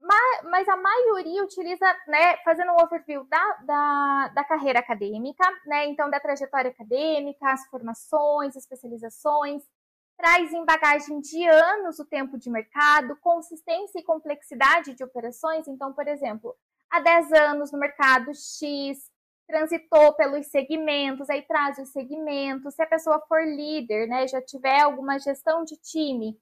mas, 0.00 0.42
mas 0.44 0.68
a 0.68 0.76
maioria 0.76 1.42
utiliza, 1.42 1.86
né, 2.06 2.36
fazendo 2.44 2.72
um 2.72 2.82
overview 2.82 3.24
da, 3.24 3.52
da, 3.64 4.28
da, 4.34 4.44
carreira 4.44 4.78
acadêmica, 4.78 5.44
né, 5.66 5.86
então 5.86 6.08
da 6.10 6.20
trajetória 6.20 6.70
acadêmica, 6.70 7.52
as 7.52 7.66
formações, 7.68 8.54
especializações, 8.54 9.62
traz 10.16 10.52
em 10.52 10.64
bagagem 10.64 11.20
de 11.20 11.48
anos 11.48 11.98
o 11.98 12.04
tempo 12.04 12.38
de 12.38 12.50
mercado, 12.50 13.16
consistência 13.20 13.98
e 13.98 14.04
complexidade 14.04 14.94
de 14.94 15.02
operações, 15.02 15.66
então, 15.66 15.92
por 15.92 16.06
exemplo, 16.06 16.54
há 16.90 17.00
10 17.00 17.32
anos 17.32 17.72
no 17.72 17.78
mercado 17.78 18.32
X, 18.34 19.11
transitou 19.52 20.14
pelos 20.14 20.46
segmentos, 20.46 21.28
aí 21.28 21.42
traz 21.42 21.76
os 21.76 21.90
segmentos, 21.90 22.74
se 22.74 22.82
a 22.82 22.86
pessoa 22.86 23.20
for 23.28 23.44
líder, 23.44 24.08
né, 24.08 24.26
já 24.26 24.40
tiver 24.40 24.80
alguma 24.80 25.18
gestão 25.18 25.62
de 25.62 25.76
time, 25.76 26.40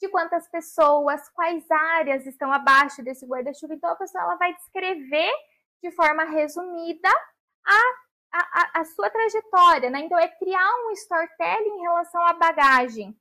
de 0.00 0.08
quantas 0.08 0.48
pessoas, 0.48 1.28
quais 1.30 1.68
áreas 1.68 2.24
estão 2.24 2.52
abaixo 2.52 3.02
desse 3.02 3.26
guarda-chuva. 3.26 3.74
Então, 3.74 3.90
a 3.90 3.96
pessoa 3.96 4.22
ela 4.22 4.36
vai 4.36 4.54
descrever 4.54 5.32
de 5.82 5.90
forma 5.90 6.22
resumida 6.22 7.08
a, 7.66 7.80
a, 8.32 8.80
a 8.80 8.84
sua 8.84 9.10
trajetória, 9.10 9.90
né? 9.90 10.00
Então, 10.00 10.18
é 10.18 10.28
criar 10.28 10.70
um 10.86 10.92
storytelling 10.92 11.78
em 11.78 11.82
relação 11.82 12.24
à 12.26 12.32
bagagem. 12.32 13.16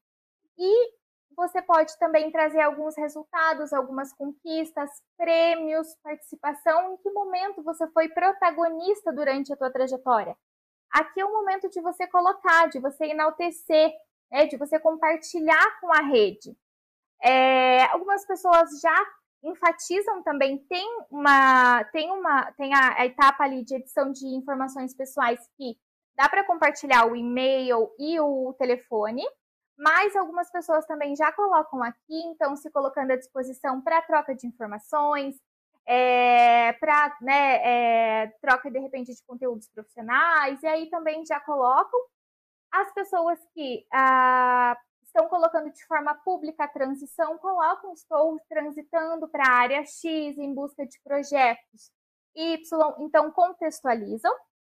E 0.57 1.00
você 1.35 1.61
pode 1.61 1.97
também 1.97 2.31
trazer 2.31 2.61
alguns 2.61 2.95
resultados, 2.97 3.73
algumas 3.73 4.13
conquistas, 4.13 4.89
prêmios, 5.17 5.95
participação, 6.03 6.93
em 6.93 6.97
que 6.97 7.09
momento 7.11 7.63
você 7.63 7.87
foi 7.91 8.09
protagonista 8.09 9.11
durante 9.11 9.51
a 9.51 9.57
tua 9.57 9.71
trajetória. 9.71 10.35
Aqui 10.91 11.21
é 11.21 11.25
o 11.25 11.31
momento 11.31 11.69
de 11.69 11.81
você 11.81 12.05
colocar, 12.07 12.67
de 12.67 12.79
você 12.79 13.05
enaltecer, 13.05 13.91
né, 14.31 14.45
de 14.45 14.57
você 14.57 14.79
compartilhar 14.79 15.79
com 15.79 15.91
a 15.91 16.01
rede. 16.01 16.55
É, 17.23 17.85
algumas 17.85 18.25
pessoas 18.25 18.81
já 18.81 18.95
enfatizam 19.43 20.21
também, 20.23 20.59
tem 20.67 20.87
uma, 21.09 21.83
tem 21.85 22.11
uma, 22.11 22.51
tem 22.53 22.73
a, 22.73 22.99
a 22.99 23.05
etapa 23.05 23.43
ali 23.43 23.63
de 23.63 23.75
edição 23.75 24.11
de 24.11 24.27
informações 24.27 24.93
pessoais 24.93 25.39
que 25.57 25.77
dá 26.15 26.29
para 26.29 26.45
compartilhar 26.45 27.05
o 27.07 27.15
e-mail 27.15 27.89
e 27.97 28.19
o 28.19 28.53
telefone, 28.59 29.23
mas 29.81 30.15
algumas 30.15 30.51
pessoas 30.51 30.85
também 30.85 31.15
já 31.15 31.31
colocam 31.31 31.81
aqui, 31.81 32.21
então 32.27 32.55
se 32.55 32.69
colocando 32.69 33.11
à 33.11 33.15
disposição 33.15 33.81
para 33.81 33.99
troca 34.03 34.35
de 34.35 34.45
informações, 34.45 35.35
é, 35.87 36.71
para 36.73 37.17
né, 37.19 37.55
é, 37.63 38.27
troca 38.39 38.69
de 38.69 38.77
repente 38.77 39.11
de 39.11 39.25
conteúdos 39.25 39.67
profissionais, 39.69 40.61
e 40.61 40.67
aí 40.67 40.87
também 40.91 41.25
já 41.25 41.39
colocam 41.39 41.99
as 42.71 42.93
pessoas 42.93 43.39
que 43.55 43.83
ah, 43.91 44.77
estão 45.03 45.27
colocando 45.27 45.71
de 45.71 45.83
forma 45.87 46.13
pública 46.13 46.65
a 46.65 46.67
transição, 46.67 47.39
colocam 47.39 47.91
estou 47.93 48.39
transitando 48.47 49.27
para 49.27 49.47
a 49.47 49.53
área 49.61 49.83
X 49.83 50.37
em 50.37 50.53
busca 50.53 50.85
de 50.85 51.01
projetos 51.03 51.91
Y, 52.35 52.95
então 52.99 53.31
contextualizam. 53.31 54.31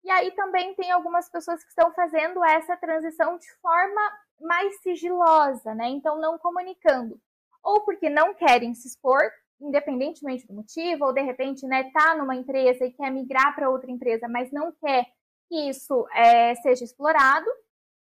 E 0.03 0.11
aí 0.11 0.31
também 0.31 0.73
tem 0.75 0.91
algumas 0.91 1.29
pessoas 1.29 1.63
que 1.63 1.69
estão 1.69 1.93
fazendo 1.93 2.43
essa 2.43 2.75
transição 2.75 3.37
de 3.37 3.51
forma 3.61 4.01
mais 4.41 4.81
sigilosa, 4.81 5.73
né? 5.73 5.87
Então 5.87 6.19
não 6.19 6.37
comunicando. 6.37 7.19
Ou 7.63 7.81
porque 7.85 8.09
não 8.09 8.33
querem 8.33 8.75
se 8.75 8.87
expor, 8.87 9.21
independentemente 9.61 10.45
do 10.45 10.53
motivo, 10.53 11.05
ou 11.05 11.13
de 11.13 11.21
repente, 11.21 11.65
né, 11.65 11.89
tá 11.91 12.15
numa 12.15 12.35
empresa 12.35 12.85
e 12.85 12.91
quer 12.91 13.09
migrar 13.09 13.55
para 13.55 13.69
outra 13.69 13.89
empresa, 13.89 14.27
mas 14.27 14.51
não 14.51 14.73
quer 14.73 15.05
que 15.47 15.69
isso 15.69 16.05
é, 16.13 16.55
seja 16.55 16.83
explorado, 16.83 17.49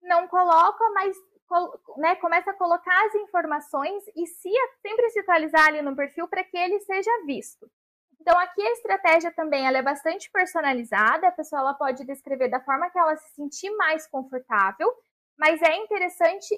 não 0.02 0.28
coloca, 0.28 0.84
mas 0.96 1.16
né, 1.98 2.16
começa 2.16 2.50
a 2.50 2.56
colocar 2.56 3.06
as 3.06 3.16
informações 3.16 4.04
e 4.16 4.26
se 4.26 4.50
sempre 4.82 5.10
se 5.10 5.20
atualizar 5.20 5.68
ali 5.68 5.82
no 5.82 5.96
perfil 5.96 6.28
para 6.28 6.44
que 6.44 6.58
ele 6.58 6.80
seja 6.80 7.12
visto. 7.26 7.70
Então, 8.22 8.38
aqui 8.38 8.62
a 8.62 8.72
estratégia 8.74 9.32
também 9.32 9.66
ela 9.66 9.80
é 9.80 9.82
bastante 9.82 10.30
personalizada, 10.30 11.28
a 11.28 11.32
pessoa 11.32 11.60
ela 11.60 11.74
pode 11.74 12.06
descrever 12.06 12.50
da 12.50 12.62
forma 12.62 12.88
que 12.92 13.00
ela 13.00 13.18
se 13.18 13.34
sentir 13.34 13.72
mais 13.72 14.08
confortável, 14.08 14.94
mas 15.36 15.60
é 15.64 15.76
interessante 15.78 16.56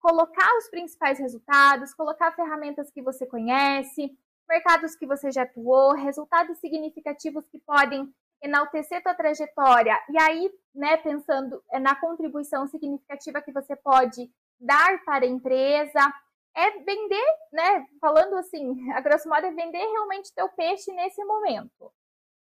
colocar 0.00 0.48
os 0.56 0.70
principais 0.70 1.18
resultados, 1.18 1.92
colocar 1.92 2.32
ferramentas 2.32 2.90
que 2.90 3.02
você 3.02 3.26
conhece, 3.26 4.16
mercados 4.48 4.96
que 4.96 5.06
você 5.06 5.30
já 5.30 5.42
atuou, 5.42 5.92
resultados 5.92 6.56
significativos 6.56 7.46
que 7.48 7.58
podem 7.58 8.10
enaltecer 8.42 9.02
tua 9.02 9.14
trajetória. 9.14 9.98
E 10.08 10.18
aí, 10.18 10.50
né, 10.74 10.96
pensando 10.96 11.62
é, 11.70 11.78
na 11.78 11.94
contribuição 12.00 12.66
significativa 12.66 13.42
que 13.42 13.52
você 13.52 13.76
pode 13.76 14.30
dar 14.58 15.04
para 15.04 15.26
a 15.26 15.28
empresa, 15.28 16.00
é 16.56 16.70
vender, 16.70 17.36
né? 17.52 17.86
Falando 18.00 18.36
assim, 18.36 18.90
a 18.92 19.00
grosso 19.00 19.28
modo, 19.28 19.46
é 19.46 19.50
vender 19.50 19.78
realmente 19.78 20.34
teu 20.34 20.48
peixe 20.50 20.92
nesse 20.92 21.22
momento. 21.24 21.92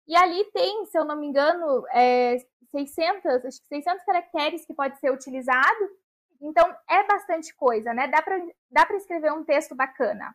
E 0.07 0.17
ali 0.17 0.45
tem, 0.53 0.87
se 0.87 0.99
eu 0.99 1.05
não 1.05 1.17
me 1.17 1.27
engano, 1.27 1.85
é, 1.93 2.39
600, 2.71 3.45
acho 3.45 3.61
que 3.61 3.69
600 3.69 4.05
caracteres 4.05 4.65
que 4.67 4.75
pode 4.75 4.99
ser 4.99 5.13
utilizado. 5.13 5.91
Então, 6.41 6.75
é 6.89 7.05
bastante 7.07 7.55
coisa, 7.55 7.93
né? 7.93 8.09
Dá 8.09 8.23
para 8.23 8.39
dá 8.71 8.87
escrever 8.97 9.33
um 9.33 9.45
texto 9.45 9.75
bacana. 9.75 10.35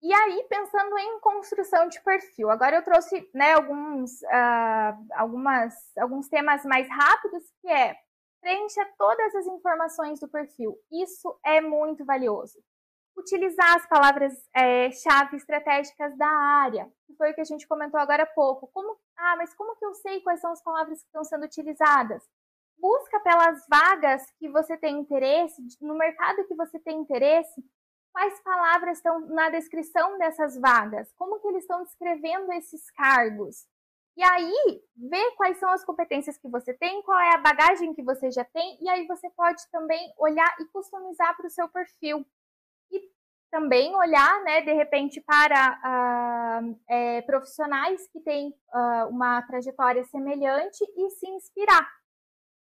E 0.00 0.12
aí, 0.12 0.46
pensando 0.48 0.96
em 0.96 1.18
construção 1.20 1.88
de 1.88 2.00
perfil, 2.02 2.50
agora 2.50 2.76
eu 2.76 2.84
trouxe 2.84 3.28
né, 3.34 3.54
alguns, 3.54 4.22
uh, 4.22 5.06
algumas, 5.14 5.74
alguns 5.96 6.28
temas 6.28 6.64
mais 6.64 6.88
rápidos, 6.88 7.42
que 7.60 7.68
é 7.68 7.96
Preencha 8.40 8.86
todas 8.96 9.34
as 9.34 9.46
informações 9.46 10.20
do 10.20 10.28
perfil. 10.28 10.76
Isso 10.92 11.38
é 11.44 11.60
muito 11.60 12.04
valioso. 12.04 12.58
Utilizar 13.16 13.76
as 13.76 13.86
palavras-chave 13.88 15.34
é, 15.34 15.36
estratégicas 15.36 16.16
da 16.16 16.28
área, 16.28 16.90
que 17.06 17.14
foi 17.16 17.32
o 17.32 17.34
que 17.34 17.40
a 17.40 17.44
gente 17.44 17.66
comentou 17.66 17.98
agora 17.98 18.22
há 18.22 18.26
pouco. 18.26 18.68
Como, 18.68 18.96
ah, 19.16 19.36
mas 19.36 19.52
como 19.54 19.74
que 19.76 19.84
eu 19.84 19.94
sei 19.94 20.20
quais 20.20 20.40
são 20.40 20.52
as 20.52 20.62
palavras 20.62 21.00
que 21.00 21.06
estão 21.06 21.24
sendo 21.24 21.44
utilizadas? 21.44 22.22
Busca 22.78 23.18
pelas 23.20 23.66
vagas 23.68 24.22
que 24.38 24.48
você 24.48 24.76
tem 24.76 25.00
interesse, 25.00 25.60
no 25.80 25.94
mercado 25.94 26.46
que 26.46 26.54
você 26.54 26.78
tem 26.78 27.00
interesse, 27.00 27.60
quais 28.12 28.40
palavras 28.42 28.98
estão 28.98 29.20
na 29.20 29.50
descrição 29.50 30.16
dessas 30.18 30.56
vagas, 30.58 31.12
como 31.16 31.40
que 31.40 31.48
eles 31.48 31.62
estão 31.62 31.82
descrevendo 31.82 32.52
esses 32.52 32.88
cargos. 32.92 33.66
E 34.18 34.22
aí, 34.24 34.82
ver 34.96 35.30
quais 35.36 35.58
são 35.58 35.70
as 35.70 35.84
competências 35.84 36.36
que 36.36 36.48
você 36.48 36.74
tem, 36.74 37.00
qual 37.02 37.20
é 37.20 37.36
a 37.36 37.38
bagagem 37.38 37.94
que 37.94 38.02
você 38.02 38.32
já 38.32 38.44
tem, 38.44 38.76
e 38.82 38.88
aí 38.88 39.06
você 39.06 39.30
pode 39.30 39.62
também 39.70 40.12
olhar 40.18 40.56
e 40.58 40.64
customizar 40.72 41.36
para 41.36 41.46
o 41.46 41.50
seu 41.50 41.68
perfil. 41.68 42.26
E 42.90 43.00
também 43.48 43.94
olhar, 43.94 44.42
né, 44.42 44.60
de 44.62 44.72
repente, 44.72 45.20
para 45.20 45.78
uh, 46.64 46.80
é, 46.88 47.22
profissionais 47.22 48.08
que 48.08 48.18
têm 48.18 48.48
uh, 48.74 49.08
uma 49.08 49.40
trajetória 49.42 50.02
semelhante 50.02 50.84
e 50.96 51.10
se 51.10 51.30
inspirar. 51.30 51.88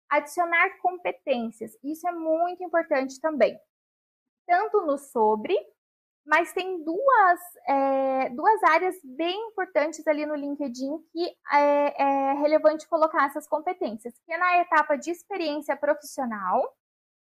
Adicionar 0.09 0.79
competências, 0.81 1.77
isso 1.83 2.07
é 2.07 2.13
muito 2.13 2.63
importante 2.63 3.21
também. 3.21 3.59
Tanto 4.47 4.83
no 4.83 4.97
sobre, 4.97 5.57
mas 6.25 6.53
tem 6.53 6.83
duas, 6.85 7.41
é, 7.69 8.29
duas 8.31 8.63
áreas 8.65 8.97
bem 9.03 9.49
importantes 9.49 10.07
ali 10.07 10.25
no 10.25 10.37
LinkedIn 10.37 10.99
que 11.13 11.37
é, 11.53 12.03
é, 12.03 12.33
relevante 12.35 12.89
colocar 12.89 13.27
essas 13.27 13.49
competências, 13.49 14.15
que 14.25 14.33
é 14.33 14.39
na 14.39 14.59
etapa 14.59 14.97
de 14.97 15.11
experiência 15.11 15.77
profissional, 15.77 16.63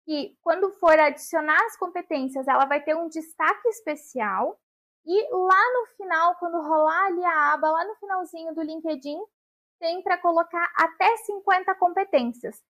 que 0.05 0.37
quando 0.41 0.71
for 0.73 0.99
adicionar 0.99 1.59
as 1.65 1.77
competências, 1.77 2.47
ela 2.47 2.65
vai 2.65 2.83
ter 2.83 2.95
um 2.95 3.07
destaque 3.07 3.67
especial, 3.69 4.59
e 5.05 5.29
lá 5.31 5.73
no 5.73 5.85
final, 5.97 6.35
quando 6.35 6.61
rolar 6.61 7.07
ali 7.07 7.23
a 7.25 7.53
aba, 7.53 7.71
lá 7.71 7.85
no 7.85 7.95
finalzinho 7.95 8.53
do 8.53 8.61
LinkedIn, 8.61 9.17
tem 9.79 10.01
para 10.01 10.17
colocar 10.17 10.71
até 10.75 11.15
50 11.17 11.75
competências. 11.75 12.61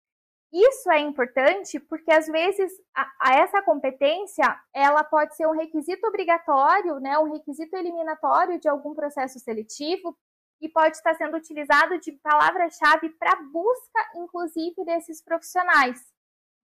Isso 0.53 0.90
é 0.90 0.98
importante 0.98 1.80
porque 1.80 2.12
às 2.12 2.26
vezes 2.26 2.70
a, 2.94 3.11
a, 3.20 3.34
essa 3.36 3.62
competência 3.62 4.44
ela 4.74 5.03
pode 5.03 5.34
ser 5.34 5.46
um 5.46 5.57
requisito 5.57 6.07
obrigatório, 6.07 7.00
né, 7.00 7.18
um 7.18 7.32
requisito 7.32 7.74
eliminatório 7.74 8.61
de 8.61 8.68
algum 8.68 8.94
processo 8.94 9.38
seletivo 9.38 10.14
e 10.61 10.68
pode 10.68 10.96
estar 10.96 11.14
sendo 11.14 11.36
utilizado 11.36 11.98
de 11.98 12.12
palavra-chave 12.12 13.11
para 13.18 13.34
busca, 13.50 14.00
inclusive, 14.14 14.84
desses 14.84 15.22
profissionais. 15.22 16.00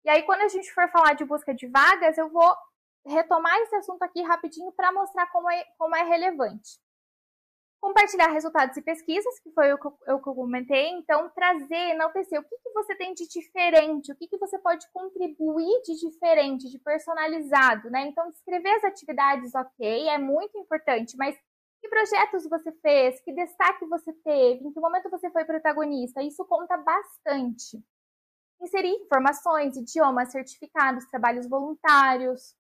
E 0.05 0.11
aí, 0.11 0.23
quando 0.23 0.43
a 0.43 0.49
gente 0.49 0.73
for 0.73 0.89
falar 0.91 1.15
de 1.15 1.25
busca 1.25 1.53
de 1.53 1.67
vagas, 1.67 2.17
eu 2.17 2.29
vou 2.29 2.55
retomar 3.05 3.57
esse 3.63 3.75
assunto 3.75 4.03
aqui 4.03 4.23
rapidinho 4.23 4.71
para 4.73 4.93
mostrar 4.93 5.27
como 5.29 5.51
é, 5.51 5.65
como 5.77 5.97
é 5.97 6.03
relevante. 6.05 6.79
Compartilhar 7.81 8.33
resultados 8.33 8.77
e 8.77 8.83
pesquisas, 8.83 9.39
que 9.41 9.51
foi 9.53 9.73
o 9.73 9.79
que 9.79 9.89
eu, 10.07 10.19
comentei. 10.19 10.89
Então, 10.89 11.31
trazer, 11.31 11.91
enaltecer 11.91 12.41
o 12.41 12.43
que, 12.43 12.57
que 12.59 12.73
você 12.73 12.95
tem 12.97 13.15
de 13.15 13.29
diferente, 13.29 14.11
o 14.11 14.17
que, 14.17 14.27
que 14.27 14.37
você 14.37 14.59
pode 14.59 14.91
contribuir 14.93 15.83
de 15.83 15.95
diferente, 15.95 16.69
de 16.69 16.79
personalizado, 16.81 17.89
né? 17.89 18.07
Então, 18.09 18.31
descrever 18.31 18.71
as 18.71 18.85
atividades, 18.85 19.55
ok, 19.55 20.09
é 20.09 20.19
muito 20.19 20.59
importante, 20.59 21.17
mas 21.17 21.37
que 21.81 21.89
projetos 21.89 22.49
você 22.49 22.73
fez, 22.83 23.21
que 23.21 23.33
destaque 23.33 23.87
você 23.87 24.13
teve, 24.25 24.65
em 24.65 24.73
que 24.73 24.81
momento 24.81 25.09
você 25.09 25.31
foi 25.31 25.45
protagonista, 25.45 26.23
isso 26.23 26.45
conta 26.47 26.77
bastante. 26.77 27.81
Inserir 28.61 28.91
informações, 28.91 29.77
idiomas, 29.77 30.33
certificados, 30.33 31.07
trabalhos 31.07 31.49
voluntários, 31.49 32.57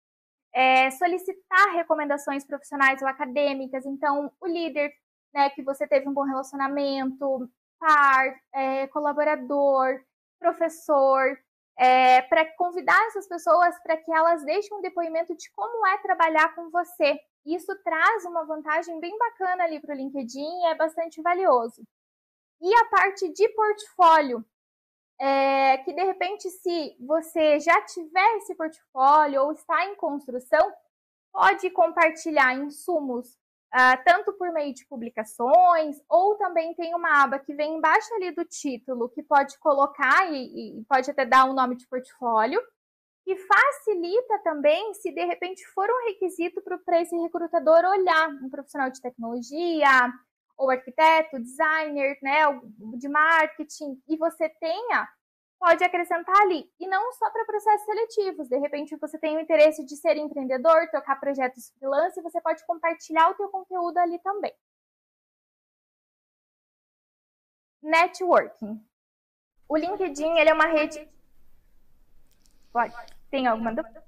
é, 0.54 0.90
solicitar 0.92 1.72
recomendações 1.74 2.44
profissionais 2.44 3.02
ou 3.02 3.08
acadêmicas. 3.08 3.84
Então, 3.84 4.32
o 4.40 4.46
líder 4.46 4.92
né, 5.32 5.50
que 5.50 5.62
você 5.62 5.86
teve 5.86 6.08
um 6.08 6.14
bom 6.14 6.22
relacionamento, 6.22 7.50
par, 7.78 8.34
é, 8.52 8.86
colaborador, 8.88 10.00
professor, 10.38 11.38
é, 11.78 12.22
para 12.22 12.44
convidar 12.56 13.00
essas 13.06 13.28
pessoas 13.28 13.80
para 13.82 13.96
que 13.96 14.12
elas 14.12 14.44
deixem 14.44 14.76
um 14.76 14.80
depoimento 14.80 15.34
de 15.36 15.50
como 15.52 15.86
é 15.86 15.98
trabalhar 15.98 16.54
com 16.54 16.70
você. 16.70 17.18
Isso 17.46 17.74
traz 17.82 18.24
uma 18.24 18.44
vantagem 18.44 18.98
bem 19.00 19.16
bacana 19.16 19.64
ali 19.64 19.80
para 19.80 19.94
o 19.94 19.96
LinkedIn 19.96 20.40
e 20.40 20.66
é 20.66 20.74
bastante 20.74 21.22
valioso. 21.22 21.82
E 22.60 22.74
a 22.74 22.84
parte 22.86 23.32
de 23.32 23.48
portfólio, 23.50 24.44
é, 25.20 25.78
que 25.78 25.92
de 25.92 26.02
repente, 26.02 26.50
se 26.50 26.96
você 27.00 27.60
já 27.60 27.80
tiver 27.82 28.36
esse 28.36 28.54
portfólio 28.56 29.42
ou 29.42 29.52
está 29.52 29.86
em 29.86 29.94
construção, 29.94 30.72
pode 31.32 31.70
compartilhar 31.70 32.54
insumos 32.54 33.38
Uh, 33.74 34.02
tanto 34.02 34.32
por 34.32 34.50
meio 34.50 34.72
de 34.72 34.86
publicações, 34.86 35.96
ou 36.08 36.36
também 36.36 36.74
tem 36.74 36.94
uma 36.94 37.22
aba 37.22 37.38
que 37.38 37.54
vem 37.54 37.76
embaixo 37.76 38.14
ali 38.14 38.30
do 38.30 38.42
título, 38.44 39.10
que 39.10 39.22
pode 39.22 39.58
colocar 39.58 40.32
e, 40.32 40.78
e 40.78 40.84
pode 40.88 41.10
até 41.10 41.26
dar 41.26 41.44
um 41.44 41.52
nome 41.52 41.76
de 41.76 41.86
portfólio, 41.86 42.62
que 43.24 43.36
facilita 43.36 44.38
também 44.42 44.94
se 44.94 45.12
de 45.12 45.22
repente 45.26 45.66
for 45.74 45.86
um 45.86 46.06
requisito 46.06 46.62
para 46.62 47.02
esse 47.02 47.14
recrutador 47.14 47.84
olhar 47.84 48.30
um 48.42 48.48
profissional 48.48 48.90
de 48.90 49.02
tecnologia, 49.02 50.10
ou 50.56 50.70
arquiteto, 50.70 51.38
designer, 51.38 52.18
né, 52.22 52.40
de 52.96 53.08
marketing, 53.08 54.02
e 54.08 54.16
você 54.16 54.48
tenha 54.48 55.08
pode 55.58 55.82
acrescentar 55.84 56.36
ali. 56.42 56.70
E 56.78 56.86
não 56.86 57.12
só 57.12 57.30
para 57.30 57.44
processos 57.44 57.84
seletivos. 57.84 58.48
De 58.48 58.58
repente, 58.58 58.96
você 58.96 59.18
tem 59.18 59.36
o 59.36 59.40
interesse 59.40 59.84
de 59.84 59.96
ser 59.96 60.16
empreendedor, 60.16 60.88
tocar 60.90 61.16
projetos 61.20 61.70
freelance, 61.78 62.20
você 62.22 62.40
pode 62.40 62.64
compartilhar 62.66 63.30
o 63.30 63.34
teu 63.34 63.48
conteúdo 63.48 63.98
ali 63.98 64.18
também. 64.20 64.54
Networking. 67.82 68.84
O 69.68 69.76
LinkedIn 69.76 70.38
ele 70.38 70.50
é 70.50 70.54
uma 70.54 70.66
rede 70.66 71.08
Pode. 72.72 72.94
Tem 73.30 73.46
alguma 73.46 73.74
dúvida? 73.74 74.02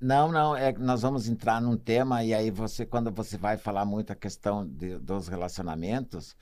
Não, 0.00 0.30
não, 0.30 0.56
é 0.56 0.72
nós 0.72 1.02
vamos 1.02 1.28
entrar 1.28 1.60
num 1.60 1.76
tema 1.76 2.22
e 2.22 2.34
aí 2.34 2.50
você, 2.50 2.84
quando 2.84 3.10
você 3.10 3.38
vai 3.38 3.56
falar 3.56 3.84
muito 3.84 4.12
a 4.12 4.16
questão 4.16 4.66
de, 4.66 4.98
dos 4.98 5.28
relacionamentos, 5.28 6.36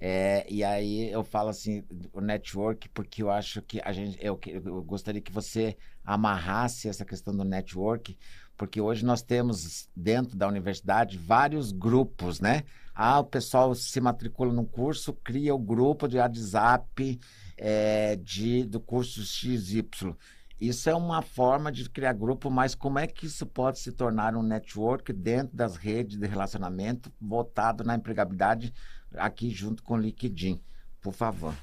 é, 0.00 0.46
e 0.48 0.64
aí 0.64 1.10
eu 1.10 1.22
falo 1.22 1.50
assim, 1.50 1.84
o 2.10 2.22
network, 2.22 2.88
porque 2.88 3.22
eu 3.22 3.30
acho 3.30 3.60
que 3.60 3.82
a 3.84 3.92
gente, 3.92 4.18
eu, 4.24 4.40
eu 4.46 4.82
gostaria 4.82 5.20
que 5.20 5.30
você 5.30 5.76
amarrasse 6.02 6.88
essa 6.88 7.04
questão 7.04 7.36
do 7.36 7.44
network, 7.44 8.16
porque 8.56 8.80
hoje 8.80 9.04
nós 9.04 9.20
temos 9.20 9.90
dentro 9.94 10.38
da 10.38 10.48
universidade 10.48 11.18
vários 11.18 11.70
grupos, 11.70 12.40
né? 12.40 12.64
Ah, 12.94 13.20
o 13.20 13.24
pessoal 13.24 13.74
se 13.74 14.00
matricula 14.00 14.52
num 14.52 14.64
curso, 14.64 15.12
cria 15.12 15.54
o 15.54 15.58
grupo 15.58 16.08
de 16.08 16.16
WhatsApp 16.16 17.20
é, 17.56 18.16
de, 18.16 18.64
do 18.64 18.80
curso 18.80 19.22
XY. 19.22 20.16
Isso 20.58 20.90
é 20.90 20.94
uma 20.94 21.22
forma 21.22 21.72
de 21.72 21.88
criar 21.88 22.12
grupo, 22.12 22.50
mas 22.50 22.74
como 22.74 22.98
é 22.98 23.06
que 23.06 23.24
isso 23.26 23.46
pode 23.46 23.78
se 23.78 23.92
tornar 23.92 24.36
um 24.36 24.42
network 24.42 25.10
dentro 25.10 25.56
das 25.56 25.76
redes 25.76 26.18
de 26.18 26.26
relacionamento 26.26 27.10
voltado 27.18 27.82
na 27.82 27.94
empregabilidade 27.94 28.72
aqui 29.16 29.50
junto 29.50 29.82
com 29.82 29.94
o 29.94 29.98
LinkedIn? 29.98 30.62
Por 31.00 31.12
favor. 31.12 31.54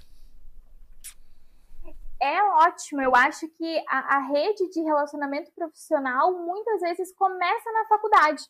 É 2.19 2.43
ótimo. 2.43 3.01
Eu 3.01 3.15
acho 3.15 3.47
que 3.49 3.83
a, 3.87 4.17
a 4.17 4.19
rede 4.27 4.69
de 4.69 4.81
relacionamento 4.81 5.51
profissional 5.53 6.31
muitas 6.33 6.81
vezes 6.81 7.13
começa 7.15 7.71
na 7.71 7.85
faculdade 7.87 8.43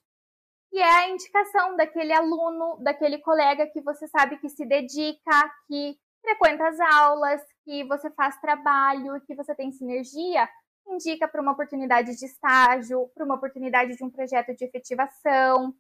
que 0.70 0.78
é 0.78 0.92
a 0.92 1.10
indicação 1.10 1.76
daquele 1.76 2.14
aluno, 2.14 2.78
daquele 2.82 3.20
colega 3.20 3.68
que 3.68 3.82
você 3.82 4.08
sabe 4.08 4.38
que 4.38 4.50
se 4.50 4.66
dedica, 4.66 5.52
que 5.68 5.98
frequenta 6.22 6.68
as 6.68 6.80
aulas, 6.80 7.42
que 7.64 7.84
você 7.86 8.10
faz 8.12 8.40
trabalho, 8.40 9.22
que 9.26 9.36
você 9.36 9.56
tem 9.56 9.72
sinergia, 9.72 10.48
indica 10.88 11.28
para 11.28 11.42
uma 11.42 11.54
oportunidade 11.54 12.16
de 12.16 12.26
estágio, 12.26 13.10
para 13.16 13.26
uma 13.26 13.36
oportunidade 13.36 13.96
de 13.96 14.04
um 14.04 14.10
projeto 14.10 14.54
de 14.56 14.66
efetivação, 14.66 15.74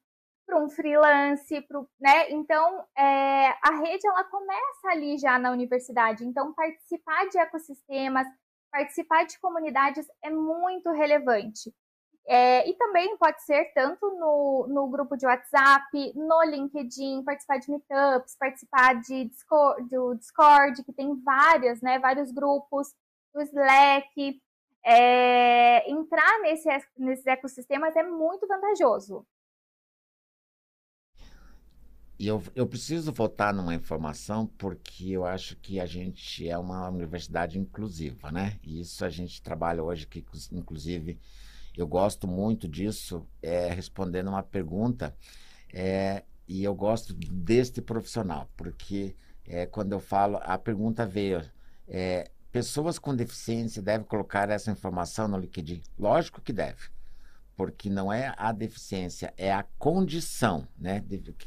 para 0.47 0.57
um 0.57 0.69
freelance, 0.69 1.61
pro, 1.63 1.87
né? 1.99 2.31
Então, 2.31 2.85
é, 2.97 3.49
a 3.61 3.81
rede 3.81 4.07
ela 4.07 4.23
começa 4.23 4.87
ali 4.89 5.17
já 5.17 5.37
na 5.37 5.51
universidade. 5.51 6.25
Então, 6.25 6.53
participar 6.53 7.27
de 7.27 7.37
ecossistemas, 7.37 8.25
participar 8.71 9.25
de 9.25 9.37
comunidades 9.39 10.07
é 10.23 10.29
muito 10.29 10.89
relevante. 10.91 11.73
É, 12.29 12.69
e 12.69 12.73
também 12.75 13.17
pode 13.17 13.41
ser 13.43 13.71
tanto 13.73 14.09
no, 14.11 14.67
no 14.69 14.87
grupo 14.89 15.15
de 15.17 15.25
WhatsApp, 15.25 16.13
no 16.15 16.43
LinkedIn, 16.43 17.23
participar 17.23 17.57
de 17.57 17.71
meetups, 17.71 18.35
participar 18.37 19.01
de 19.01 19.25
Discord, 19.25 19.89
do 19.89 20.15
Discord, 20.15 20.83
que 20.83 20.93
tem 20.93 21.15
várias, 21.23 21.81
né, 21.81 21.99
vários 21.99 22.31
grupos, 22.31 22.93
do 23.33 23.41
Slack. 23.41 24.41
É, 24.85 25.89
entrar 25.89 26.39
nesse, 26.41 26.69
nesses 26.97 27.25
ecossistemas 27.25 27.95
é 27.95 28.03
muito 28.03 28.47
vantajoso. 28.47 29.25
E 32.19 32.25
eu, 32.27 32.41
eu 32.55 32.65
preciso 32.65 33.11
voltar 33.11 33.53
numa 33.53 33.75
informação 33.75 34.47
porque 34.57 35.09
eu 35.09 35.23
acho 35.23 35.55
que 35.57 35.79
a 35.79 35.85
gente 35.85 36.49
é 36.49 36.57
uma 36.57 36.89
universidade 36.89 37.59
inclusiva, 37.59 38.31
né? 38.31 38.57
E 38.63 38.81
isso 38.81 39.05
a 39.05 39.09
gente 39.09 39.39
trabalha 39.41 39.83
hoje, 39.83 40.07
que 40.07 40.25
inclusive 40.51 41.19
eu 41.77 41.87
gosto 41.87 42.27
muito 42.27 42.67
disso, 42.67 43.27
é, 43.39 43.71
respondendo 43.71 44.29
uma 44.29 44.41
pergunta, 44.41 45.15
é, 45.71 46.23
e 46.47 46.63
eu 46.63 46.73
gosto 46.73 47.13
deste 47.13 47.81
profissional, 47.81 48.49
porque 48.57 49.15
é, 49.45 49.67
quando 49.67 49.91
eu 49.91 49.99
falo, 49.99 50.39
a 50.41 50.57
pergunta 50.57 51.05
veio, 51.05 51.43
é, 51.87 52.31
pessoas 52.51 52.97
com 52.97 53.15
deficiência 53.15 53.79
devem 53.79 54.07
colocar 54.07 54.49
essa 54.49 54.71
informação 54.71 55.27
no 55.27 55.37
LinkedIn? 55.37 55.83
Lógico 55.99 56.41
que 56.41 56.51
deve, 56.51 56.89
porque 57.57 57.89
não 57.89 58.13
é 58.13 58.33
a 58.37 58.53
deficiência, 58.53 59.33
é 59.35 59.51
a 59.51 59.63
condição, 59.77 60.65
né? 60.77 61.03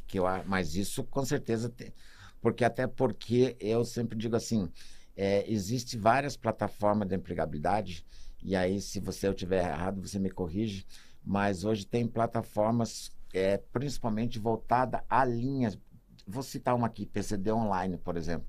Que 0.07 0.19
eu, 0.19 0.25
mas 0.45 0.77
isso 0.77 1.03
com 1.05 1.25
certeza 1.25 1.71
tem, 1.71 1.95
porque 2.43 2.65
até 2.65 2.87
porque 2.87 3.57
eu 3.59 3.85
sempre 3.85 4.19
digo 4.19 4.37
assim, 4.37 4.71
é, 5.17 5.51
existe 5.51 5.97
várias 5.97 6.37
plataformas 6.37 7.09
de 7.09 7.15
empregabilidade 7.15 8.05
e 8.43 8.57
aí, 8.57 8.81
se 8.81 9.01
você 9.01 9.29
eu 9.29 9.35
tiver 9.35 9.65
errado, 9.65 10.01
você 10.01 10.19
me 10.19 10.31
corrige. 10.31 10.87
Mas 11.25 11.65
hoje 11.65 11.87
tem 11.87 12.07
plataformas, 12.07 13.13
é, 13.35 13.59
principalmente 13.59 14.39
voltada 14.39 15.05
a 15.09 15.25
linhas. 15.25 15.79
Vou 16.27 16.43
citar 16.43 16.75
uma 16.75 16.87
aqui, 16.87 17.05
PCD 17.05 17.53
Online, 17.53 17.99
por 17.99 18.17
exemplo, 18.17 18.47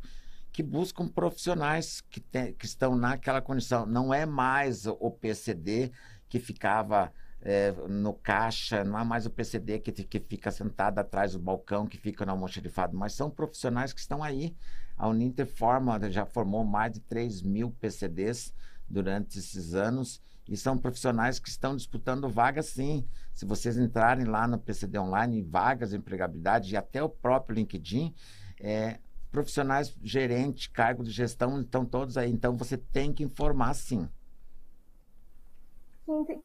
que 0.52 0.64
buscam 0.64 1.08
profissionais 1.08 2.02
que, 2.02 2.20
tem, 2.20 2.54
que 2.54 2.66
estão 2.66 2.96
naquela 2.96 3.42
condição. 3.42 3.86
Não 3.86 4.14
é 4.14 4.26
mais 4.26 4.86
o 4.88 5.12
PCD 5.12 5.92
que 6.30 6.40
ficava 6.40 7.12
é, 7.42 7.72
no 7.90 8.14
caixa, 8.14 8.84
não 8.84 9.00
é 9.00 9.04
mais 9.04 9.26
o 9.26 9.30
PCD 9.30 9.80
que, 9.80 9.92
que 9.92 10.20
fica 10.20 10.52
sentado 10.52 11.00
atrás 11.00 11.34
do 11.34 11.40
balcão, 11.40 11.88
que 11.88 11.98
fica 11.98 12.26
no 12.26 12.32
almoxarifado, 12.32 12.96
mas 12.96 13.14
são 13.14 13.30
profissionais 13.30 13.92
que 13.94 14.00
estão 14.00 14.24
aí. 14.24 14.56
A 14.96 15.08
Uninter 15.08 15.48
forma, 15.48 16.00
já 16.12 16.26
formou 16.26 16.64
mais 16.64 16.94
de 16.94 17.00
3 17.00 17.42
mil 17.42 17.72
PCDs 17.72 18.54
durante 18.88 19.40
esses 19.40 19.74
anos 19.74 20.22
e 20.48 20.56
são 20.56 20.78
profissionais 20.78 21.40
que 21.40 21.50
estão 21.50 21.76
disputando 21.76 22.30
vagas 22.30 22.68
sim. 22.68 23.08
Se 23.34 23.46
vocês 23.46 23.78
entrarem 23.78 24.26
lá 24.26 24.48
no 24.48 24.60
PCD 24.60 25.00
Online, 25.00 25.42
vagas 25.42 25.92
de 25.92 25.98
empregabilidade 25.98 26.74
e 26.74 26.78
até 26.78 27.02
o 27.02 27.10
próprio 27.10 27.56
LinkedIn, 27.56 28.14
é, 28.60 29.00
profissionais 29.32 29.96
gerente, 30.04 30.70
cargo 30.70 31.04
de 31.04 31.12
gestão, 31.12 31.62
estão 31.62 31.86
todos 31.86 32.18
aí. 32.18 32.32
Então 32.32 32.56
você 32.56 32.78
tem 32.78 33.14
que 33.14 33.24
informar 33.24 33.74
sim. 33.74 34.08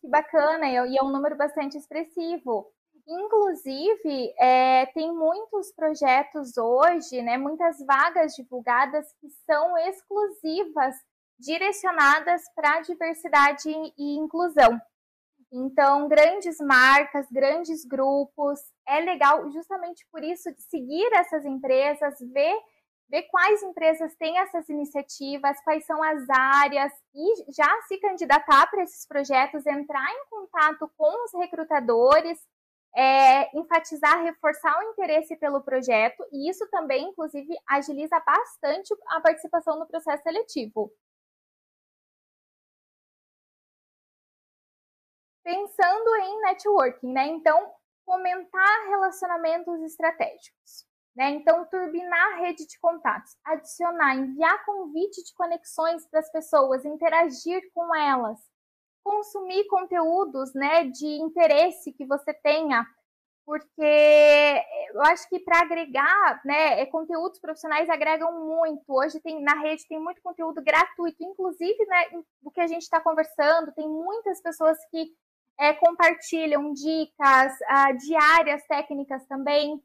Que 0.01 0.09
bacana, 0.09 0.69
e 0.69 0.97
é 0.97 1.03
um 1.03 1.11
número 1.11 1.37
bastante 1.37 1.77
expressivo. 1.77 2.67
Inclusive, 3.09 4.35
é, 4.39 4.87
tem 4.87 5.13
muitos 5.15 5.73
projetos 5.73 6.57
hoje, 6.57 7.23
né, 7.23 7.39
muitas 7.39 7.79
vagas 7.87 8.33
divulgadas 8.35 9.07
que 9.21 9.29
são 9.45 9.79
exclusivas 9.79 10.95
direcionadas 11.39 12.43
para 12.55 12.81
diversidade 12.81 13.71
e 13.71 14.17
inclusão. 14.19 14.81
Então, 15.53 16.09
grandes 16.09 16.59
marcas, 16.59 17.27
grandes 17.31 17.85
grupos, 17.85 18.59
é 18.89 19.01
legal 19.01 19.49
justamente 19.53 20.05
por 20.11 20.25
isso 20.25 20.51
seguir 20.59 21.09
essas 21.15 21.45
empresas, 21.45 22.15
ver, 22.33 22.57
ver 23.09 23.23
quais 23.25 23.63
empresas 23.63 24.15
têm 24.17 24.39
essas 24.39 24.69
iniciativas, 24.69 25.61
quais 25.63 25.85
são 25.87 26.03
as 26.03 26.29
áreas 26.31 26.93
e 27.15 27.53
já 27.53 27.83
se 27.83 27.99
candidatar 27.99 28.69
para 28.71 28.83
esses 28.83 29.07
projetos, 29.07 29.67
entrar 29.67 30.11
em 30.11 30.27
contato 30.29 30.91
com 30.97 31.25
os 31.25 31.33
recrutadores, 31.35 32.39
é, 32.97 33.57
enfatizar, 33.59 34.23
reforçar 34.23 34.79
o 34.79 34.91
interesse 34.91 35.37
pelo 35.37 35.61
projeto, 35.63 36.25
e 36.33 36.51
isso 36.51 36.67
também, 36.71 37.05
inclusive, 37.05 37.55
agiliza 37.69 38.19
bastante 38.21 38.95
a 39.09 39.21
participação 39.21 39.79
no 39.79 39.87
processo 39.87 40.23
seletivo. 40.23 40.91
pensando 45.47 46.17
em 46.17 46.41
networking, 46.41 47.13
né? 47.13 47.29
Então, 47.29 47.73
fomentar 48.05 48.89
relacionamentos 48.89 49.81
estratégicos, 49.83 50.86
né? 51.17 51.31
Então, 51.31 51.65
turbinar 51.67 52.35
a 52.35 52.37
rede 52.41 52.67
de 52.67 52.79
contatos, 52.79 53.37
adicionar, 53.45 54.17
enviar 54.17 54.65
convite 54.67 55.25
de 55.25 55.35
conexões 55.35 56.07
para 56.09 56.21
as 56.21 56.31
pessoas, 56.31 56.85
interagir 56.85 57.63
com 57.73 57.95
elas, 57.95 58.39
consumir 59.03 59.67
conteúdos, 59.69 60.53
né, 60.55 60.85
de 60.85 61.07
interesse 61.07 61.93
que 61.93 62.05
você 62.05 62.35
tenha, 62.35 62.85
porque 63.47 64.65
eu 64.93 65.03
acho 65.03 65.29
que 65.29 65.39
para 65.39 65.61
agregar, 65.61 66.41
né, 66.45 66.81
é, 66.81 66.87
conteúdos 66.87 67.39
profissionais 67.39 67.89
agregam 67.89 68.45
muito. 68.45 68.83
Hoje 68.89 69.21
tem 69.21 69.41
na 69.41 69.55
rede 69.61 69.87
tem 69.89 70.01
muito 70.01 70.21
conteúdo 70.21 70.61
gratuito, 70.63 71.23
inclusive, 71.23 71.87
né, 71.87 72.11
do 72.43 72.51
que 72.51 72.61
a 72.61 72.67
gente 72.67 72.83
está 72.83 73.01
conversando, 73.01 73.73
tem 73.73 73.89
muitas 73.89 74.43
pessoas 74.43 74.77
que 74.91 75.13
é, 75.59 75.73
compartilham 75.75 76.73
dicas 76.73 77.53
uh, 77.53 77.97
diárias 77.99 78.67
técnicas 78.67 79.25
também. 79.27 79.81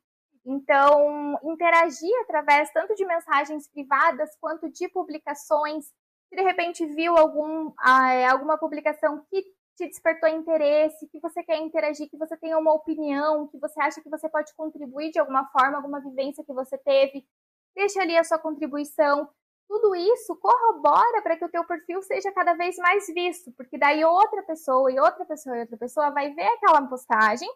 Então, 0.46 1.38
interagir 1.44 2.14
através 2.24 2.72
tanto 2.72 2.96
de 2.96 3.06
mensagens 3.06 3.68
privadas 3.68 4.30
quanto 4.40 4.70
de 4.70 4.90
publicações. 4.90 5.86
Se 6.30 6.36
de 6.36 6.42
repente 6.42 6.86
viu 6.88 7.18
algum, 7.18 7.68
uh, 7.68 8.32
alguma 8.32 8.58
publicação 8.58 9.24
que 9.30 9.44
te 9.78 9.88
despertou 9.88 10.30
interesse, 10.30 11.08
que 11.10 11.20
você 11.20 11.44
quer 11.44 11.58
interagir, 11.58 12.10
que 12.10 12.18
você 12.18 12.36
tem 12.38 12.56
uma 12.56 12.74
opinião, 12.74 13.48
que 13.48 13.58
você 13.60 13.80
acha 13.82 14.02
que 14.02 14.10
você 14.10 14.28
pode 14.30 14.54
contribuir 14.56 15.12
de 15.12 15.20
alguma 15.20 15.48
forma, 15.50 15.78
alguma 15.78 16.02
vivência 16.02 16.44
que 16.44 16.54
você 16.54 16.78
teve, 16.78 17.26
deixa 17.76 18.02
ali 18.02 18.18
a 18.18 18.24
sua 18.24 18.40
contribuição 18.40 19.30
tudo 19.72 19.96
isso 19.96 20.36
corrobora 20.36 21.22
para 21.22 21.38
que 21.38 21.46
o 21.46 21.50
teu 21.50 21.64
perfil 21.64 22.02
seja 22.02 22.30
cada 22.34 22.54
vez 22.56 22.76
mais 22.76 23.08
visto, 23.08 23.54
porque 23.54 23.78
daí 23.78 24.04
outra 24.04 24.44
pessoa 24.44 24.92
e 24.92 25.00
outra 25.00 25.24
pessoa 25.24 25.56
e 25.56 25.62
outra 25.62 25.78
pessoa 25.78 26.10
vai 26.10 26.34
ver 26.34 26.46
aquela 26.46 26.86
postagem, 26.88 27.50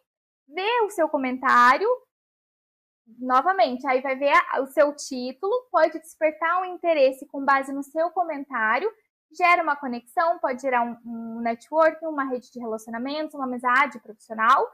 ver 0.47 0.81
o 0.83 0.89
seu 0.89 1.09
comentário, 1.09 1.89
novamente, 3.19 3.85
aí 3.87 4.01
vai 4.01 4.15
ver 4.15 4.33
o 4.59 4.67
seu 4.67 4.95
título, 4.95 5.67
pode 5.71 5.99
despertar 5.99 6.61
um 6.61 6.65
interesse 6.65 7.25
com 7.27 7.43
base 7.43 7.71
no 7.71 7.83
seu 7.83 8.09
comentário, 8.11 8.91
gera 9.31 9.61
uma 9.61 9.75
conexão, 9.75 10.39
pode 10.39 10.61
gerar 10.61 10.81
um, 10.81 10.97
um 11.05 11.41
networking, 11.41 12.05
uma 12.05 12.25
rede 12.25 12.51
de 12.51 12.59
relacionamentos, 12.59 13.35
uma 13.35 13.45
amizade 13.45 13.99
profissional 13.99 14.69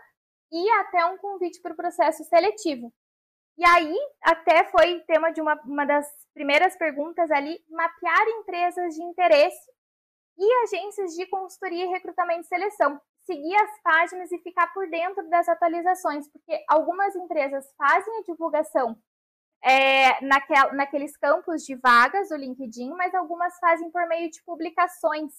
e 0.52 0.70
até 0.82 1.06
um 1.06 1.18
convite 1.18 1.62
para 1.62 1.74
o 1.74 1.78
processo 1.78 2.24
seletivo. 2.26 2.94
E 3.58 3.66
aí, 3.66 3.96
até 4.24 4.64
foi 4.66 5.02
tema 5.02 5.32
de 5.32 5.42
uma, 5.42 5.60
uma 5.66 5.86
das 5.86 6.08
primeiras 6.34 6.76
perguntas 6.78 7.30
ali, 7.32 7.60
mapear 7.70 8.28
empresas 8.40 8.96
de 8.96 9.04
interesse 9.04 9.72
e 10.38 10.64
agências 10.64 11.14
de 11.14 11.26
consultoria 11.28 11.86
e 11.86 11.90
recrutamento 11.90 12.42
e 12.42 12.48
seleção. 12.48 13.00
Seguir 13.24 13.56
as 13.56 13.82
páginas 13.82 14.32
e 14.32 14.40
ficar 14.40 14.74
por 14.74 14.90
dentro 14.90 15.28
das 15.30 15.48
atualizações, 15.48 16.28
porque 16.30 16.64
algumas 16.68 17.16
empresas 17.16 17.66
fazem 17.78 18.18
a 18.18 18.24
divulgação 18.24 18.98
é, 19.64 20.24
naquel, 20.26 20.74
naqueles 20.74 21.16
campos 21.18 21.64
de 21.64 21.76
vagas 21.76 22.30
do 22.30 22.36
LinkedIn, 22.36 22.90
mas 22.92 23.14
algumas 23.14 23.58
fazem 23.60 23.92
por 23.92 24.08
meio 24.08 24.30
de 24.30 24.44
publicações. 24.44 25.32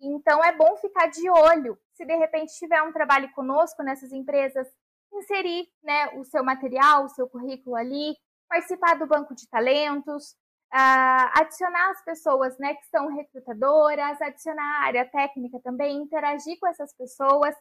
Então 0.00 0.42
é 0.44 0.52
bom 0.52 0.76
ficar 0.76 1.08
de 1.08 1.28
olho. 1.28 1.76
Se 1.94 2.04
de 2.04 2.14
repente 2.14 2.56
tiver 2.56 2.80
um 2.82 2.92
trabalho 2.92 3.30
conosco 3.32 3.82
nessas 3.82 4.12
empresas, 4.12 4.68
inserir 5.12 5.68
né, 5.82 6.06
o 6.18 6.24
seu 6.24 6.44
material, 6.44 7.04
o 7.04 7.08
seu 7.08 7.28
currículo 7.28 7.74
ali, 7.74 8.14
participar 8.48 8.96
do 8.96 9.06
banco 9.06 9.34
de 9.34 9.48
talentos, 9.48 10.36
uh, 10.72 11.40
adicionar 11.40 11.90
as 11.90 12.04
pessoas 12.04 12.58
né, 12.58 12.74
que 12.74 12.86
são 12.86 13.08
recrutadoras, 13.14 14.20
adicionar 14.20 14.62
a 14.62 14.86
área 14.86 15.10
técnica 15.10 15.60
também, 15.60 16.02
interagir 16.02 16.58
com 16.60 16.66
essas 16.66 16.94
pessoas, 16.94 17.54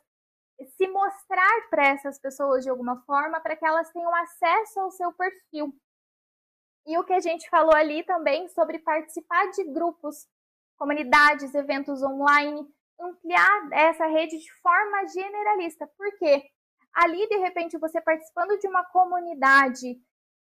se 0.76 0.88
mostrar 0.88 1.70
para 1.70 1.88
essas 1.88 2.20
pessoas 2.20 2.64
de 2.64 2.70
alguma 2.70 3.01
forma 3.03 3.39
para 3.39 3.55
que 3.55 3.66
elas 3.66 3.91
tenham 3.91 4.14
acesso 4.16 4.80
ao 4.80 4.91
seu 4.91 5.14
perfil. 5.14 5.74
E 6.86 6.97
o 6.97 7.03
que 7.03 7.14
a 7.14 7.20
gente 7.20 7.49
falou 7.49 7.76
ali 7.76 8.03
também 8.03 8.47
sobre 8.49 8.80
participar 8.80 9.51
de 9.51 9.64
grupos, 9.66 10.28
comunidades, 10.78 11.53
eventos 11.53 12.01
online, 12.01 12.66
ampliar 12.99 13.70
essa 13.72 14.08
rede 14.08 14.38
de 14.38 14.53
forma 14.62 15.08
generalista. 15.08 15.88
Por 15.97 16.18
quê? 16.18 16.43
Ali, 16.93 17.28
de 17.28 17.38
repente, 17.38 17.78
você 17.78 18.01
participando 18.01 18.58
de 18.58 18.68
uma 18.68 18.84
comunidade, 18.86 19.99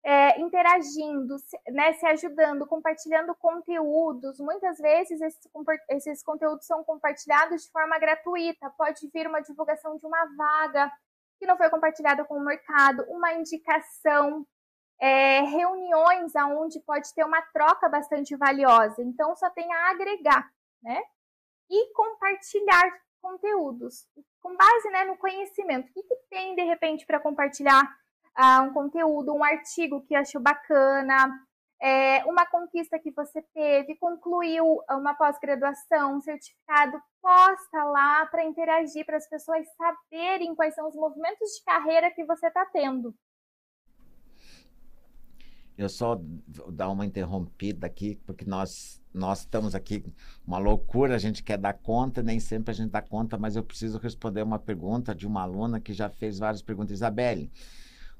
é, 0.04 0.40
interagindo, 0.40 1.36
né, 1.68 1.92
se 1.94 2.06
ajudando, 2.06 2.66
compartilhando 2.66 3.34
conteúdos. 3.34 4.38
Muitas 4.38 4.78
vezes 4.78 5.20
esses, 5.20 5.50
esses 5.90 6.22
conteúdos 6.22 6.66
são 6.66 6.84
compartilhados 6.84 7.64
de 7.64 7.70
forma 7.70 7.98
gratuita. 7.98 8.70
Pode 8.76 9.08
vir 9.12 9.26
uma 9.26 9.40
divulgação 9.40 9.96
de 9.98 10.06
uma 10.06 10.24
vaga 10.36 10.90
que 11.38 11.46
não 11.46 11.56
foi 11.56 11.70
compartilhada 11.70 12.24
com 12.24 12.34
o 12.34 12.44
mercado, 12.44 13.04
uma 13.08 13.32
indicação, 13.34 14.46
é, 15.00 15.42
reuniões 15.42 16.34
aonde 16.34 16.80
pode 16.80 17.14
ter 17.14 17.24
uma 17.24 17.40
troca 17.52 17.88
bastante 17.88 18.36
valiosa. 18.36 19.02
Então, 19.02 19.36
só 19.36 19.48
tem 19.50 19.72
a 19.72 19.90
agregar, 19.90 20.50
né? 20.82 21.00
E 21.70 21.92
compartilhar 21.92 22.90
conteúdos 23.20 24.08
com 24.40 24.56
base 24.56 24.90
né, 24.90 25.04
no 25.04 25.16
conhecimento. 25.16 25.88
O 25.88 25.92
que, 25.92 26.02
que 26.02 26.16
tem, 26.30 26.54
de 26.54 26.62
repente, 26.62 27.06
para 27.06 27.20
compartilhar 27.20 27.82
uh, 28.38 28.62
um 28.62 28.72
conteúdo, 28.72 29.34
um 29.34 29.44
artigo 29.44 30.02
que 30.02 30.14
achou 30.14 30.40
bacana, 30.40 31.28
é, 31.80 32.24
uma 32.24 32.44
conquista 32.46 32.98
que 32.98 33.10
você 33.12 33.42
teve, 33.54 33.94
concluiu 33.96 34.80
uma 34.90 35.14
pós-graduação, 35.14 36.16
um 36.16 36.20
certificado, 36.20 37.00
posta 37.22 37.84
lá 37.84 38.26
para 38.26 38.44
interagir, 38.44 39.06
para 39.06 39.16
as 39.16 39.28
pessoas 39.28 39.66
saberem 39.76 40.54
quais 40.54 40.74
são 40.74 40.88
os 40.88 40.94
movimentos 40.94 41.50
de 41.50 41.64
carreira 41.64 42.10
que 42.10 42.24
você 42.24 42.48
está 42.48 42.66
tendo. 42.66 43.14
Eu 45.76 45.88
só 45.88 46.20
vou 46.48 46.72
dar 46.72 46.88
uma 46.90 47.06
interrompida 47.06 47.86
aqui, 47.86 48.16
porque 48.26 48.44
nós, 48.44 49.00
nós 49.14 49.40
estamos 49.40 49.76
aqui, 49.76 50.04
uma 50.44 50.58
loucura, 50.58 51.14
a 51.14 51.18
gente 51.18 51.40
quer 51.44 51.56
dar 51.56 51.74
conta, 51.74 52.20
nem 52.20 52.40
sempre 52.40 52.72
a 52.72 52.74
gente 52.74 52.90
dá 52.90 53.00
conta, 53.00 53.38
mas 53.38 53.54
eu 53.54 53.62
preciso 53.62 53.96
responder 53.96 54.42
uma 54.42 54.58
pergunta 54.58 55.14
de 55.14 55.24
uma 55.24 55.42
aluna 55.42 55.78
que 55.80 55.92
já 55.92 56.10
fez 56.10 56.40
várias 56.40 56.62
perguntas. 56.62 56.94
Isabelle, 56.94 57.48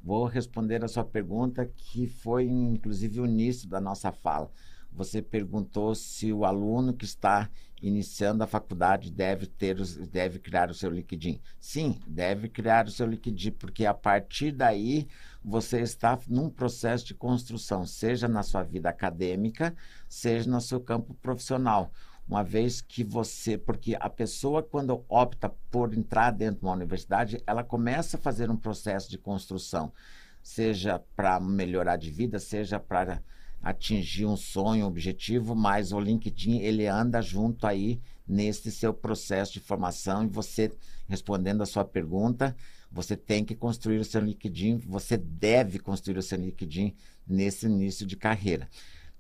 vou 0.03 0.25
responder 0.25 0.85
a 0.85 0.89
sua 0.89 1.05
pergunta, 1.05 1.67
que 1.67 2.07
foi 2.07 2.47
inclusive 2.47 3.21
o 3.21 3.27
início 3.27 3.69
da 3.69 3.81
nossa 3.81 4.13
fala. 4.13 4.51
Você 4.93 5.21
perguntou 5.21 5.95
se 5.95 6.33
o 6.33 6.45
aluno 6.45 6.95
que 6.95 7.05
está 7.05 7.49
iniciando 7.81 8.43
a 8.43 8.47
faculdade 8.47 9.11
deve 9.11 9.47
ter 9.47 9.77
deve 10.11 10.39
criar 10.39 10.71
o 10.71 10.75
seu 10.75 10.91
LinkedIn. 10.91 11.41
Sim, 11.61 12.01
deve 12.07 12.49
criar 12.49 12.87
o 12.87 12.91
seu 12.91 13.07
LinkedIn, 13.07 13.53
porque 13.53 13.87
a 13.87 13.95
partir 13.95 14.53
daí 14.53 15.07
você 15.45 15.81
está 15.81 16.19
num 16.27 16.51
processo 16.51 17.07
de 17.07 17.15
construção, 17.15 17.87
seja 17.87 18.27
na 18.27 18.43
sua 18.43 18.63
vida 18.63 18.89
acadêmica, 18.89 19.75
seja 20.09 20.51
no 20.51 20.61
seu 20.61 20.81
campo 20.81 21.15
profissional. 21.15 21.93
Uma 22.29 22.45
vez 22.45 22.83
que 22.83 23.03
você, 23.03 23.57
porque 23.57 23.97
a 23.99 24.11
pessoa 24.11 24.63
quando 24.63 25.03
opta 25.09 25.49
por 25.71 25.95
entrar 25.95 26.31
dentro 26.31 26.61
de 26.61 26.67
uma 26.67 26.75
universidade, 26.75 27.43
ela 27.47 27.65
começa 27.65 28.19
a 28.19 28.21
fazer 28.21 28.51
um 28.51 28.57
processo 28.57 29.11
de 29.11 29.17
construção, 29.17 29.91
seja 30.43 31.03
para 31.17 31.41
melhorar 31.41 31.97
de 31.97 32.11
vida, 32.11 32.39
seja 32.39 32.79
para 32.79 33.23
atingir 33.63 34.27
um 34.27 34.37
sonho, 34.37 34.85
um 34.85 34.89
objetivo, 34.89 35.55
mas 35.55 35.91
o 35.91 35.99
LinkedIn 35.99 36.59
ele 36.59 36.87
anda 36.87 37.23
junto 37.23 37.67
aí 37.67 37.99
nesse 38.27 38.71
seu 38.71 38.93
processo 38.93 39.55
de 39.55 39.61
formação 39.61 40.23
e 40.23 40.29
você 40.29 40.71
respondendo 41.09 41.63
a 41.63 41.67
sua 41.67 41.85
pergunta, 41.85 42.55
você 42.93 43.17
tem 43.17 43.43
que 43.43 43.55
construir 43.55 43.99
o 43.99 44.05
seu 44.05 44.21
LinkedIn, 44.21 44.79
você 44.79 45.17
deve 45.17 45.79
construir 45.79 46.19
o 46.19 46.23
seu 46.23 46.39
LinkedIn 46.39 46.95
nesse 47.27 47.67
início 47.67 48.07
de 48.07 48.17
carreira. 48.17 48.69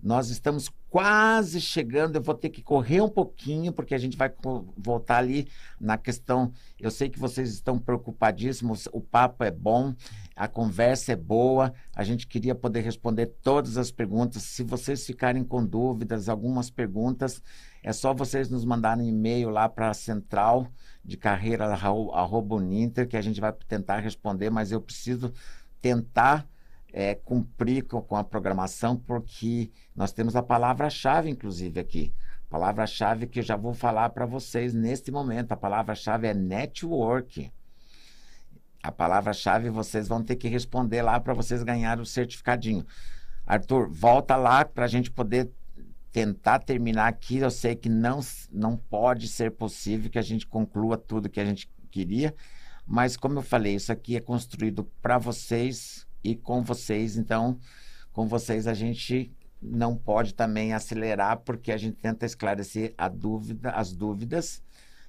Nós 0.00 0.30
estamos 0.30 0.70
quase 0.88 1.60
chegando, 1.60 2.16
eu 2.16 2.22
vou 2.22 2.34
ter 2.34 2.50
que 2.50 2.62
correr 2.62 3.00
um 3.00 3.08
pouquinho, 3.08 3.72
porque 3.72 3.94
a 3.94 3.98
gente 3.98 4.16
vai 4.16 4.32
voltar 4.76 5.18
ali 5.18 5.48
na 5.80 5.98
questão. 5.98 6.52
Eu 6.78 6.90
sei 6.90 7.10
que 7.10 7.18
vocês 7.18 7.50
estão 7.50 7.78
preocupadíssimos, 7.78 8.88
o 8.92 9.00
papo 9.00 9.42
é 9.42 9.50
bom, 9.50 9.92
a 10.36 10.46
conversa 10.46 11.12
é 11.12 11.16
boa, 11.16 11.74
a 11.94 12.04
gente 12.04 12.28
queria 12.28 12.54
poder 12.54 12.80
responder 12.80 13.26
todas 13.42 13.76
as 13.76 13.90
perguntas. 13.90 14.44
Se 14.44 14.62
vocês 14.62 15.04
ficarem 15.04 15.42
com 15.42 15.66
dúvidas, 15.66 16.28
algumas 16.28 16.70
perguntas, 16.70 17.42
é 17.82 17.92
só 17.92 18.14
vocês 18.14 18.48
nos 18.48 18.64
mandarem 18.64 19.08
e-mail 19.08 19.50
lá 19.50 19.68
para 19.68 19.90
a 19.90 19.94
central 19.94 20.68
de 21.04 21.16
carreira 21.16 21.66
arroba 21.66 22.54
Uninter, 22.54 23.08
que 23.08 23.16
a 23.16 23.22
gente 23.22 23.40
vai 23.40 23.52
tentar 23.66 23.98
responder, 23.98 24.48
mas 24.48 24.70
eu 24.70 24.80
preciso 24.80 25.32
tentar 25.80 26.48
é, 26.92 27.14
cumprir 27.14 27.84
com, 27.84 28.00
com 28.00 28.16
a 28.16 28.24
programação, 28.24 28.96
porque 28.96 29.70
nós 29.94 30.12
temos 30.12 30.36
a 30.36 30.42
palavra-chave, 30.42 31.30
inclusive, 31.30 31.80
aqui. 31.80 32.14
Palavra-chave 32.48 33.26
que 33.26 33.40
eu 33.40 33.42
já 33.42 33.56
vou 33.56 33.74
falar 33.74 34.10
para 34.10 34.24
vocês 34.24 34.72
neste 34.72 35.10
momento. 35.10 35.52
A 35.52 35.56
palavra-chave 35.56 36.28
é 36.28 36.34
network. 36.34 37.52
A 38.82 38.90
palavra-chave 38.90 39.68
vocês 39.68 40.08
vão 40.08 40.22
ter 40.22 40.36
que 40.36 40.48
responder 40.48 41.02
lá 41.02 41.20
para 41.20 41.34
vocês 41.34 41.62
ganharem 41.62 42.02
o 42.02 42.06
certificadinho. 42.06 42.86
Arthur, 43.46 43.88
volta 43.90 44.34
lá 44.36 44.64
para 44.64 44.86
a 44.86 44.88
gente 44.88 45.10
poder 45.10 45.50
tentar 46.10 46.60
terminar 46.60 47.08
aqui. 47.08 47.38
Eu 47.38 47.50
sei 47.50 47.76
que 47.76 47.88
não, 47.88 48.20
não 48.50 48.76
pode 48.76 49.28
ser 49.28 49.50
possível 49.50 50.10
que 50.10 50.18
a 50.18 50.22
gente 50.22 50.46
conclua 50.46 50.96
tudo 50.96 51.28
que 51.28 51.40
a 51.40 51.44
gente 51.44 51.70
queria, 51.90 52.34
mas 52.86 53.16
como 53.16 53.38
eu 53.38 53.42
falei, 53.42 53.74
isso 53.74 53.92
aqui 53.92 54.16
é 54.16 54.20
construído 54.20 54.84
para 55.02 55.18
vocês 55.18 56.07
e 56.22 56.34
com 56.34 56.62
vocês. 56.62 57.16
Então, 57.16 57.58
com 58.12 58.26
vocês 58.26 58.66
a 58.66 58.74
gente 58.74 59.32
não 59.60 59.96
pode 59.96 60.34
também 60.34 60.72
acelerar 60.72 61.38
porque 61.38 61.72
a 61.72 61.76
gente 61.76 61.96
tenta 61.96 62.24
esclarecer 62.24 62.94
a 62.96 63.08
dúvida, 63.08 63.70
as 63.70 63.92
dúvidas 63.92 64.62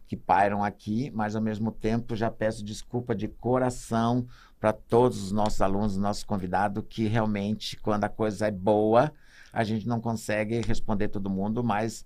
que 0.07 0.18
pairam 0.18 0.64
aqui, 0.64 1.12
mas 1.14 1.36
ao 1.36 1.41
mesmo 1.41 1.72
tempo 1.72 2.16
já 2.16 2.32
peço 2.32 2.66
desculpa 2.66 3.14
de 3.14 3.28
coração 3.28 4.26
para 4.60 4.74
todos 4.74 5.22
os 5.22 5.32
nossos 5.32 5.62
alunos, 5.62 5.97
nossos 5.97 6.24
convidados, 6.24 6.84
que 6.89 7.05
realmente 7.07 7.78
quando 7.78 8.05
a 8.05 8.10
coisa 8.10 8.47
é 8.47 8.51
boa, 8.51 9.14
a 9.53 9.64
gente 9.64 9.88
não 9.88 10.01
consegue 10.01 10.62
responder 10.62 11.10
todo 11.10 11.30
mundo, 11.30 11.64
mas 11.64 12.03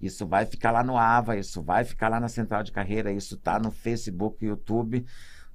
isso 0.00 0.26
vai 0.26 0.46
ficar 0.46 0.70
lá 0.70 0.82
no 0.82 0.96
AVA, 0.96 1.36
isso 1.36 1.62
vai 1.62 1.84
ficar 1.84 2.08
lá 2.08 2.18
na 2.18 2.28
Central 2.28 2.62
de 2.62 2.72
Carreira, 2.72 3.12
isso 3.12 3.34
está 3.34 3.58
no 3.58 3.70
Facebook, 3.70 4.44
YouTube 4.44 5.04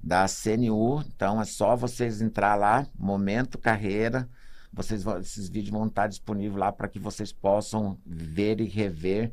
da 0.02 0.26
CNU. 0.26 1.02
Então 1.06 1.40
é 1.40 1.44
só 1.44 1.76
vocês 1.76 2.20
entrar 2.20 2.54
lá, 2.54 2.86
Momento 2.98 3.58
Carreira. 3.58 4.28
Vocês 4.72 5.02
vão, 5.02 5.18
esses 5.18 5.48
vídeos 5.48 5.70
vão 5.70 5.86
estar 5.86 6.06
disponíveis 6.06 6.58
lá 6.58 6.70
para 6.72 6.88
que 6.88 6.98
vocês 6.98 7.32
possam 7.32 7.98
ver 8.06 8.60
e 8.60 8.64
rever, 8.64 9.32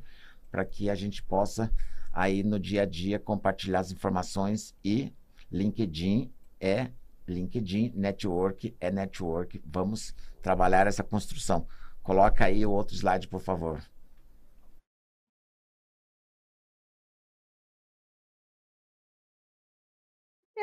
para 0.50 0.66
que 0.66 0.90
a 0.90 0.96
gente 0.96 1.22
possa 1.22 1.72
aí 2.12 2.44
no 2.44 2.60
dia 2.60 2.84
a 2.84 2.86
dia 2.86 3.20
compartilhar 3.20 3.82
as 3.82 3.92
informações 3.92 4.74
e 4.84 5.14
LinkedIn 5.52 6.32
é 6.60 6.90
LinkedIn, 7.28 7.92
network 7.96 8.76
é 8.80 8.92
network. 8.92 9.62
Vamos 9.66 10.16
trabalhar 10.42 10.88
essa 10.88 11.04
construção. 11.04 11.68
Coloca 12.04 12.46
aí 12.46 12.66
o 12.66 12.72
outro 12.72 12.96
slide, 12.96 13.28
por 13.28 13.42
favor. 13.42 13.82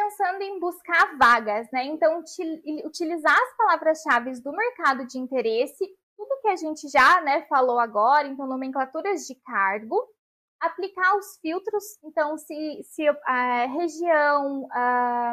Pensando 0.03 0.42
em 0.42 0.59
buscar 0.59 1.16
vagas, 1.16 1.68
né? 1.72 1.84
Então, 1.84 2.22
utilizar 2.84 3.36
as 3.36 3.57
palavras-chave 3.57 4.32
do 4.40 4.53
mercado 4.53 5.07
de 5.07 5.18
interesse, 5.18 5.86
tudo 6.16 6.40
que 6.40 6.48
a 6.48 6.57
gente 6.57 6.88
já 6.88 7.20
né, 7.20 7.42
falou 7.42 7.78
agora, 7.78 8.26
então, 8.26 8.46
nomenclaturas 8.46 9.26
de 9.26 9.34
cargo, 9.36 9.96
aplicar 10.61 11.16
os 11.16 11.38
filtros, 11.40 11.84
então, 12.05 12.36
se, 12.36 12.82
se 12.84 13.07
a 13.24 13.66
região, 13.66 14.68
a, 14.72 15.32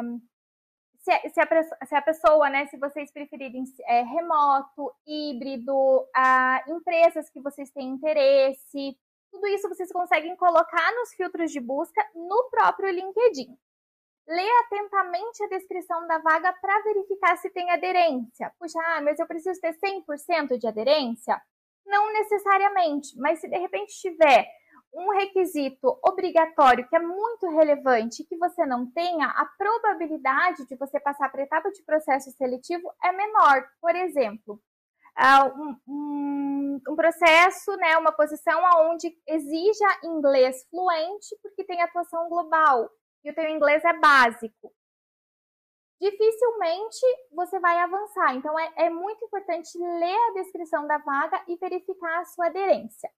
se, 0.98 1.28
se, 1.30 1.40
a, 1.40 1.86
se, 1.86 1.94
a, 1.94 2.02
pessoa, 2.02 2.48
né, 2.50 2.66
se 2.66 2.76
vocês 2.76 3.12
preferirem 3.12 3.64
é, 3.86 4.02
remoto, 4.02 4.92
híbrido, 5.06 6.06
a, 6.14 6.62
empresas 6.68 7.28
que 7.30 7.40
vocês 7.40 7.70
têm 7.70 7.88
interesse, 7.88 8.96
tudo 9.32 9.46
isso 9.48 9.68
vocês 9.68 9.92
conseguem 9.92 10.36
colocar 10.36 10.92
nos 10.96 11.12
filtros 11.14 11.52
de 11.52 11.60
busca 11.60 12.04
no 12.14 12.48
próprio 12.50 12.90
LinkedIn. 12.90 13.56
Lê 14.30 14.48
atentamente 14.60 15.42
a 15.42 15.48
descrição 15.48 16.06
da 16.06 16.18
vaga 16.18 16.52
para 16.52 16.82
verificar 16.82 17.36
se 17.38 17.50
tem 17.50 17.68
aderência. 17.68 18.52
Puxa, 18.60 18.78
ah, 18.80 19.00
mas 19.00 19.18
eu 19.18 19.26
preciso 19.26 19.60
ter 19.60 19.74
100% 19.74 20.56
de 20.56 20.68
aderência? 20.68 21.42
Não 21.84 22.12
necessariamente, 22.12 23.18
mas 23.18 23.40
se 23.40 23.48
de 23.48 23.58
repente 23.58 23.92
tiver 24.00 24.46
um 24.94 25.10
requisito 25.10 25.98
obrigatório 26.04 26.86
que 26.88 26.94
é 26.94 27.00
muito 27.00 27.48
relevante 27.48 28.22
que 28.22 28.36
você 28.36 28.64
não 28.64 28.88
tenha, 28.92 29.26
a 29.26 29.44
probabilidade 29.58 30.64
de 30.64 30.76
você 30.76 31.00
passar 31.00 31.28
para 31.32 31.40
a 31.40 31.44
etapa 31.44 31.68
de 31.72 31.82
processo 31.82 32.30
seletivo 32.30 32.88
é 33.02 33.10
menor. 33.10 33.68
Por 33.80 33.96
exemplo, 33.96 34.60
um, 35.56 35.76
um, 35.88 36.80
um, 36.88 36.94
processo, 36.94 37.76
né, 37.78 37.96
uma 37.98 38.12
posição 38.12 38.62
onde 38.90 39.12
exija 39.26 39.98
inglês 40.04 40.64
fluente 40.70 41.36
porque 41.42 41.64
tem 41.64 41.82
atuação 41.82 42.28
global 42.28 42.88
e 43.24 43.30
o 43.30 43.34
teu 43.34 43.48
inglês 43.48 43.84
é 43.84 43.92
básico. 43.92 44.72
Dificilmente 46.00 47.06
você 47.32 47.60
vai 47.60 47.78
avançar. 47.78 48.34
Então 48.34 48.58
é, 48.58 48.72
é 48.76 48.90
muito 48.90 49.24
importante 49.24 49.76
ler 49.78 50.16
a 50.16 50.32
descrição 50.42 50.86
da 50.86 50.98
vaga 50.98 51.42
e 51.46 51.56
verificar 51.56 52.20
a 52.20 52.24
sua 52.24 52.46
aderência. 52.46 53.10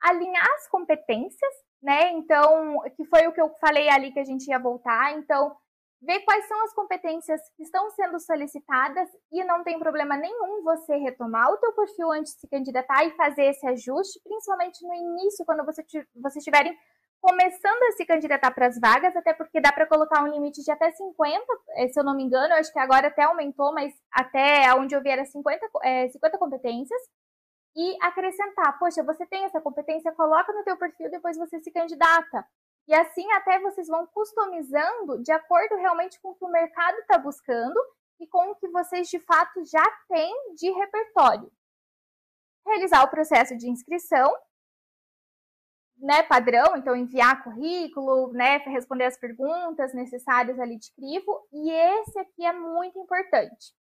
Alinhar 0.00 0.46
as 0.54 0.68
competências, 0.68 1.54
né? 1.82 2.12
Então, 2.12 2.80
que 2.96 3.04
foi 3.04 3.26
o 3.26 3.32
que 3.32 3.40
eu 3.40 3.50
falei 3.60 3.88
ali 3.90 4.12
que 4.12 4.20
a 4.20 4.24
gente 4.24 4.46
ia 4.48 4.58
voltar. 4.58 5.12
Então, 5.18 5.54
ver 6.00 6.20
quais 6.20 6.46
são 6.46 6.62
as 6.64 6.72
competências 6.72 7.40
que 7.56 7.62
estão 7.62 7.90
sendo 7.90 8.18
solicitadas 8.18 9.08
e 9.30 9.44
não 9.44 9.62
tem 9.62 9.78
problema 9.78 10.16
nenhum 10.16 10.62
você 10.62 10.96
retomar 10.96 11.50
o 11.50 11.58
teu 11.58 11.72
perfil 11.72 12.10
antes 12.12 12.34
de 12.34 12.40
se 12.40 12.48
candidatar 12.48 13.04
e 13.04 13.14
fazer 13.16 13.44
esse 13.44 13.66
ajuste, 13.66 14.20
principalmente 14.24 14.86
no 14.86 14.94
início, 14.94 15.44
quando 15.44 15.64
você, 15.64 15.84
vocês 16.14 16.36
estiverem 16.36 16.76
começando 17.20 17.82
a 17.84 17.92
se 17.92 18.06
candidatar 18.06 18.50
para 18.50 18.66
as 18.66 18.78
vagas, 18.80 19.14
até 19.14 19.34
porque 19.34 19.60
dá 19.60 19.72
para 19.72 19.86
colocar 19.86 20.22
um 20.22 20.28
limite 20.28 20.62
de 20.62 20.70
até 20.70 20.90
50, 20.90 21.44
eh, 21.76 21.88
se 21.88 22.00
eu 22.00 22.04
não 22.04 22.16
me 22.16 22.24
engano, 22.24 22.54
eu 22.54 22.58
acho 22.58 22.72
que 22.72 22.78
agora 22.78 23.08
até 23.08 23.22
aumentou, 23.24 23.72
mas 23.74 23.92
até 24.10 24.74
onde 24.74 24.94
eu 24.94 25.02
vi 25.02 25.10
era 25.10 25.24
50, 25.24 25.66
é, 25.82 26.08
50 26.08 26.38
competências, 26.38 27.00
e 27.76 27.96
acrescentar, 28.02 28.78
poxa, 28.78 29.02
você 29.02 29.24
tem 29.26 29.44
essa 29.44 29.60
competência, 29.60 30.12
coloca 30.12 30.52
no 30.52 30.64
teu 30.64 30.76
perfil, 30.76 31.10
depois 31.10 31.36
você 31.36 31.60
se 31.60 31.70
candidata. 31.70 32.44
E 32.88 32.94
assim 32.94 33.30
até 33.32 33.60
vocês 33.60 33.86
vão 33.86 34.06
customizando 34.08 35.22
de 35.22 35.30
acordo 35.30 35.76
realmente 35.76 36.20
com 36.20 36.30
o 36.30 36.34
que 36.34 36.44
o 36.44 36.50
mercado 36.50 36.98
está 36.98 37.18
buscando 37.18 37.78
e 38.18 38.26
com 38.26 38.50
o 38.50 38.56
que 38.56 38.68
vocês 38.68 39.08
de 39.08 39.20
fato 39.20 39.64
já 39.64 39.84
têm 40.08 40.54
de 40.54 40.70
repertório. 40.70 41.52
Realizar 42.66 43.04
o 43.04 43.08
processo 43.08 43.56
de 43.56 43.68
inscrição, 43.68 44.34
né, 46.00 46.22
padrão, 46.22 46.76
então 46.76 46.96
enviar 46.96 47.44
currículo, 47.44 48.32
né, 48.32 48.56
responder 48.58 49.04
as 49.04 49.18
perguntas 49.18 49.92
necessárias 49.92 50.58
ali 50.58 50.78
de 50.78 50.92
crivo, 50.94 51.46
e 51.52 51.70
esse 51.70 52.18
aqui 52.18 52.44
é 52.44 52.52
muito 52.52 52.98
importante. 52.98 53.74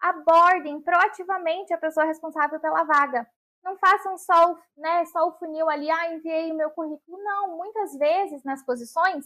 Abordem 0.00 0.80
proativamente 0.82 1.72
a 1.72 1.78
pessoa 1.78 2.04
responsável 2.04 2.60
pela 2.60 2.84
vaga 2.84 3.26
não 3.64 3.78
façam 3.78 4.18
só, 4.18 4.58
né, 4.76 5.06
só 5.06 5.26
o 5.26 5.32
funil 5.32 5.68
ali, 5.70 5.90
ah, 5.90 6.12
enviei 6.12 6.52
o 6.52 6.56
meu 6.56 6.70
currículo. 6.70 7.16
Não, 7.24 7.56
muitas 7.56 7.96
vezes 7.96 8.44
nas 8.44 8.62
posições, 8.62 9.24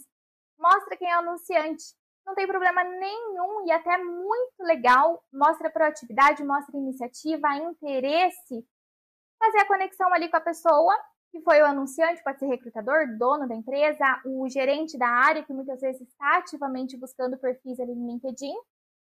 mostra 0.57 0.95
quem 0.95 1.11
é 1.11 1.15
o 1.17 1.19
anunciante. 1.19 1.83
Não 2.25 2.33
tem 2.35 2.47
problema 2.47 2.83
nenhum 2.83 3.65
e 3.65 3.71
até 3.71 3.97
muito 3.97 4.61
legal, 4.61 5.21
mostra 5.33 5.69
proatividade, 5.69 6.43
mostra 6.43 6.77
iniciativa, 6.77 7.55
interesse, 7.55 8.65
fazer 9.37 9.59
a 9.59 9.67
conexão 9.67 10.13
ali 10.13 10.29
com 10.29 10.37
a 10.37 10.41
pessoa 10.41 10.95
que 11.31 11.41
foi 11.41 11.61
o 11.61 11.65
anunciante, 11.65 12.23
pode 12.23 12.39
ser 12.39 12.47
recrutador, 12.47 13.17
dono 13.17 13.47
da 13.47 13.55
empresa, 13.55 14.21
o 14.25 14.49
gerente 14.49 14.97
da 14.97 15.07
área, 15.07 15.43
que 15.43 15.53
muitas 15.53 15.79
vezes 15.79 16.01
está 16.01 16.37
ativamente 16.37 16.97
buscando 16.97 17.37
perfis 17.37 17.79
ali 17.79 17.93
no 17.93 18.07
LinkedIn. 18.07 18.53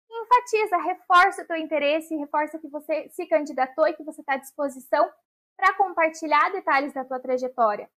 enfatiza, 0.09 0.77
reforça 0.77 1.43
o 1.43 1.47
teu 1.47 1.57
interesse, 1.57 2.15
reforça 2.15 2.57
que 2.59 2.67
você 2.69 3.09
se 3.09 3.27
candidatou 3.27 3.87
e 3.87 3.93
que 3.93 4.03
você 4.03 4.21
está 4.21 4.33
à 4.33 4.37
disposição 4.37 5.09
para 5.57 5.73
compartilhar 5.75 6.51
detalhes 6.51 6.93
da 6.93 7.05
tua 7.05 7.19
trajetória. 7.19 7.89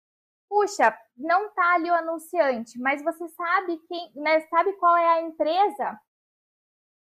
Puxa, 0.50 0.98
não 1.16 1.50
tá 1.54 1.76
ali 1.76 1.90
o 1.90 1.96
anunciante, 1.96 2.80
mas 2.80 3.04
você 3.04 3.28
sabe 3.30 3.78
quem, 3.88 4.12
né, 4.16 4.42
sabe 4.48 4.74
qual 4.74 4.96
é 4.96 5.06
a 5.06 5.22
empresa? 5.22 6.00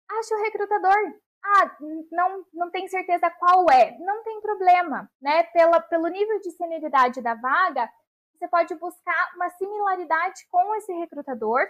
Acha 0.10 0.36
o 0.36 0.44
recrutador. 0.44 1.20
Ah, 1.44 1.78
não, 2.12 2.46
não 2.54 2.72
tem 2.72 2.88
certeza 2.88 3.30
qual 3.32 3.66
é. 3.72 3.98
Não 4.00 4.24
tem 4.24 4.42
problema, 4.42 5.10
né? 5.22 5.44
Pela, 5.44 5.80
pelo 5.80 6.08
nível 6.08 6.40
de 6.42 6.52
senioridade 6.52 7.22
da 7.22 7.36
vaga, 7.36 7.90
você 8.34 8.48
pode 8.48 8.76
buscar 8.76 9.32
uma 9.36 9.50
similaridade 9.52 10.48
com 10.52 10.76
esse 10.76 10.94
recrutador 10.94 11.62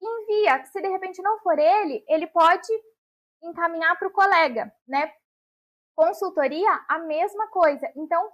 e 0.00 0.22
envia. 0.22 0.64
Se 0.66 0.80
de 0.80 0.88
repente 0.88 1.20
não 1.22 1.38
for 1.40 1.58
ele, 1.58 2.04
ele 2.08 2.26
pode 2.28 2.68
encaminhar 3.42 3.98
para 3.98 4.08
o 4.08 4.12
colega, 4.12 4.72
né? 4.86 5.12
Consultoria, 5.94 6.84
a 6.88 6.98
mesma 7.00 7.48
coisa. 7.48 7.90
Então, 7.96 8.30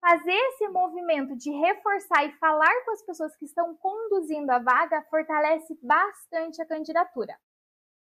fazer 0.00 0.32
esse 0.32 0.66
movimento 0.68 1.36
de 1.36 1.50
reforçar 1.50 2.24
e 2.24 2.32
falar 2.38 2.84
com 2.84 2.92
as 2.92 3.02
pessoas 3.02 3.36
que 3.36 3.44
estão 3.44 3.74
conduzindo 3.76 4.50
a 4.50 4.58
vaga 4.58 5.02
fortalece 5.10 5.78
bastante 5.82 6.62
a 6.62 6.66
candidatura. 6.66 7.36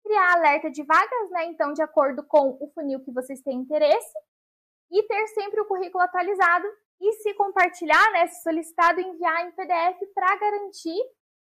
Criar 0.06 0.36
alerta 0.36 0.70
de 0.70 0.84
vagas, 0.84 1.30
né? 1.30 1.46
Então, 1.46 1.72
de 1.72 1.82
acordo 1.82 2.22
com 2.24 2.56
o 2.60 2.70
funil 2.72 3.00
que 3.04 3.12
vocês 3.12 3.40
têm 3.42 3.58
interesse, 3.58 4.14
e 4.90 5.02
ter 5.02 5.26
sempre 5.28 5.60
o 5.60 5.66
currículo 5.66 6.02
atualizado 6.04 6.66
e 7.00 7.12
se 7.14 7.34
compartilhar, 7.34 8.12
né, 8.12 8.26
se 8.28 8.42
solicitado, 8.42 9.00
enviar 9.00 9.46
em 9.46 9.52
PDF 9.52 9.98
para 10.14 10.36
garantir 10.36 10.98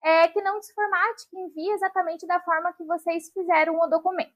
é, 0.02 0.28
que 0.28 0.40
não 0.42 0.58
desformate, 0.58 1.28
que 1.28 1.38
envie 1.38 1.70
exatamente 1.70 2.26
da 2.26 2.40
forma 2.40 2.72
que 2.72 2.84
vocês 2.84 3.30
fizeram 3.32 3.78
o 3.78 3.86
documento. 3.86 4.34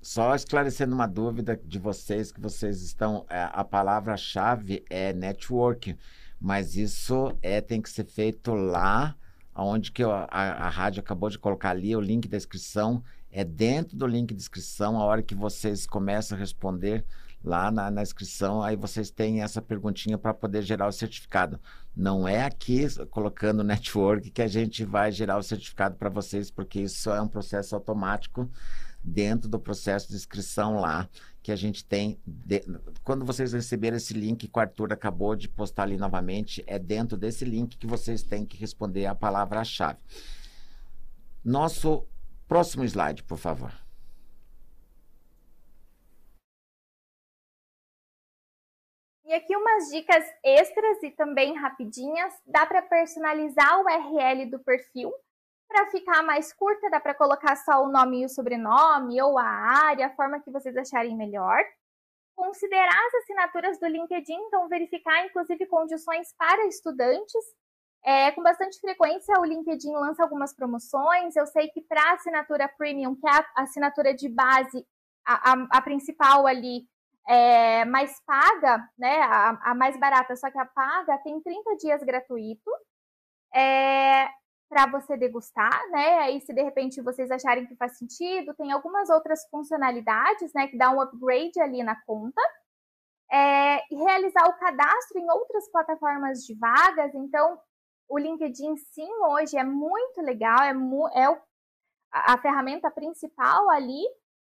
Só 0.00 0.34
esclarecendo 0.34 0.94
uma 0.94 1.06
dúvida 1.06 1.54
de 1.54 1.78
vocês, 1.78 2.32
que 2.32 2.40
vocês 2.40 2.80
estão. 2.80 3.26
É, 3.28 3.50
a 3.52 3.62
palavra-chave 3.62 4.82
é 4.88 5.12
network, 5.12 5.94
mas 6.40 6.76
isso 6.76 7.36
é, 7.42 7.60
tem 7.60 7.80
que 7.80 7.90
ser 7.90 8.04
feito 8.04 8.54
lá, 8.54 9.16
onde 9.54 9.90
que 9.90 10.02
a, 10.02 10.26
a 10.30 10.68
rádio 10.68 11.00
acabou 11.00 11.28
de 11.28 11.38
colocar 11.38 11.70
ali, 11.70 11.94
o 11.96 12.00
link 12.00 12.28
da 12.28 12.36
inscrição. 12.36 13.02
É 13.30 13.44
dentro 13.44 13.96
do 13.96 14.06
link 14.06 14.32
de 14.32 14.40
inscrição, 14.40 14.98
a 14.98 15.04
hora 15.04 15.22
que 15.22 15.34
vocês 15.34 15.86
começam 15.86 16.36
a 16.36 16.38
responder 16.38 17.04
lá 17.44 17.70
na, 17.70 17.90
na 17.90 18.02
inscrição, 18.02 18.62
aí 18.62 18.76
vocês 18.76 19.10
têm 19.10 19.42
essa 19.42 19.60
perguntinha 19.62 20.18
para 20.18 20.34
poder 20.34 20.62
gerar 20.62 20.88
o 20.88 20.92
certificado. 20.92 21.60
Não 21.94 22.26
é 22.26 22.44
aqui 22.44 22.86
colocando 23.10 23.62
network 23.62 24.30
que 24.30 24.42
a 24.42 24.48
gente 24.48 24.84
vai 24.84 25.12
gerar 25.12 25.38
o 25.38 25.42
certificado 25.42 25.96
para 25.96 26.08
vocês, 26.08 26.50
porque 26.50 26.80
isso 26.80 27.10
é 27.10 27.20
um 27.20 27.28
processo 27.28 27.74
automático 27.74 28.50
dentro 29.02 29.48
do 29.48 29.58
processo 29.58 30.08
de 30.08 30.16
inscrição 30.16 30.80
lá 30.80 31.08
que 31.48 31.52
a 31.52 31.56
gente 31.56 31.82
tem. 31.82 32.20
De... 32.26 32.60
Quando 33.02 33.24
vocês 33.24 33.54
receberem 33.54 33.96
esse 33.96 34.12
link 34.12 34.46
que 34.46 34.58
o 34.58 34.60
Arthur 34.60 34.92
acabou 34.92 35.34
de 35.34 35.48
postar 35.48 35.84
ali 35.84 35.96
novamente, 35.96 36.62
é 36.66 36.78
dentro 36.78 37.16
desse 37.16 37.42
link 37.42 37.78
que 37.78 37.86
vocês 37.86 38.22
têm 38.22 38.44
que 38.44 38.58
responder 38.58 39.06
a 39.06 39.14
palavra-chave. 39.14 39.98
Nosso 41.42 42.06
próximo 42.46 42.84
slide, 42.84 43.24
por 43.24 43.38
favor. 43.38 43.72
E 49.24 49.32
aqui 49.32 49.56
umas 49.56 49.84
dicas 49.90 50.24
extras 50.44 51.02
e 51.02 51.10
também 51.12 51.56
rapidinhas. 51.56 52.34
Dá 52.46 52.66
para 52.66 52.82
personalizar 52.82 53.80
o 53.80 53.84
URL 53.84 54.50
do 54.50 54.58
perfil 54.58 55.10
para 55.68 55.86
ficar 55.90 56.22
mais 56.22 56.52
curta, 56.52 56.90
dá 56.90 56.98
para 56.98 57.14
colocar 57.14 57.54
só 57.56 57.84
o 57.84 57.88
nome 57.88 58.22
e 58.22 58.24
o 58.24 58.28
sobrenome, 58.28 59.20
ou 59.20 59.38
a 59.38 59.44
área, 59.44 60.06
a 60.06 60.14
forma 60.14 60.40
que 60.40 60.50
vocês 60.50 60.76
acharem 60.76 61.14
melhor. 61.14 61.62
Considerar 62.34 62.98
as 63.06 63.14
assinaturas 63.22 63.78
do 63.78 63.86
LinkedIn, 63.86 64.34
então 64.34 64.68
verificar 64.68 65.26
inclusive 65.26 65.66
condições 65.66 66.32
para 66.38 66.66
estudantes. 66.66 67.44
É, 68.04 68.30
com 68.30 68.42
bastante 68.42 68.80
frequência, 68.80 69.38
o 69.40 69.44
LinkedIn 69.44 69.92
lança 69.92 70.22
algumas 70.22 70.54
promoções. 70.54 71.36
Eu 71.36 71.46
sei 71.46 71.68
que 71.68 71.82
para 71.82 72.00
a 72.02 72.14
assinatura 72.14 72.68
premium, 72.78 73.14
que 73.14 73.28
é 73.28 73.30
a 73.30 73.62
assinatura 73.62 74.14
de 74.14 74.28
base, 74.28 74.86
a, 75.26 75.52
a, 75.52 75.66
a 75.78 75.82
principal 75.82 76.46
ali, 76.46 76.86
é, 77.28 77.84
mais 77.84 78.18
paga, 78.24 78.88
né? 78.96 79.20
A, 79.20 79.70
a, 79.70 79.74
mais 79.74 79.98
barata, 80.00 80.34
só 80.34 80.50
que 80.50 80.58
a 80.58 80.64
paga 80.64 81.18
tem 81.18 81.40
30 81.42 81.76
dias 81.76 82.02
gratuito. 82.02 82.70
É, 83.54 84.28
para 84.68 84.86
você 84.86 85.16
degustar, 85.16 85.90
né? 85.90 86.18
Aí 86.18 86.40
se 86.40 86.52
de 86.52 86.62
repente 86.62 87.00
vocês 87.00 87.30
acharem 87.30 87.66
que 87.66 87.76
faz 87.76 87.96
sentido, 87.96 88.54
tem 88.54 88.70
algumas 88.70 89.08
outras 89.08 89.48
funcionalidades, 89.50 90.52
né, 90.54 90.68
que 90.68 90.76
dá 90.76 90.90
um 90.90 91.00
upgrade 91.00 91.60
ali 91.60 91.82
na 91.82 91.96
conta. 92.04 92.40
É, 93.30 93.78
e 93.90 93.96
realizar 93.96 94.48
o 94.48 94.58
cadastro 94.58 95.18
em 95.18 95.30
outras 95.30 95.70
plataformas 95.70 96.38
de 96.44 96.54
vagas. 96.54 97.14
Então, 97.14 97.60
o 98.08 98.18
LinkedIn 98.18 98.74
sim 98.76 99.10
hoje 99.26 99.58
é 99.58 99.64
muito 99.64 100.22
legal, 100.22 100.62
é, 100.62 100.72
mu 100.72 101.08
é 101.08 101.28
o, 101.28 101.38
a, 102.10 102.38
ferramenta 102.38 102.90
principal 102.90 103.68
ali, 103.70 104.02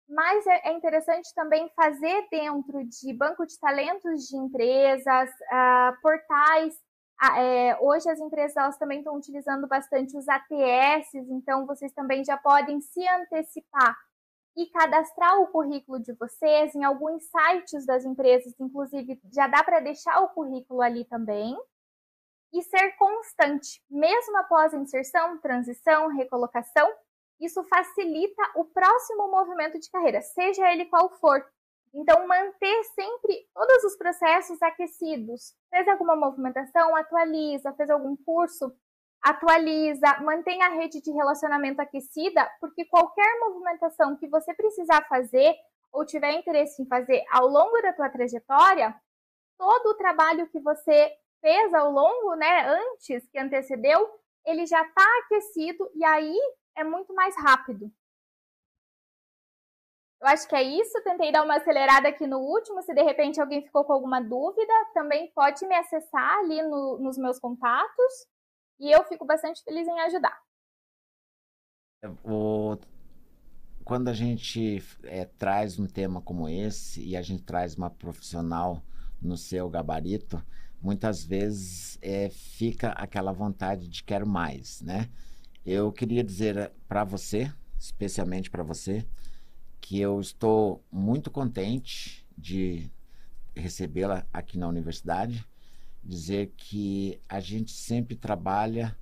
mas 0.08 0.46
é, 0.46 0.70
é, 0.70 0.74
interessante 0.74 1.34
também 1.34 1.68
fazer 1.76 2.28
dentro 2.30 2.84
de 2.86 3.14
banco 3.14 3.48
de 3.48 3.60
talentos 3.60 4.28
de 4.28 4.38
empresas, 4.38 5.30
uh, 5.30 6.02
portais 6.02 6.76
é, 7.38 7.78
hoje 7.82 8.10
as 8.10 8.20
empresas 8.20 8.56
elas 8.56 8.78
também 8.78 9.00
estão 9.00 9.16
utilizando 9.16 9.68
bastante 9.68 10.16
os 10.16 10.28
ATS, 10.28 11.14
então 11.16 11.66
vocês 11.66 11.92
também 11.94 12.24
já 12.24 12.38
podem 12.38 12.80
se 12.80 13.08
antecipar 13.08 13.98
e 14.56 14.66
cadastrar 14.72 15.40
o 15.40 15.48
currículo 15.48 16.00
de 16.00 16.14
vocês 16.14 16.74
em 16.76 16.84
alguns 16.84 17.24
sites 17.24 17.86
das 17.86 18.04
empresas, 18.06 18.54
inclusive 18.60 19.20
já 19.32 19.48
dá 19.48 19.64
para 19.64 19.80
deixar 19.80 20.20
o 20.22 20.30
currículo 20.30 20.82
ali 20.82 21.06
também. 21.06 21.56
E 22.54 22.64
ser 22.64 22.94
constante, 22.94 23.84
mesmo 23.90 24.38
após 24.38 24.74
a 24.74 24.78
inserção, 24.78 25.38
transição, 25.40 26.08
recolocação, 26.08 26.90
isso 27.40 27.64
facilita 27.66 28.42
o 28.56 28.66
próximo 28.66 29.30
movimento 29.30 29.78
de 29.80 29.92
carreira, 29.92 30.22
seja 30.22 30.72
ele 30.72 30.86
qual 30.86 31.10
for. 31.20 31.46
Então, 31.94 32.28
manter 32.28 32.84
sempre 32.84 33.48
todos 33.54 33.84
os 33.84 33.96
processos 33.96 34.62
aquecidos. 34.62 35.56
Fez 35.70 35.88
alguma 35.88 36.16
movimentação? 36.16 36.96
Atualiza. 36.96 37.74
Fez 37.74 37.90
algum 37.90 38.16
curso? 38.18 38.76
Atualiza. 39.22 40.20
Mantenha 40.22 40.68
a 40.68 40.70
rede 40.70 41.02
de 41.02 41.12
relacionamento 41.12 41.82
aquecida, 41.82 42.50
porque 42.60 42.86
qualquer 42.86 43.40
movimentação 43.40 44.16
que 44.18 44.28
você 44.28 44.54
precisar 44.54 45.08
fazer 45.08 45.56
ou 45.92 46.06
tiver 46.06 46.32
interesse 46.34 46.82
em 46.82 46.88
fazer 46.88 47.24
ao 47.32 47.48
longo 47.48 47.82
da 47.82 47.94
tua 47.94 48.10
trajetória, 48.10 48.96
todo 49.58 49.88
o 49.88 49.96
trabalho 49.96 50.48
que 50.50 50.60
você 50.60 51.12
fez 51.42 51.74
ao 51.74 51.92
longo, 51.92 52.36
né, 52.36 52.68
antes, 52.68 53.28
que 53.30 53.40
antecedeu, 53.40 54.08
ele 54.46 54.66
já 54.66 54.82
está 54.82 55.06
aquecido 55.24 55.90
e 55.96 56.06
aí 56.06 56.38
é 56.76 56.84
muito 56.84 57.14
mais 57.14 57.36
rápido. 57.38 57.92
Eu 60.20 60.28
acho 60.28 60.48
que 60.48 60.56
é 60.56 60.64
isso. 60.64 61.02
Tentei 61.04 61.32
dar 61.32 61.44
uma 61.44 61.58
acelerada 61.58 62.08
aqui 62.10 62.26
no 62.26 62.40
último. 62.40 62.82
Se 62.82 62.94
de 62.94 63.04
repente 63.04 63.40
alguém 63.40 63.62
ficou 63.62 63.84
com 63.84 63.94
alguma 63.94 64.20
dúvida, 64.20 64.74
também 64.94 65.32
pode 65.34 65.66
me 65.68 65.76
acessar 65.76 66.40
ali 66.40 66.62
no, 66.64 66.98
nos 67.00 67.18
meus 67.18 67.40
contatos. 67.40 68.28
E 68.80 68.92
eu 68.92 69.04
fico 69.06 69.26
bastante 69.26 69.64
feliz 69.64 69.88
em 69.88 70.00
ajudar. 70.02 70.38
É, 72.04 72.10
o... 72.24 72.78
Quando 73.84 74.10
a 74.10 74.14
gente 74.14 74.84
é, 75.04 75.24
traz 75.24 75.80
um 75.80 75.88
tema 75.88 76.22
como 76.22 76.50
esse 76.50 77.02
e 77.02 77.16
a 77.16 77.22
gente 77.22 77.44
traz 77.44 77.76
uma 77.76 77.90
profissional 77.90 78.84
no 79.22 79.38
seu 79.38 79.70
gabarito, 79.70 80.44
muitas 80.82 81.24
vezes 81.24 81.98
é, 82.02 82.30
fica 82.30 82.90
aquela 82.90 83.32
vontade 83.32 83.88
de 83.88 84.04
quero 84.04 84.28
mais, 84.28 84.82
né? 84.82 85.10
Eu 85.66 85.92
queria 85.92 86.24
dizer 86.24 86.58
é, 86.58 86.72
para 86.88 87.04
você, 87.04 87.52
especialmente 87.80 88.50
para 88.50 88.64
você, 88.64 89.08
que 89.88 90.02
eu 90.02 90.20
estou 90.20 90.84
muito 90.92 91.32
contente 91.32 92.28
de 92.38 92.92
recebê-la 93.56 94.28
aqui 94.34 94.58
na 94.58 94.68
universidade, 94.68 95.48
dizer 96.04 96.52
que 96.58 97.22
a 97.30 97.40
gente 97.40 97.72
sempre 97.72 98.14
trabalha 98.14 98.98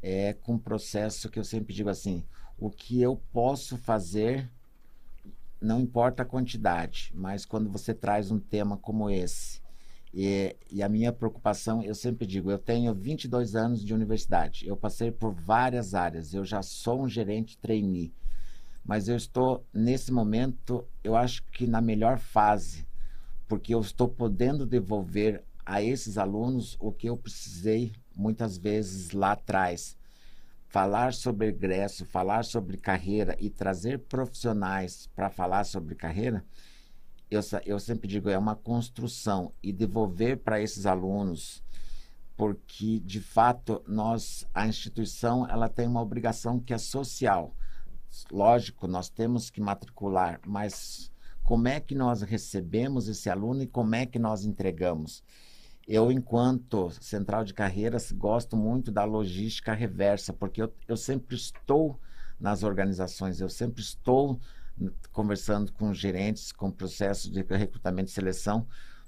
é, 0.00 0.32
com 0.34 0.52
um 0.52 0.58
processo 0.58 1.28
que 1.28 1.36
eu 1.36 1.42
sempre 1.42 1.74
digo 1.74 1.88
assim, 1.88 2.24
o 2.56 2.70
que 2.70 3.02
eu 3.02 3.20
posso 3.32 3.76
fazer 3.76 4.48
não 5.60 5.80
importa 5.80 6.22
a 6.22 6.26
quantidade, 6.26 7.10
mas 7.12 7.44
quando 7.44 7.68
você 7.68 7.92
traz 7.92 8.30
um 8.30 8.38
tema 8.38 8.76
como 8.76 9.10
esse, 9.10 9.60
e, 10.14 10.54
e, 10.70 10.80
a 10.80 10.88
minha 10.88 11.12
preocupação, 11.12 11.82
eu 11.82 11.94
sempre 11.94 12.24
digo, 12.24 12.52
eu 12.52 12.58
tenho 12.58 12.94
22 12.94 13.56
anos 13.56 13.84
de 13.84 13.92
universidade, 13.92 14.64
eu 14.64 14.76
passei 14.76 15.10
por 15.10 15.34
várias 15.34 15.92
áreas, 15.92 16.32
eu 16.32 16.44
já 16.44 16.62
sou 16.62 17.02
um 17.02 17.08
gerente 17.08 17.58
trainee, 17.58 18.12
mas 18.84 19.08
eu 19.08 19.16
estou 19.16 19.64
nesse 19.72 20.12
momento, 20.12 20.86
eu 21.04 21.16
acho 21.16 21.42
que 21.44 21.66
na 21.66 21.80
melhor 21.80 22.18
fase, 22.18 22.86
porque 23.46 23.74
eu 23.74 23.80
estou 23.80 24.08
podendo 24.08 24.66
devolver 24.66 25.44
a 25.64 25.82
esses 25.82 26.18
alunos 26.18 26.76
o 26.80 26.90
que 26.90 27.08
eu 27.08 27.16
precisei 27.16 27.92
muitas 28.16 28.56
vezes 28.56 29.12
lá 29.12 29.32
atrás. 29.32 29.96
Falar 30.66 31.12
sobre 31.12 31.48
egresso, 31.48 32.04
falar 32.04 32.44
sobre 32.44 32.76
carreira 32.76 33.36
e 33.40 33.50
trazer 33.50 33.98
profissionais 33.98 35.08
para 35.14 35.28
falar 35.28 35.64
sobre 35.64 35.94
carreira, 35.94 36.44
eu, 37.30 37.40
eu 37.64 37.78
sempre 37.78 38.08
digo, 38.08 38.28
é 38.28 38.38
uma 38.38 38.56
construção 38.56 39.52
e 39.62 39.72
devolver 39.72 40.38
para 40.38 40.60
esses 40.60 40.86
alunos, 40.86 41.62
porque 42.36 43.00
de 43.00 43.20
fato 43.20 43.82
nós, 43.86 44.46
a 44.52 44.66
instituição, 44.66 45.48
ela 45.48 45.68
tem 45.68 45.86
uma 45.86 46.02
obrigação 46.02 46.58
que 46.58 46.74
é 46.74 46.78
social 46.78 47.54
lógico, 48.30 48.86
nós 48.86 49.08
temos 49.08 49.50
que 49.50 49.60
matricular, 49.60 50.40
mas 50.46 51.10
como 51.42 51.68
é 51.68 51.80
que 51.80 51.94
nós 51.94 52.22
recebemos 52.22 53.08
esse 53.08 53.28
aluno 53.28 53.62
e 53.62 53.66
como 53.66 53.94
é 53.94 54.06
que 54.06 54.18
nós 54.18 54.44
entregamos? 54.44 55.22
Eu, 55.86 56.12
enquanto 56.12 56.90
central 57.00 57.44
de 57.44 57.52
carreiras, 57.52 58.12
gosto 58.12 58.56
muito 58.56 58.92
da 58.92 59.04
logística 59.04 59.74
reversa, 59.74 60.32
porque 60.32 60.62
eu, 60.62 60.72
eu 60.86 60.96
sempre 60.96 61.34
estou 61.34 61.98
nas 62.38 62.62
organizações, 62.62 63.40
eu 63.40 63.48
sempre 63.48 63.82
estou 63.82 64.40
conversando 65.12 65.72
com 65.72 65.92
gerentes, 65.92 66.52
com 66.52 66.70
processos 66.70 67.30
de 67.30 67.42
recrutamento 67.42 68.10
e 68.10 68.14
seleção, 68.14 68.66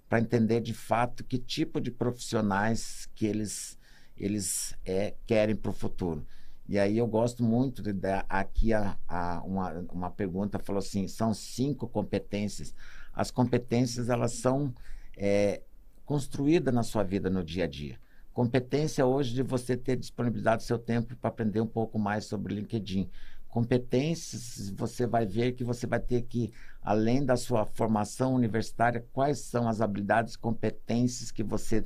para 0.09 0.21
entender 0.21 0.61
de 0.61 0.75
fato 0.75 1.25
que 1.25 1.39
tipo 1.39 1.81
de 1.81 1.91
profissionais 1.91 3.09
que 3.15 3.25
eles, 3.25 3.79
eles 4.17 4.75
é, 4.85 5.15
querem 5.27 5.57
para 5.57 5.71
o 5.71 5.75
futuro. 5.75 6.27
E 6.69 6.79
aí 6.79 6.99
eu 6.99 7.07
gosto 7.07 7.43
muito 7.43 7.83
de 7.83 7.93
dar 7.93 8.25
aqui 8.29 8.73
a, 8.73 8.97
a, 9.07 9.43
uma, 9.45 9.71
uma 9.93 10.11
pergunta, 10.11 10.59
falou 10.59 10.79
assim, 10.79 11.09
são 11.09 11.35
cinco 11.35 11.89
competências. 11.89 12.75
As 13.13 13.31
competências, 13.31 14.09
elas 14.09 14.33
são 14.33 14.73
é, 15.17 15.63
construídas 16.05 16.73
na 16.73 16.83
sua 16.83 17.03
vida 17.03 17.29
no 17.29 17.45
dia 17.45 17.65
a 17.65 17.67
dia. 17.67 17.99
Competência 18.33 19.05
hoje 19.05 19.35
de 19.35 19.43
você 19.43 19.77
ter 19.77 19.97
disponibilidade 19.97 20.63
do 20.63 20.67
seu 20.67 20.79
tempo 20.79 21.15
para 21.17 21.29
aprender 21.29 21.61
um 21.61 21.67
pouco 21.67 21.99
mais 21.99 22.25
sobre 22.25 22.55
LinkedIn. 22.55 23.11
Competências, 23.49 24.71
você 24.71 25.07
vai 25.07 25.27
ver 25.27 25.53
que 25.53 25.63
você 25.63 25.87
vai 25.87 26.01
ter 26.01 26.23
que, 26.23 26.51
além 26.81 27.23
da 27.23 27.37
sua 27.37 27.67
formação 27.67 28.35
universitária, 28.35 29.05
quais 29.13 29.41
são 29.41 29.69
as 29.69 29.83
habilidades, 29.83 30.37
competências 30.37 31.31
que 31.31 31.43
você, 31.43 31.85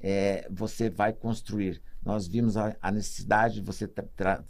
é, 0.00 0.48
você 0.50 0.90
vai 0.90 1.12
construir 1.12 1.80
nós 2.06 2.28
vimos 2.28 2.56
a, 2.56 2.76
a 2.80 2.92
necessidade 2.92 3.56
de 3.56 3.60
você 3.60 3.90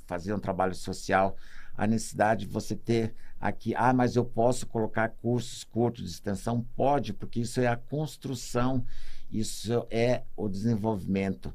fazer 0.04 0.34
um 0.34 0.38
trabalho 0.38 0.74
social, 0.74 1.34
a 1.74 1.86
necessidade 1.86 2.44
de 2.44 2.52
você 2.52 2.76
ter 2.76 3.14
aqui, 3.40 3.74
ah, 3.74 3.94
mas 3.94 4.14
eu 4.14 4.26
posso 4.26 4.66
colocar 4.66 5.08
cursos 5.08 5.64
curtos 5.64 6.04
de 6.04 6.10
extensão? 6.10 6.66
Pode, 6.76 7.14
porque 7.14 7.40
isso 7.40 7.58
é 7.58 7.66
a 7.66 7.76
construção, 7.76 8.84
isso 9.32 9.86
é 9.90 10.22
o 10.36 10.50
desenvolvimento. 10.50 11.52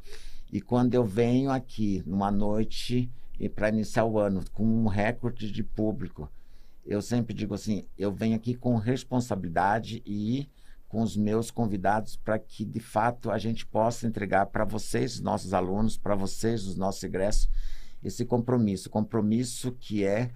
E 0.51 0.59
quando 0.59 0.95
eu 0.95 1.05
venho 1.05 1.51
aqui 1.51 2.01
numa 2.05 2.31
noite 2.31 3.07
para 3.55 3.69
iniciar 3.69 4.05
o 4.05 4.17
ano 4.17 4.43
com 4.53 4.65
um 4.65 4.87
recorde 4.87 5.51
de 5.51 5.63
público, 5.63 6.27
eu 6.83 6.99
sempre 6.99 7.31
digo 7.31 7.53
assim, 7.53 7.85
eu 7.95 8.11
venho 8.11 8.35
aqui 8.35 8.55
com 8.55 8.75
responsabilidade 8.75 10.01
e 10.03 10.49
com 10.91 11.01
os 11.01 11.15
meus 11.15 11.49
convidados 11.49 12.17
para 12.17 12.37
que 12.37 12.65
de 12.65 12.81
fato 12.81 13.31
a 13.31 13.37
gente 13.37 13.65
possa 13.65 14.05
entregar 14.05 14.47
para 14.47 14.65
vocês, 14.65 15.21
nossos 15.21 15.53
alunos, 15.53 15.97
para 15.97 16.15
vocês, 16.15 16.67
os 16.67 16.75
nossos 16.75 17.01
egressos, 17.01 17.49
esse 18.03 18.25
compromisso, 18.25 18.89
compromisso 18.89 19.71
que 19.71 20.03
é 20.03 20.31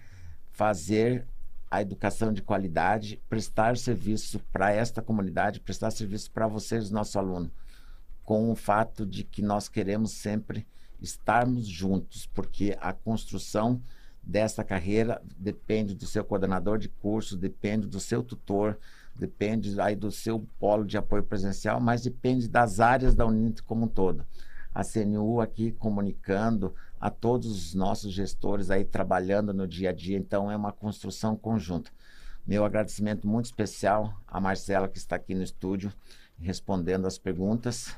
fazer 0.53 1.27
a 1.69 1.81
educação 1.81 2.31
de 2.31 2.41
qualidade, 2.41 3.21
prestar 3.27 3.75
serviço 3.75 4.39
para 4.49 4.71
esta 4.71 5.01
comunidade, 5.01 5.59
prestar 5.59 5.91
serviço 5.91 6.31
para 6.31 6.47
vocês, 6.47 6.89
nosso 6.89 7.19
aluno, 7.19 7.51
com 8.23 8.49
o 8.49 8.55
fato 8.55 9.05
de 9.05 9.25
que 9.25 9.41
nós 9.41 9.67
queremos 9.67 10.11
sempre 10.11 10.65
estarmos 11.01 11.67
juntos, 11.67 12.27
porque 12.27 12.77
a 12.79 12.93
construção 12.93 13.81
desta 14.23 14.63
carreira 14.63 15.21
depende 15.37 15.93
do 15.93 16.05
seu 16.05 16.23
coordenador 16.23 16.77
de 16.77 16.87
curso, 16.87 17.35
depende 17.35 17.87
do 17.87 17.99
seu 17.99 18.23
tutor, 18.23 18.79
depende 19.17 19.79
aí 19.79 19.95
do 19.95 20.11
seu 20.11 20.45
polo 20.59 20.85
de 20.85 20.97
apoio 20.97 21.23
presencial, 21.23 21.79
mas 21.79 22.03
depende 22.03 22.47
das 22.47 22.79
áreas 22.79 23.15
da 23.15 23.25
Unite 23.25 23.63
como 23.63 23.85
um 23.85 23.87
todo. 23.87 24.25
A 24.73 24.83
CNU 24.83 25.39
aqui 25.39 25.71
comunicando 25.71 26.73
a 26.99 27.09
todos 27.09 27.49
os 27.49 27.73
nossos 27.73 28.13
gestores 28.13 28.69
aí 28.69 28.83
trabalhando 28.83 29.53
no 29.53 29.67
dia 29.67 29.89
a 29.89 29.93
dia, 29.93 30.17
então 30.17 30.51
é 30.51 30.55
uma 30.55 30.71
construção 30.71 31.35
conjunta. 31.35 31.91
Meu 32.45 32.65
agradecimento 32.65 33.27
muito 33.27 33.45
especial 33.45 34.13
à 34.27 34.39
Marcela 34.39 34.87
que 34.87 34.97
está 34.97 35.15
aqui 35.15 35.33
no 35.33 35.43
estúdio 35.43 35.91
respondendo 36.39 37.07
as 37.07 37.17
perguntas, 37.17 37.95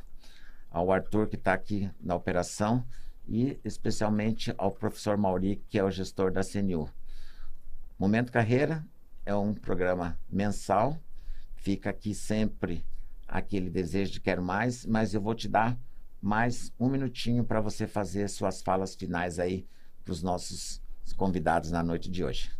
ao 0.69 0.91
Arthur 0.91 1.27
que 1.27 1.35
está 1.35 1.53
aqui 1.53 1.89
na 1.99 2.15
operação 2.15 2.83
e 3.27 3.59
especialmente 3.63 4.53
ao 4.57 4.71
professor 4.71 5.17
Mauri, 5.17 5.61
que 5.69 5.79
é 5.79 5.83
o 5.83 5.91
gestor 5.91 6.31
da 6.31 6.43
CNU. 6.43 6.89
Momento 7.97 8.31
Carreira 8.31 8.85
é 9.25 9.35
um 9.35 9.53
programa 9.53 10.17
mensal, 10.29 10.97
fica 11.57 11.89
aqui 11.89 12.15
sempre 12.15 12.85
aquele 13.27 13.69
desejo 13.69 14.13
de 14.13 14.21
quero 14.21 14.41
mais, 14.41 14.85
mas 14.85 15.13
eu 15.13 15.21
vou 15.21 15.35
te 15.35 15.49
dar 15.49 15.77
mais 16.21 16.73
um 16.79 16.89
minutinho 16.89 17.43
para 17.43 17.59
você 17.59 17.85
fazer 17.85 18.27
suas 18.29 18.61
falas 18.61 18.95
finais 18.95 19.37
aí 19.37 19.67
para 20.03 20.11
os 20.11 20.23
nossos 20.23 20.81
convidados 21.17 21.71
na 21.71 21.83
noite 21.83 22.09
de 22.09 22.23
hoje. 22.23 22.51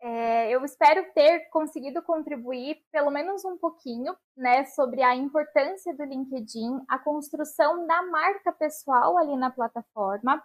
É, 0.00 0.50
eu 0.50 0.62
espero 0.64 1.02
ter 1.14 1.48
conseguido 1.48 2.02
contribuir 2.02 2.82
pelo 2.92 3.10
menos 3.10 3.44
um 3.44 3.56
pouquinho, 3.56 4.14
né, 4.36 4.64
sobre 4.66 5.02
a 5.02 5.14
importância 5.16 5.94
do 5.96 6.04
LinkedIn, 6.04 6.84
a 6.88 6.98
construção 6.98 7.86
da 7.86 8.02
marca 8.02 8.52
pessoal 8.52 9.16
ali 9.16 9.36
na 9.36 9.50
plataforma, 9.50 10.42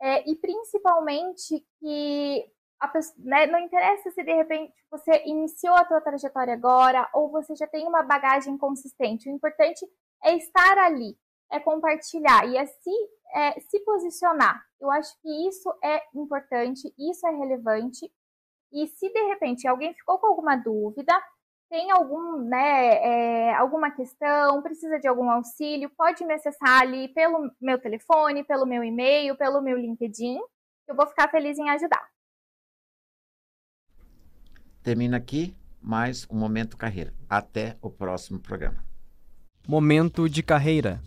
é, 0.00 0.28
e 0.30 0.36
principalmente 0.36 1.66
que 1.80 2.46
pessoa, 2.88 3.16
né, 3.18 3.46
não 3.46 3.58
interessa 3.58 4.10
se 4.10 4.22
de 4.22 4.32
repente 4.34 4.72
você 4.90 5.22
iniciou 5.24 5.74
a 5.74 5.86
sua 5.86 6.00
trajetória 6.00 6.54
agora 6.54 7.08
ou 7.14 7.30
você 7.30 7.54
já 7.54 7.66
tem 7.66 7.86
uma 7.86 8.02
bagagem 8.02 8.56
consistente. 8.58 9.28
O 9.28 9.32
importante 9.32 9.86
é 10.24 10.36
estar 10.36 10.78
ali, 10.78 11.16
é 11.50 11.60
compartilhar 11.60 12.46
e 12.48 12.56
é 12.56 12.66
se, 12.66 12.90
é, 13.34 13.60
se 13.60 13.80
posicionar. 13.80 14.62
Eu 14.80 14.90
acho 14.90 15.14
que 15.20 15.48
isso 15.48 15.72
é 15.82 16.02
importante, 16.14 16.92
isso 16.98 17.26
é 17.26 17.30
relevante. 17.30 18.10
E 18.72 18.86
se 18.88 19.08
de 19.12 19.22
repente 19.28 19.68
alguém 19.68 19.94
ficou 19.94 20.18
com 20.18 20.26
alguma 20.26 20.56
dúvida, 20.56 21.12
tem 21.72 21.90
algum, 21.90 22.38
né, 22.38 22.96
é, 22.96 23.54
alguma 23.54 23.90
questão, 23.90 24.60
precisa 24.62 24.98
de 24.98 25.08
algum 25.08 25.30
auxílio, 25.30 25.90
pode 25.96 26.24
me 26.24 26.34
acessar 26.34 26.82
ali 26.82 27.08
pelo 27.08 27.50
meu 27.60 27.80
telefone, 27.80 28.44
pelo 28.44 28.66
meu 28.66 28.84
e-mail, 28.84 29.36
pelo 29.36 29.62
meu 29.62 29.78
LinkedIn. 29.78 30.38
Eu 30.86 30.94
vou 30.94 31.06
ficar 31.06 31.30
feliz 31.30 31.58
em 31.58 31.70
ajudar. 31.70 32.06
Termina 34.82 35.16
aqui 35.16 35.54
mais 35.80 36.26
um 36.28 36.36
Momento 36.36 36.76
Carreira. 36.76 37.14
Até 37.28 37.76
o 37.80 37.88
próximo 37.88 38.40
programa. 38.40 38.84
Momento 39.66 40.28
de 40.28 40.42
Carreira. 40.42 41.00